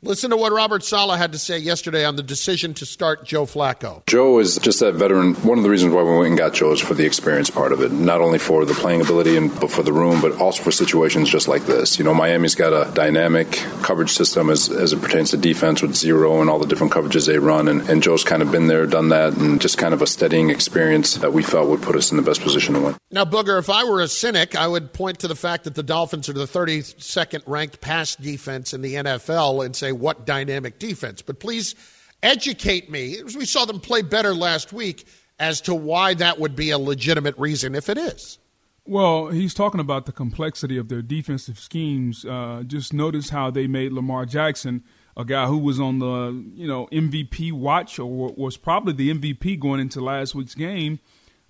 Listen 0.01 0.29
to 0.29 0.37
what 0.37 0.53
Robert 0.53 0.81
Saleh 0.81 1.17
had 1.17 1.33
to 1.33 1.37
say 1.37 1.57
yesterday 1.57 2.05
on 2.05 2.15
the 2.15 2.23
decision 2.23 2.73
to 2.75 2.85
start 2.85 3.25
Joe 3.25 3.45
Flacco. 3.45 4.05
Joe 4.05 4.39
is 4.39 4.57
just 4.57 4.79
that 4.79 4.93
veteran. 4.93 5.35
One 5.35 5.57
of 5.57 5.65
the 5.65 5.69
reasons 5.69 5.93
why 5.93 6.03
we 6.03 6.15
went 6.15 6.27
and 6.27 6.37
got 6.37 6.53
Joe 6.53 6.71
is 6.71 6.79
for 6.79 6.93
the 6.93 7.05
experience 7.05 7.49
part 7.49 7.73
of 7.73 7.81
it, 7.81 7.91
not 7.91 8.21
only 8.21 8.39
for 8.39 8.63
the 8.63 8.73
playing 8.73 9.01
ability 9.01 9.35
and 9.35 9.53
but 9.59 9.69
for 9.69 9.83
the 9.83 9.91
room, 9.91 10.21
but 10.21 10.39
also 10.39 10.63
for 10.63 10.71
situations 10.71 11.29
just 11.29 11.49
like 11.49 11.65
this. 11.65 11.99
You 11.99 12.05
know, 12.05 12.13
Miami's 12.13 12.55
got 12.55 12.71
a 12.71 12.89
dynamic 12.93 13.51
coverage 13.81 14.11
system 14.11 14.49
as, 14.49 14.69
as 14.69 14.93
it 14.93 15.01
pertains 15.01 15.31
to 15.31 15.37
defense 15.37 15.81
with 15.81 15.93
zero 15.97 16.39
and 16.39 16.49
all 16.49 16.59
the 16.59 16.67
different 16.67 16.93
coverages 16.93 17.27
they 17.27 17.37
run, 17.37 17.67
and, 17.67 17.81
and 17.89 18.01
Joe's 18.01 18.23
kind 18.23 18.41
of 18.41 18.53
been 18.53 18.67
there, 18.67 18.85
done 18.85 19.09
that, 19.09 19.33
and 19.33 19.59
just 19.59 19.77
kind 19.77 19.93
of 19.93 20.01
a 20.01 20.07
steadying 20.07 20.49
experience 20.49 21.15
that 21.15 21.33
we 21.33 21.43
felt 21.43 21.67
would 21.67 21.81
put 21.81 21.97
us 21.97 22.09
in 22.09 22.15
the 22.15 22.23
best 22.23 22.39
position 22.39 22.73
to 22.75 22.79
win. 22.79 22.95
Now, 23.11 23.25
Booger, 23.25 23.59
if 23.59 23.69
I 23.69 23.83
were 23.83 23.99
a 23.99 24.07
cynic, 24.07 24.55
I 24.55 24.67
would 24.67 24.93
point 24.93 25.19
to 25.19 25.27
the 25.27 25.35
fact 25.35 25.65
that 25.65 25.75
the 25.75 25.83
Dolphins 25.83 26.29
are 26.29 26.33
the 26.33 26.45
32nd 26.45 27.41
ranked 27.47 27.81
pass 27.81 28.15
defense 28.15 28.73
in 28.73 28.81
the 28.81 28.93
NFL 28.95 29.65
and 29.65 29.75
say, 29.75 29.88
what 29.91 30.25
dynamic 30.25 30.79
defense? 30.79 31.21
But 31.21 31.39
please 31.39 31.75
educate 32.23 32.89
me, 32.89 33.17
we 33.35 33.45
saw 33.45 33.65
them 33.65 33.79
play 33.79 34.01
better 34.01 34.33
last 34.33 34.73
week, 34.73 35.07
as 35.39 35.61
to 35.61 35.73
why 35.73 36.13
that 36.15 36.39
would 36.39 36.55
be 36.55 36.69
a 36.71 36.77
legitimate 36.77 37.37
reason 37.37 37.75
if 37.75 37.89
it 37.89 37.97
is. 37.97 38.39
Well, 38.85 39.27
he's 39.27 39.53
talking 39.53 39.79
about 39.79 40.05
the 40.05 40.11
complexity 40.11 40.77
of 40.77 40.89
their 40.89 41.01
defensive 41.01 41.59
schemes. 41.59 42.25
Uh, 42.25 42.63
just 42.65 42.91
notice 42.91 43.29
how 43.29 43.51
they 43.51 43.67
made 43.67 43.91
Lamar 43.91 44.25
Jackson, 44.25 44.83
a 45.15 45.23
guy 45.23 45.45
who 45.45 45.59
was 45.59 45.79
on 45.79 45.99
the 45.99 46.43
you 46.55 46.67
know 46.67 46.87
MVP 46.91 47.51
watch 47.51 47.99
or 47.99 48.33
was 48.33 48.57
probably 48.57 48.93
the 48.93 49.13
MVP 49.13 49.59
going 49.59 49.79
into 49.79 50.01
last 50.01 50.33
week's 50.33 50.55
game. 50.55 50.99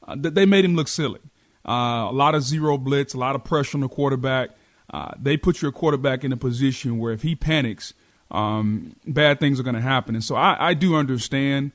Uh, 0.05 0.15
that 0.17 0.35
they 0.35 0.45
made 0.45 0.65
him 0.65 0.75
look 0.75 0.87
silly. 0.87 1.19
Uh, 1.67 2.07
a 2.09 2.11
lot 2.11 2.35
of 2.35 2.43
zero 2.43 2.77
blitz, 2.77 3.13
a 3.13 3.17
lot 3.17 3.35
of 3.35 3.43
pressure 3.43 3.77
on 3.77 3.81
the 3.81 3.87
quarterback. 3.87 4.49
Uh, 4.91 5.11
they 5.17 5.37
put 5.37 5.61
your 5.61 5.71
quarterback 5.71 6.23
in 6.23 6.33
a 6.33 6.37
position 6.37 6.97
where 6.97 7.13
if 7.13 7.21
he 7.21 7.35
panics, 7.35 7.93
um, 8.31 8.95
bad 9.07 9.39
things 9.39 9.59
are 9.59 9.63
going 9.63 9.75
to 9.75 9.81
happen. 9.81 10.15
And 10.15 10.23
so 10.23 10.35
I, 10.35 10.69
I 10.69 10.73
do 10.73 10.95
understand 10.95 11.71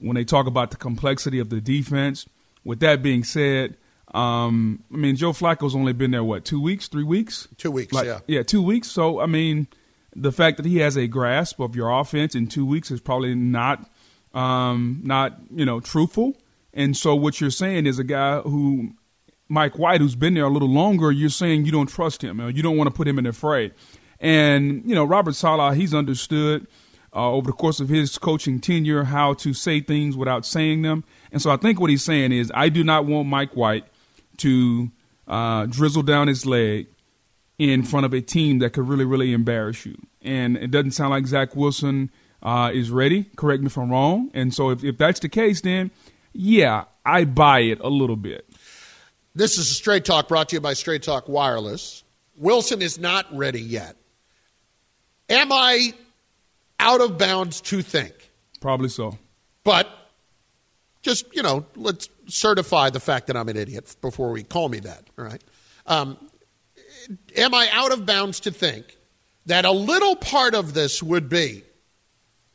when 0.00 0.14
they 0.14 0.24
talk 0.24 0.46
about 0.46 0.70
the 0.70 0.76
complexity 0.76 1.38
of 1.38 1.50
the 1.50 1.60
defense. 1.60 2.26
With 2.64 2.80
that 2.80 3.02
being 3.02 3.24
said, 3.24 3.76
um, 4.14 4.82
I 4.92 4.96
mean 4.96 5.16
Joe 5.16 5.32
Flacco's 5.32 5.74
only 5.74 5.92
been 5.92 6.10
there 6.10 6.24
what 6.24 6.44
two 6.44 6.60
weeks, 6.60 6.88
three 6.88 7.04
weeks, 7.04 7.48
Two 7.56 7.70
weeks, 7.70 7.92
Like- 7.92 8.06
yeah. 8.06 8.20
yeah, 8.26 8.42
two 8.42 8.62
weeks. 8.62 8.88
So 8.88 9.20
I 9.20 9.26
mean, 9.26 9.66
the 10.14 10.32
fact 10.32 10.56
that 10.56 10.66
he 10.66 10.78
has 10.78 10.96
a 10.96 11.06
grasp 11.06 11.60
of 11.60 11.76
your 11.76 11.90
offense 11.90 12.34
in 12.34 12.46
two 12.48 12.66
weeks 12.66 12.90
is 12.90 13.00
probably 13.00 13.34
not 13.34 13.88
um, 14.34 15.00
not 15.04 15.38
you 15.54 15.64
know 15.64 15.80
truthful. 15.80 16.36
And 16.74 16.96
so 16.96 17.14
what 17.14 17.40
you're 17.40 17.50
saying 17.50 17.86
is 17.86 17.98
a 17.98 18.04
guy 18.04 18.40
who 18.40 18.90
Mike 19.48 19.78
White, 19.78 20.00
who's 20.00 20.14
been 20.16 20.34
there 20.34 20.44
a 20.44 20.50
little 20.50 20.68
longer, 20.68 21.10
you're 21.10 21.30
saying 21.30 21.64
you 21.64 21.72
don't 21.72 21.88
trust 21.88 22.22
him. 22.22 22.38
You 22.54 22.62
don't 22.62 22.76
want 22.76 22.88
to 22.88 22.94
put 22.94 23.08
him 23.08 23.18
in 23.18 23.24
the 23.24 23.32
fray. 23.32 23.72
And, 24.20 24.82
you 24.84 24.94
know, 24.94 25.04
Robert 25.04 25.34
Saleh, 25.34 25.76
he's 25.76 25.94
understood 25.94 26.66
uh, 27.14 27.30
over 27.30 27.50
the 27.50 27.56
course 27.56 27.80
of 27.80 27.88
his 27.88 28.18
coaching 28.18 28.60
tenure 28.60 29.04
how 29.04 29.34
to 29.34 29.54
say 29.54 29.80
things 29.80 30.16
without 30.16 30.44
saying 30.44 30.82
them. 30.82 31.04
And 31.32 31.40
so 31.40 31.50
I 31.50 31.56
think 31.56 31.80
what 31.80 31.90
he's 31.90 32.04
saying 32.04 32.32
is 32.32 32.50
I 32.54 32.68
do 32.68 32.84
not 32.84 33.06
want 33.06 33.28
Mike 33.28 33.54
White 33.54 33.84
to 34.38 34.90
uh, 35.26 35.66
drizzle 35.66 36.02
down 36.02 36.28
his 36.28 36.46
leg 36.46 36.86
in 37.58 37.82
front 37.82 38.06
of 38.06 38.12
a 38.12 38.20
team 38.20 38.60
that 38.60 38.72
could 38.72 38.88
really, 38.88 39.04
really 39.04 39.32
embarrass 39.32 39.84
you. 39.84 39.96
And 40.22 40.56
it 40.56 40.70
doesn't 40.70 40.92
sound 40.92 41.10
like 41.10 41.26
Zach 41.26 41.56
Wilson 41.56 42.10
uh, 42.42 42.70
is 42.72 42.90
ready. 42.90 43.24
Correct 43.36 43.62
me 43.62 43.66
if 43.66 43.76
I'm 43.76 43.90
wrong. 43.90 44.30
And 44.34 44.54
so 44.54 44.70
if, 44.70 44.84
if 44.84 44.96
that's 44.96 45.20
the 45.20 45.28
case, 45.28 45.60
then 45.60 45.90
yeah, 46.32 46.84
I 47.04 47.24
buy 47.24 47.60
it 47.60 47.80
a 47.80 47.88
little 47.88 48.16
bit. 48.16 48.48
This 49.34 49.58
is 49.58 49.68
Straight 49.76 50.04
Talk 50.04 50.28
brought 50.28 50.48
to 50.50 50.56
you 50.56 50.60
by 50.60 50.74
Straight 50.74 51.02
Talk 51.02 51.28
Wireless. 51.28 52.04
Wilson 52.36 52.82
is 52.82 52.98
not 52.98 53.26
ready 53.36 53.60
yet. 53.60 53.96
Am 55.28 55.52
I 55.52 55.92
out 56.80 57.00
of 57.00 57.18
bounds 57.18 57.60
to 57.62 57.82
think? 57.82 58.14
Probably 58.60 58.88
so. 58.88 59.18
But 59.64 59.88
just, 61.02 61.34
you 61.34 61.42
know, 61.42 61.64
let's 61.76 62.08
certify 62.26 62.90
the 62.90 63.00
fact 63.00 63.26
that 63.26 63.36
I'm 63.36 63.48
an 63.48 63.56
idiot 63.56 63.94
before 64.00 64.30
we 64.30 64.42
call 64.42 64.68
me 64.68 64.80
that, 64.80 65.04
all 65.18 65.24
right? 65.24 65.42
Um, 65.86 66.16
am 67.36 67.54
I 67.54 67.68
out 67.72 67.92
of 67.92 68.06
bounds 68.06 68.40
to 68.40 68.50
think 68.50 68.96
that 69.46 69.64
a 69.64 69.70
little 69.70 70.16
part 70.16 70.54
of 70.54 70.74
this 70.74 71.02
would 71.02 71.28
be 71.28 71.62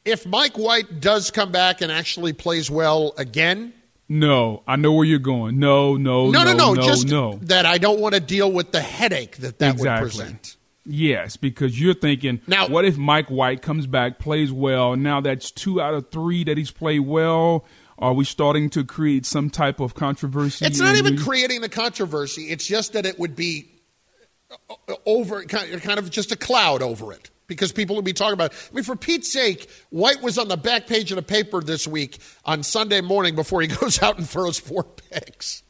if 0.05 0.26
Mike 0.26 0.57
White 0.57 0.99
does 0.99 1.32
come 1.32 1.51
back 1.51 1.82
and 1.82 1.91
actually 1.91 2.34
plays 2.34 2.69
well 2.69 3.13
again? 3.17 3.74
No, 4.09 4.63
I 4.67 4.76
know 4.76 4.91
where 4.93 5.05
you're 5.05 5.19
going. 5.19 5.59
No, 5.59 5.95
no, 5.95 6.30
no, 6.30 6.43
no, 6.43 6.53
no, 6.53 6.74
no. 6.74 6.82
just 6.82 7.07
no. 7.07 7.39
that 7.43 7.65
I 7.65 7.78
don't 7.78 7.99
want 7.99 8.13
to 8.13 8.19
deal 8.19 8.51
with 8.51 8.71
the 8.71 8.82
headache 8.82 9.38
that 9.38 9.59
that 9.59 9.74
exactly. 9.74 10.05
would 10.05 10.11
present. 10.11 10.57
Yes, 10.86 11.38
because 11.38 11.80
you're 11.80 11.94
thinking, 11.94 12.42
now, 12.46 12.68
what 12.68 12.84
if 12.84 12.98
Mike 12.98 13.30
White 13.30 13.62
comes 13.62 13.88
back, 13.88 14.20
plays 14.20 14.52
well? 14.52 14.96
Now 14.96 15.22
that's 15.22 15.50
two 15.50 15.80
out 15.80 15.94
of 15.94 16.10
three 16.10 16.44
that 16.44 16.58
he's 16.58 16.72
played 16.72 17.02
well. 17.02 17.66
Are 17.98 18.14
we 18.14 18.26
starting 18.26 18.70
to 18.72 18.84
create 18.84 19.26
some 19.26 19.50
type 19.50 19.80
of 19.80 19.94
controversy? 19.94 20.66
It's 20.66 20.80
not 20.80 20.96
even 20.96 21.18
creating 21.18 21.62
the 21.62 21.70
controversy. 21.70 22.44
It's 22.44 22.66
just 22.66 22.94
that 22.94 23.06
it 23.06 23.18
would 23.18 23.36
be 23.36 23.70
uh, 24.52 24.74
uh, 24.90 24.96
over, 25.06 25.44
kind 25.44 26.00
of 26.00 26.10
just 26.10 26.32
a 26.32 26.36
cloud 26.36 26.82
over 26.82 27.14
it 27.14 27.30
because 27.48 27.72
people 27.72 27.96
would 27.96 28.04
be 28.04 28.12
talking 28.12 28.34
about. 28.34 28.52
It. 28.52 28.70
I 28.72 28.76
mean, 28.76 28.84
for 28.84 28.96
Pete's 28.96 29.32
sake, 29.32 29.70
White 29.90 30.22
was 30.22 30.38
on 30.38 30.48
the 30.48 30.58
back 30.58 30.88
page 30.88 31.12
of 31.12 31.16
the 31.16 31.22
paper 31.22 31.62
this 31.62 31.88
week 31.88 32.18
on 32.44 32.64
Sunday 32.64 33.00
morning 33.00 33.36
before 33.36 33.62
he 33.62 33.68
goes 33.82 34.02
out 34.04 34.18
and 34.18 34.28
throws 34.28 34.60
four 34.60 34.84
picks. 34.84 35.64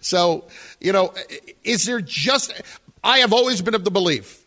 So, 0.00 0.48
you 0.80 0.92
know, 0.92 1.14
is 1.64 1.84
there 1.86 2.00
just. 2.00 2.52
I 3.02 3.20
have 3.20 3.32
always 3.32 3.62
been 3.62 3.74
of 3.74 3.84
the 3.84 3.90
belief 3.90 4.39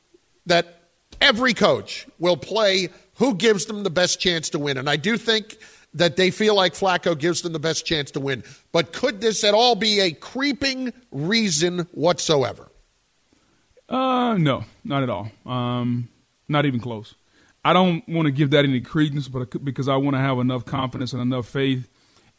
that 0.46 0.80
every 1.22 1.54
coach 1.54 2.08
will 2.20 2.38
play 2.38 2.90
who 3.16 3.36
gives 3.36 3.66
them 3.66 3.84
the 3.84 3.90
best 3.90 4.20
chance 4.20 4.50
to 4.50 4.60
win. 4.60 4.78
And 4.78 4.90
I 4.90 4.96
do 4.96 5.18
think 5.18 5.58
that 5.94 6.16
they 6.16 6.32
feel 6.32 6.56
like 6.56 6.74
Flacco 6.74 7.18
gives 7.18 7.42
them 7.42 7.54
the 7.54 7.60
best 7.60 7.86
chance 7.86 8.12
to 8.12 8.20
win. 8.20 8.44
But 8.72 8.94
could 8.94 9.22
this 9.22 9.44
at 9.44 9.54
all 9.54 9.76
be 9.76 10.00
a 10.00 10.12
creeping 10.12 10.92
reason 11.12 11.88
whatsoever? 11.92 12.70
Uh, 13.88 14.36
no, 14.38 14.66
not 14.84 15.04
at 15.04 15.10
all. 15.10 15.30
Um, 15.46 16.10
not 16.48 16.66
even 16.66 16.80
close. 16.80 17.16
I 17.64 17.74
don't 17.74 18.08
want 18.10 18.26
to 18.26 18.32
give 18.32 18.50
that 18.52 18.66
any 18.66 18.82
credence, 18.82 19.28
but 19.28 19.64
because 19.64 19.88
I 19.88 19.96
want 19.96 20.16
to 20.16 20.20
have 20.20 20.40
enough 20.40 20.66
confidence 20.66 21.14
and 21.14 21.22
enough 21.22 21.48
faith 21.48 21.90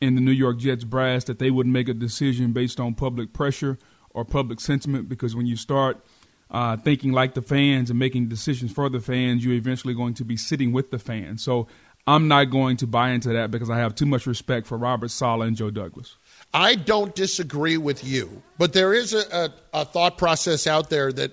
in 0.01 0.17
the 0.17 0.21
New 0.21 0.33
York 0.33 0.59
Jets 0.59 0.85
brass 0.85 1.25
that 1.25 1.39
they 1.39 1.51
would 1.51 1.67
make 1.67 1.89
a 1.89 1.95
decision 1.95 2.53
based 2.53 2.81
on 2.81 2.95
public 2.95 3.33
pressure 3.33 3.79
or 4.11 4.25
public 4.25 4.61
sentiment. 4.61 5.09
Because 5.09 5.35
when 5.35 5.47
you 5.47 5.57
start 5.57 6.05
uh, 6.51 6.77
thinking 6.77 7.13
like 7.13 7.35
the 7.35 7.43
fans 7.43 7.91
and 7.91 7.99
making 7.99 8.29
decisions 8.29 8.73
for 8.73 8.89
the 8.89 9.01
fans, 9.01 9.45
you're 9.45 9.55
eventually 9.55 9.95
going 9.95 10.15
to 10.15 10.25
be 10.25 10.37
sitting 10.37 10.73
with 10.73 10.91
the 10.91 10.99
fans. 10.99 11.43
So 11.43 11.67
I'm 12.07 12.29
not 12.29 12.45
going 12.45 12.77
to 12.79 12.87
buy 12.87 13.11
into 13.11 13.31
that 13.31 13.51
because 13.51 13.71
I 13.71 13.79
have 13.79 13.95
too 13.95 14.07
much 14.07 14.27
respect 14.27 14.67
for 14.67 14.77
Robert 14.77 15.11
Saleh 15.11 15.49
and 15.49 15.57
Joe 15.57 15.71
Douglas. 15.71 16.17
I 16.53 16.75
don't 16.75 17.15
disagree 17.15 17.79
with 17.79 18.05
you, 18.05 18.43
but 18.59 18.73
there 18.73 18.95
is 18.95 19.13
a, 19.13 19.25
a, 19.35 19.81
a, 19.81 19.85
thought 19.85 20.19
process 20.19 20.67
out 20.67 20.91
there 20.91 21.13
that 21.13 21.33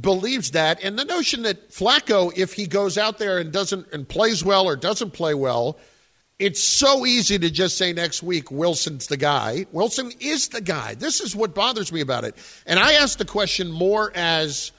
believes 0.00 0.52
that, 0.52 0.82
and 0.82 0.98
the 0.98 1.04
notion 1.04 1.42
that 1.42 1.70
Flacco, 1.70 2.36
if 2.36 2.54
he 2.54 2.66
goes 2.66 2.98
out 2.98 3.18
there 3.18 3.38
and 3.38 3.52
doesn't 3.52 3.86
and 3.92 4.08
plays 4.08 4.44
well 4.44 4.66
or 4.66 4.76
doesn't 4.76 5.12
play 5.12 5.34
well, 5.34 5.78
it's 6.38 6.62
so 6.62 7.04
easy 7.04 7.38
to 7.38 7.50
just 7.50 7.76
say 7.76 7.92
next 7.92 8.22
week 8.22 8.50
Wilson's 8.50 9.08
the 9.08 9.16
guy. 9.16 9.66
Wilson 9.72 10.12
is 10.20 10.48
the 10.48 10.60
guy. 10.60 10.94
This 10.94 11.20
is 11.20 11.34
what 11.34 11.54
bothers 11.54 11.92
me 11.92 12.00
about 12.00 12.24
it, 12.24 12.36
and 12.66 12.78
I 12.78 12.94
ask 12.94 13.18
the 13.18 13.24
question 13.24 13.70
more 13.70 14.12
as 14.14 14.72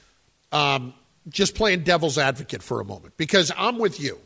um, 0.51 0.93
just 1.28 1.55
playing 1.55 1.84
devil's 1.84 2.18
advocate 2.18 2.64
for 2.64 2.80
a 2.82 2.86
moment 2.86 3.18
because 3.18 3.51
I'm 3.57 3.78
with 3.78 3.99
you. 3.99 4.18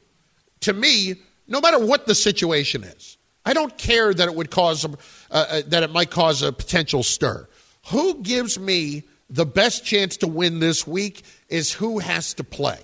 To 0.62 0.74
me, 0.74 1.16
no 1.48 1.60
matter 1.60 1.86
what 1.86 2.08
the 2.08 2.16
situation 2.16 2.84
is 2.84 3.18
I 3.46 3.54
don't 3.54 3.78
care 3.78 4.14
that 4.14 4.28
it 4.28 4.36
would 4.36 4.52
cause 4.52 4.86
uh, 4.86 4.96
uh, 5.32 5.62
that 5.68 5.84
it 5.84 5.92
might 5.92 6.12
cause 6.12 6.42
a 6.42 6.52
potential 6.52 7.04
stir. 7.04 7.48
Who 7.88 8.22
gives 8.22 8.58
me 8.58 9.04
the 9.30 9.46
best 9.46 9.84
chance 9.84 10.18
to 10.18 10.28
win 10.28 10.60
this 10.60 10.88
week 10.88 11.24
is 11.50 11.72
who 11.72 12.00
has 12.00 12.34
to 12.36 12.44
play. 12.44 12.80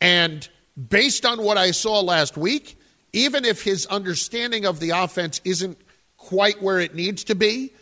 And 0.00 0.48
based 0.88 1.24
on 1.24 1.42
what 1.42 1.56
I 1.56 1.70
saw 1.70 2.00
last 2.00 2.36
week, 2.36 2.78
even 3.16 3.46
if 3.46 3.62
his 3.62 3.86
understanding 3.86 4.66
of 4.66 4.78
the 4.78 4.90
offense 4.90 5.40
isn't 5.42 5.78
quite 6.18 6.60
where 6.60 6.78
it 6.78 6.94
needs 6.94 7.24
to 7.24 7.34
be, 7.34 7.72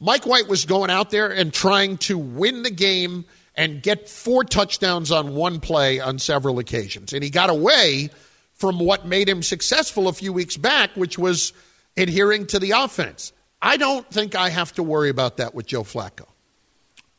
Mike 0.00 0.24
White 0.24 0.48
was 0.48 0.64
going 0.64 0.88
out 0.88 1.10
there 1.10 1.28
and 1.28 1.52
trying 1.52 1.98
to 1.98 2.16
win 2.16 2.62
the 2.62 2.70
game 2.70 3.26
and 3.54 3.82
get 3.82 4.08
four 4.08 4.42
touchdowns 4.42 5.12
on 5.12 5.34
one 5.34 5.60
play 5.60 6.00
on 6.00 6.18
several 6.18 6.58
occasions. 6.58 7.12
And 7.12 7.22
he 7.22 7.28
got 7.28 7.50
away 7.50 8.08
from 8.54 8.78
what 8.78 9.06
made 9.06 9.28
him 9.28 9.42
successful 9.42 10.08
a 10.08 10.14
few 10.14 10.32
weeks 10.32 10.56
back, 10.56 10.96
which 10.96 11.18
was 11.18 11.52
adhering 11.98 12.46
to 12.46 12.58
the 12.58 12.70
offense. 12.70 13.34
I 13.60 13.76
don't 13.76 14.08
think 14.10 14.34
I 14.34 14.48
have 14.48 14.72
to 14.74 14.82
worry 14.82 15.10
about 15.10 15.36
that 15.36 15.54
with 15.54 15.66
Joe 15.66 15.82
Flacco. 15.82 16.26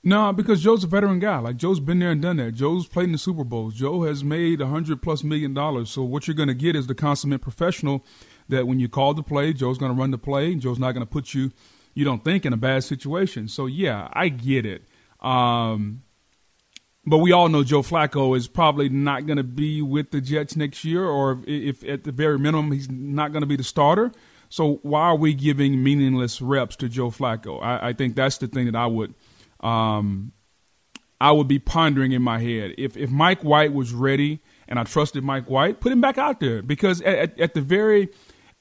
No, 0.03 0.33
because 0.33 0.63
Joe's 0.63 0.83
a 0.83 0.87
veteran 0.87 1.19
guy. 1.19 1.37
Like 1.37 1.57
Joe's 1.57 1.79
been 1.79 1.99
there 1.99 2.09
and 2.11 2.21
done 2.21 2.37
that. 2.37 2.53
Joe's 2.53 2.87
played 2.87 3.05
in 3.05 3.11
the 3.11 3.17
Super 3.19 3.43
Bowls. 3.43 3.75
Joe 3.75 4.03
has 4.03 4.23
made 4.23 4.59
a 4.59 4.67
hundred 4.67 5.01
plus 5.01 5.23
million 5.23 5.53
dollars. 5.53 5.91
So 5.91 6.01
what 6.03 6.27
you're 6.27 6.35
going 6.35 6.47
to 6.47 6.55
get 6.55 6.75
is 6.75 6.87
the 6.87 6.95
consummate 6.95 7.41
professional. 7.41 8.03
That 8.49 8.67
when 8.67 8.79
you 8.79 8.89
call 8.89 9.13
the 9.13 9.23
play, 9.23 9.53
Joe's 9.53 9.77
going 9.77 9.93
to 9.93 9.97
run 9.99 10.11
the 10.11 10.17
play. 10.17 10.51
And 10.51 10.61
Joe's 10.61 10.79
not 10.79 10.93
going 10.93 11.05
to 11.05 11.11
put 11.11 11.33
you, 11.33 11.51
you 11.93 12.03
don't 12.03 12.23
think, 12.23 12.45
in 12.45 12.51
a 12.51 12.57
bad 12.57 12.83
situation. 12.83 13.47
So 13.47 13.67
yeah, 13.67 14.09
I 14.11 14.29
get 14.29 14.65
it. 14.65 14.83
Um, 15.21 16.01
but 17.05 17.19
we 17.19 17.31
all 17.31 17.49
know 17.49 17.63
Joe 17.63 17.81
Flacco 17.81 18.35
is 18.35 18.47
probably 18.47 18.89
not 18.89 19.25
going 19.25 19.37
to 19.37 19.43
be 19.43 19.81
with 19.81 20.11
the 20.11 20.21
Jets 20.21 20.55
next 20.55 20.83
year, 20.83 21.05
or 21.05 21.39
if, 21.45 21.83
if 21.83 21.89
at 21.89 22.03
the 22.03 22.11
very 22.11 22.37
minimum 22.37 22.71
he's 22.71 22.89
not 22.89 23.31
going 23.31 23.41
to 23.41 23.47
be 23.47 23.55
the 23.55 23.63
starter. 23.63 24.11
So 24.49 24.79
why 24.83 25.03
are 25.03 25.15
we 25.15 25.33
giving 25.33 25.81
meaningless 25.81 26.41
reps 26.41 26.75
to 26.77 26.89
Joe 26.89 27.09
Flacco? 27.09 27.61
I, 27.63 27.89
I 27.89 27.93
think 27.93 28.15
that's 28.15 28.37
the 28.37 28.47
thing 28.47 28.65
that 28.65 28.75
I 28.75 28.85
would, 28.85 29.13
um, 29.61 30.31
I 31.19 31.31
would 31.31 31.47
be 31.47 31.59
pondering 31.59 32.11
in 32.11 32.21
my 32.21 32.39
head. 32.39 32.73
If 32.77 32.97
if 32.97 33.09
Mike 33.09 33.43
White 33.43 33.73
was 33.73 33.93
ready 33.93 34.41
and 34.67 34.79
I 34.79 34.83
trusted 34.83 35.23
Mike 35.23 35.49
White, 35.49 35.79
put 35.79 35.91
him 35.91 36.01
back 36.01 36.17
out 36.17 36.39
there 36.39 36.61
because 36.61 37.01
at, 37.01 37.17
at, 37.17 37.39
at 37.39 37.53
the 37.53 37.61
very 37.61 38.09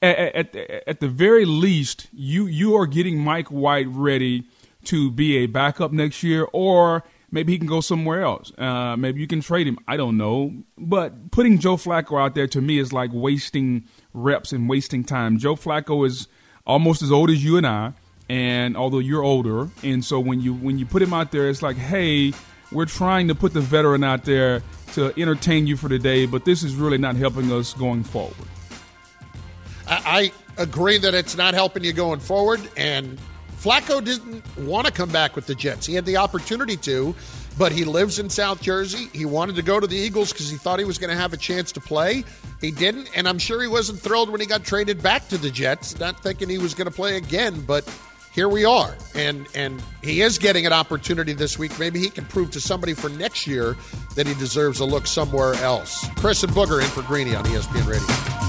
at, 0.01 0.17
at, 0.17 0.55
at 0.87 0.99
the 0.99 1.07
very 1.07 1.45
least, 1.45 2.07
you 2.11 2.45
you 2.45 2.75
are 2.75 2.85
getting 2.85 3.19
Mike 3.19 3.47
White 3.47 3.87
ready 3.89 4.45
to 4.85 5.11
be 5.11 5.37
a 5.37 5.45
backup 5.47 5.91
next 5.91 6.23
year, 6.23 6.47
or 6.53 7.03
Maybe 7.33 7.53
he 7.53 7.57
can 7.57 7.67
go 7.67 7.79
somewhere 7.79 8.21
else. 8.21 8.51
Uh, 8.57 8.97
maybe 8.97 9.21
you 9.21 9.27
can 9.27 9.39
trade 9.39 9.65
him. 9.65 9.79
I 9.87 9.95
don't 9.95 10.17
know. 10.17 10.53
But 10.77 11.31
putting 11.31 11.59
Joe 11.59 11.77
Flacco 11.77 12.21
out 12.21 12.35
there 12.35 12.47
to 12.47 12.61
me 12.61 12.77
is 12.77 12.91
like 12.91 13.09
wasting 13.13 13.85
reps 14.13 14.51
and 14.51 14.67
wasting 14.67 15.05
time. 15.05 15.37
Joe 15.37 15.55
Flacco 15.55 16.05
is 16.05 16.27
almost 16.67 17.01
as 17.01 17.09
old 17.09 17.29
as 17.29 17.43
you 17.43 17.55
and 17.55 17.65
I, 17.65 17.93
and 18.31 18.77
although 18.77 18.99
you're 18.99 19.23
older, 19.23 19.67
and 19.83 20.05
so 20.05 20.17
when 20.17 20.39
you 20.39 20.53
when 20.53 20.79
you 20.79 20.85
put 20.85 21.01
him 21.01 21.13
out 21.13 21.33
there, 21.33 21.49
it's 21.49 21.61
like, 21.61 21.75
hey, 21.75 22.31
we're 22.71 22.85
trying 22.85 23.27
to 23.27 23.35
put 23.35 23.53
the 23.53 23.59
veteran 23.59 24.05
out 24.05 24.23
there 24.23 24.63
to 24.93 25.11
entertain 25.19 25.67
you 25.67 25.75
for 25.75 25.89
the 25.89 25.99
day, 25.99 26.25
but 26.25 26.45
this 26.45 26.63
is 26.63 26.75
really 26.75 26.97
not 26.97 27.17
helping 27.17 27.51
us 27.51 27.73
going 27.73 28.05
forward. 28.05 28.47
I 29.85 30.31
agree 30.57 30.97
that 30.99 31.13
it's 31.13 31.35
not 31.35 31.53
helping 31.53 31.83
you 31.83 31.91
going 31.91 32.21
forward, 32.21 32.61
and 32.77 33.19
Flacco 33.57 34.01
didn't 34.01 34.45
want 34.59 34.87
to 34.87 34.93
come 34.93 35.09
back 35.09 35.35
with 35.35 35.45
the 35.45 35.55
Jets. 35.55 35.85
He 35.85 35.93
had 35.93 36.05
the 36.05 36.15
opportunity 36.15 36.77
to, 36.77 37.13
but 37.57 37.73
he 37.73 37.83
lives 37.83 38.17
in 38.17 38.29
South 38.29 38.61
Jersey. 38.61 39.09
He 39.11 39.25
wanted 39.25 39.57
to 39.57 39.61
go 39.61 39.77
to 39.77 39.87
the 39.87 39.97
Eagles 39.97 40.31
because 40.31 40.49
he 40.49 40.55
thought 40.55 40.79
he 40.79 40.85
was 40.85 40.97
going 40.97 41.09
to 41.09 41.17
have 41.17 41.33
a 41.33 41.37
chance 41.37 41.73
to 41.73 41.81
play. 41.81 42.23
He 42.61 42.71
didn't, 42.71 43.09
and 43.13 43.27
I'm 43.27 43.39
sure 43.39 43.61
he 43.61 43.67
wasn't 43.67 43.99
thrilled 43.99 44.29
when 44.29 44.39
he 44.39 44.47
got 44.47 44.63
traded 44.63 45.03
back 45.03 45.27
to 45.27 45.37
the 45.37 45.49
Jets, 45.49 45.99
not 45.99 46.23
thinking 46.23 46.47
he 46.47 46.59
was 46.59 46.73
going 46.73 46.87
to 46.87 46.95
play 46.95 47.17
again, 47.17 47.59
but 47.67 47.85
here 48.31 48.49
we 48.49 48.65
are. 48.65 48.95
And 49.15 49.47
and 49.55 49.81
he 50.01 50.21
is 50.21 50.37
getting 50.37 50.65
an 50.65 50.73
opportunity 50.73 51.33
this 51.33 51.59
week. 51.59 51.77
Maybe 51.79 51.99
he 51.99 52.09
can 52.09 52.25
prove 52.25 52.51
to 52.51 52.61
somebody 52.61 52.93
for 52.93 53.09
next 53.09 53.45
year 53.45 53.75
that 54.15 54.27
he 54.27 54.33
deserves 54.35 54.79
a 54.79 54.85
look 54.85 55.07
somewhere 55.07 55.53
else. 55.55 56.07
Chris 56.15 56.43
and 56.43 56.51
Booger 56.53 56.81
in 56.81 56.87
for 56.87 57.01
Greeny 57.03 57.35
on 57.35 57.45
ESPN 57.45 57.87
Radio. 57.87 58.41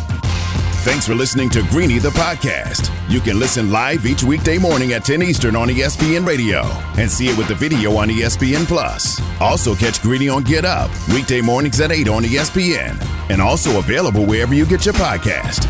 Thanks 0.84 1.06
for 1.06 1.14
listening 1.14 1.48
to 1.50 1.62
Greeny 1.70 2.00
the 2.00 2.08
podcast. 2.08 2.90
You 3.08 3.20
can 3.20 3.38
listen 3.38 3.70
live 3.70 4.04
each 4.04 4.24
weekday 4.24 4.58
morning 4.58 4.94
at 4.94 5.04
10 5.04 5.22
Eastern 5.22 5.54
on 5.54 5.68
ESPN 5.68 6.26
Radio 6.26 6.62
and 7.00 7.08
see 7.08 7.28
it 7.28 7.38
with 7.38 7.46
the 7.46 7.54
video 7.54 7.96
on 7.96 8.08
ESPN 8.08 8.66
Plus. 8.66 9.22
Also 9.40 9.76
catch 9.76 10.02
Greeny 10.02 10.28
on 10.28 10.42
Get 10.42 10.64
Up 10.64 10.90
weekday 11.10 11.40
mornings 11.40 11.80
at 11.80 11.92
8 11.92 12.08
on 12.08 12.24
ESPN 12.24 13.00
and 13.30 13.40
also 13.40 13.78
available 13.78 14.26
wherever 14.26 14.54
you 14.54 14.66
get 14.66 14.84
your 14.84 14.94
podcast. 14.94 15.68